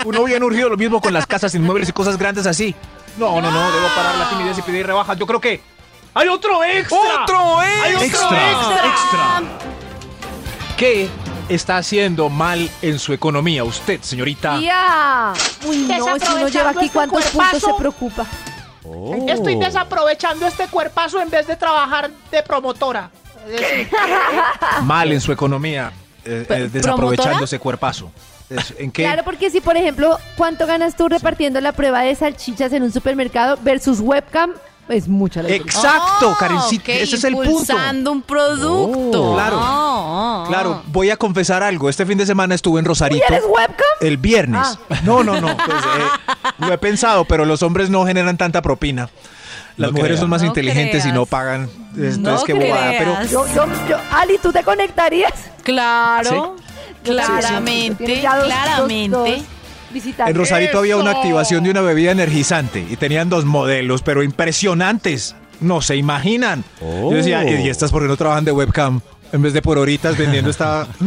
[0.06, 2.74] Uno bien urgido, lo mismo con las casas inmuebles y cosas grandes así.
[3.18, 5.18] No, no, no, debo parar la timidez y pedir rebajas.
[5.20, 5.62] Yo creo que
[6.16, 6.98] hay otro extra.
[7.24, 8.52] ¡Otro Hay otro extra!
[8.86, 9.42] extra.
[10.78, 11.10] ¿Qué
[11.54, 14.60] está haciendo mal en su economía usted, señorita?
[14.60, 15.34] ¡Ya!
[15.68, 18.26] Uy, no, si uno lleva aquí este cuántos puntos se preocupa.
[19.28, 23.12] Estoy desaprovechando este cuerpazo en vez de trabajar de promotora.
[23.46, 23.90] Es decir,
[24.84, 25.92] Mal en su economía,
[26.24, 27.46] eh, eh, desaprovechando ¿Promotora?
[27.46, 28.12] ese cuerpazo.
[28.78, 29.04] ¿En qué?
[29.04, 32.92] Claro, porque si, por ejemplo, ¿cuánto ganas tú repartiendo la prueba de salchichas en un
[32.92, 34.52] supermercado versus webcam?
[34.92, 35.80] Es mucha la diferencia.
[35.82, 37.50] Exacto, Oh, Karencita, ok, ese es el punto.
[37.52, 39.24] impulsando un producto.
[39.32, 39.58] Oh, claro.
[39.60, 41.90] Oh, oh, Claro, voy a confesar algo.
[41.90, 43.24] Este fin de semana estuve en Rosarito.
[43.30, 43.86] ¿Y eres webcam?
[44.02, 44.62] El viernes.
[44.90, 44.96] Ah.
[45.04, 45.56] No, no, no.
[45.58, 49.10] Pues, eh, lo he pensado, pero los hombres no generan tanta propina.
[49.78, 50.20] Las No mujeres creas.
[50.20, 51.70] son más No inteligentes y no pagan.
[51.96, 52.92] Entonces, No qué bobada.
[52.98, 53.24] Pero.
[53.24, 55.32] Yo, yo, yo, Ali, ¿tú te conectarías?
[55.64, 56.58] Claro,
[57.04, 59.18] Tienes claramente, ya dos- dos- claramente.
[59.18, 59.30] dos
[59.92, 60.34] visitantes.
[60.34, 65.36] en Rosarito había una activación de una bebida energizante y tenían dos modelos, pero impresionantes.
[65.60, 66.64] No se imaginan.
[66.82, 69.02] Yo decía, ¿y estas por qué no trabajan de webcam?
[69.32, 70.88] En vez de por horitas vendiendo esta...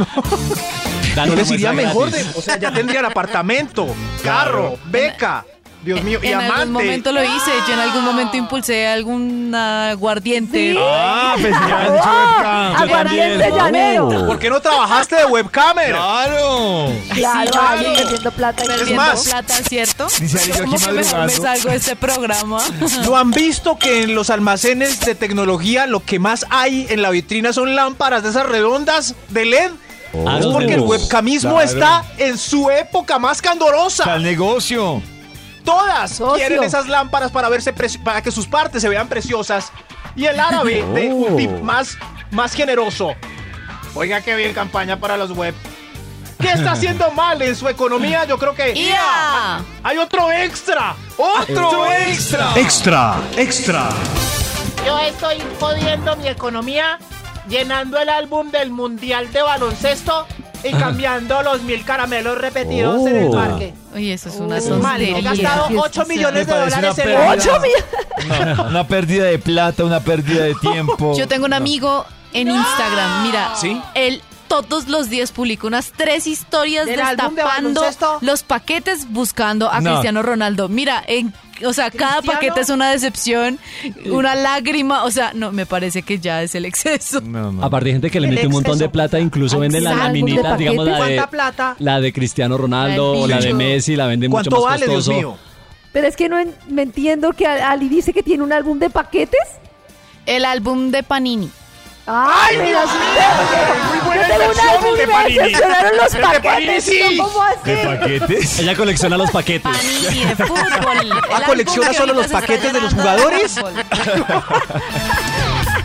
[1.17, 2.11] No, una les iría muestra mejor.
[2.11, 3.87] De, o sea, ya tendrían apartamento,
[4.25, 5.45] carro, beca.
[5.85, 6.55] Dios mío, y en amante.
[6.55, 10.73] algún momento lo hice, yo en algún momento impulsé algún aguardiente.
[10.73, 10.79] Sí.
[10.81, 12.73] Ah, pues ya han dicho webcam.
[12.73, 13.57] Yo Aguardiente también.
[13.57, 14.27] llanero.
[14.27, 15.91] ¿Por qué no trabajaste de webcamer?
[15.93, 16.93] ¡Claro!
[17.15, 17.83] Claro, Sí, claro.
[17.97, 18.65] perdiendo plata.
[18.65, 20.07] y Perdiendo más, plata, ¿cierto?
[20.07, 21.43] Aquí que mejor me madrugando.
[21.43, 22.59] salgo de este programa.
[23.05, 27.11] ¿No han visto que en los almacenes de tecnología lo que más hay en la
[27.11, 29.71] vitrina son lámparas de esas redondas de LED?
[30.27, 31.69] Ah, es porque el webcamismo Claro.
[31.69, 34.05] está en su época más candorosa.
[34.15, 35.03] Al negocio.
[35.65, 36.35] Todas Socio.
[36.37, 37.73] quieren esas lámparas para verse
[38.05, 39.73] para que sus partes se vean preciosas.
[40.17, 41.15] Y el árabe de Oh.
[41.15, 41.97] un tip más,
[42.31, 43.15] más generoso.
[43.95, 45.55] Oiga qué bien campaña para los web.
[46.41, 48.25] ¿Qué está haciendo mal en su economía?
[48.25, 49.63] Yo creo que ¡Ya!
[49.83, 50.95] hay otro extra.
[51.17, 52.53] ¡Otro extra!
[52.57, 53.89] Extra, extra.
[54.87, 56.99] yo estoy jodiendo mi economía
[57.49, 60.27] llenando el álbum del Mundial de Baloncesto
[60.65, 63.33] y cambiando los mil caramelos repetidos en el Oh.
[63.33, 63.75] parque.
[63.95, 66.95] Oye, eso es una Mal, he gastado Sí, 8 sí, millones Me de parece dólares
[66.95, 67.31] una en pérdida.
[67.33, 68.55] ¡Ocho millones!
[68.57, 71.17] Una, una pérdida de plata, una pérdida de tiempo.
[71.17, 73.81] Yo tengo un amigo en Instagram, mira, ¿Sí?
[73.95, 77.83] él todos los días publica unas tres historias ¿Del álbum de destapando
[78.21, 79.91] los paquetes buscando a No.
[79.91, 80.69] Cristiano Ronaldo.
[80.69, 81.33] Mira, en,
[81.65, 82.41] o sea, cada ¿Cristiano?
[82.41, 83.59] paquete es una decepción,
[84.07, 87.21] una lágrima, o sea, no, me parece que ya es el exceso.
[87.21, 87.65] No, no.
[87.65, 90.13] Aparte hay gente que le El mete un montón de plata, incluso venden las Álbum
[90.13, 91.77] de laminitas, digamos la de, ¿Cuánta plata?
[91.79, 93.55] la de Cristiano Ronaldo La o la de.
[93.55, 95.17] Messi, la venden mucho ¿Cuánto más vale, Dios costoso.
[95.17, 95.37] mío?
[95.93, 98.91] Pero es que no en- me entiendo que Ali dice que tiene un álbum de
[98.91, 99.41] paquetes.
[100.27, 101.51] El álbum de Panini.
[102.07, 102.81] ¡Ay, mira!
[103.89, 106.85] Muy buena Yo tengo un álbum de me decepcionaron los Panini, paquetes.
[106.85, 107.17] sí.
[107.19, 107.59] ¿Cómo así?
[107.71, 108.59] ¿De paquetes?
[108.59, 109.73] Ella colecciona los paquetes.
[109.73, 111.23] Panini de fútbol.
[111.33, 113.57] Ah, ¿colecciona solo los paquetes de los jugadores?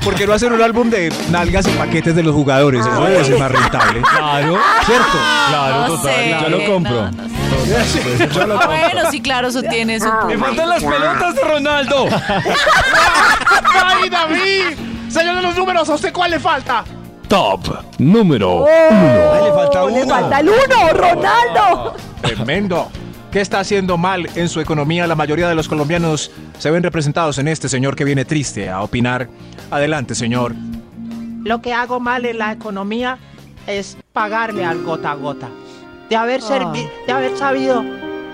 [0.04, 2.86] ¿Por qué no hacer un álbum de nalgas y paquetes de los jugadores?
[2.86, 4.02] Eso debe ser más rentable.
[4.02, 4.58] Claro.
[4.86, 5.18] ¿Cierto?
[5.50, 6.14] Claro, No total.
[6.16, 6.92] sé, Yo lo compro.
[6.94, 8.00] no, no sé.
[8.02, 8.68] Pues yo lo compro.
[8.78, 10.46] Bueno, sí, claro, eso tiene su Me público.
[10.46, 12.08] faltan las pelotas de Ronaldo.
[13.86, 14.78] ¡Ay, David!
[15.10, 16.84] Señor de los números, ¿a usted cuál le falta?
[17.28, 17.62] Top
[18.00, 20.14] número Ay, le falta Le uno.
[20.16, 21.96] falta el uno, Ronaldo.
[22.22, 22.88] Tremendo.
[23.32, 25.06] ¿Qué está haciendo mal en su economía?
[25.06, 28.82] La mayoría de los colombianos se ven representados en este señor que viene triste a
[28.82, 29.30] opinar.
[29.70, 30.56] Adelante, señor.
[31.44, 33.20] Lo que hago mal en la economía
[33.68, 35.48] es pagarle al gota a gota.
[36.10, 37.84] De haber, servi- de haber sabido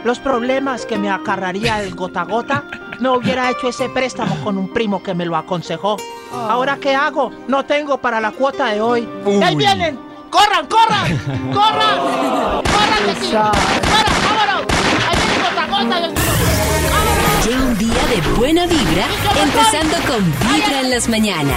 [0.06, 2.64] los problemas que me acarraría el gota a gota,
[3.02, 5.98] no hubiera hecho ese préstamo con un primo que me lo aconsejó.
[6.36, 7.32] Ahora, ¿qué hago?
[7.48, 9.08] No tengo para la cuota de hoy.
[9.26, 9.44] Uy.
[9.44, 10.00] ¡Ahí vienen!
[10.30, 11.18] ¡Corran, corran!
[11.54, 11.98] ¡Corran!
[12.64, 13.32] ¡Corran de aquí!
[13.32, 14.66] ¡Corran, vámonos!
[15.08, 15.96] ¡Ahí viene gota, gota!
[17.46, 19.06] Lleva un día de buena vibra,
[19.42, 21.56] empezando con Vibra en las mañanas.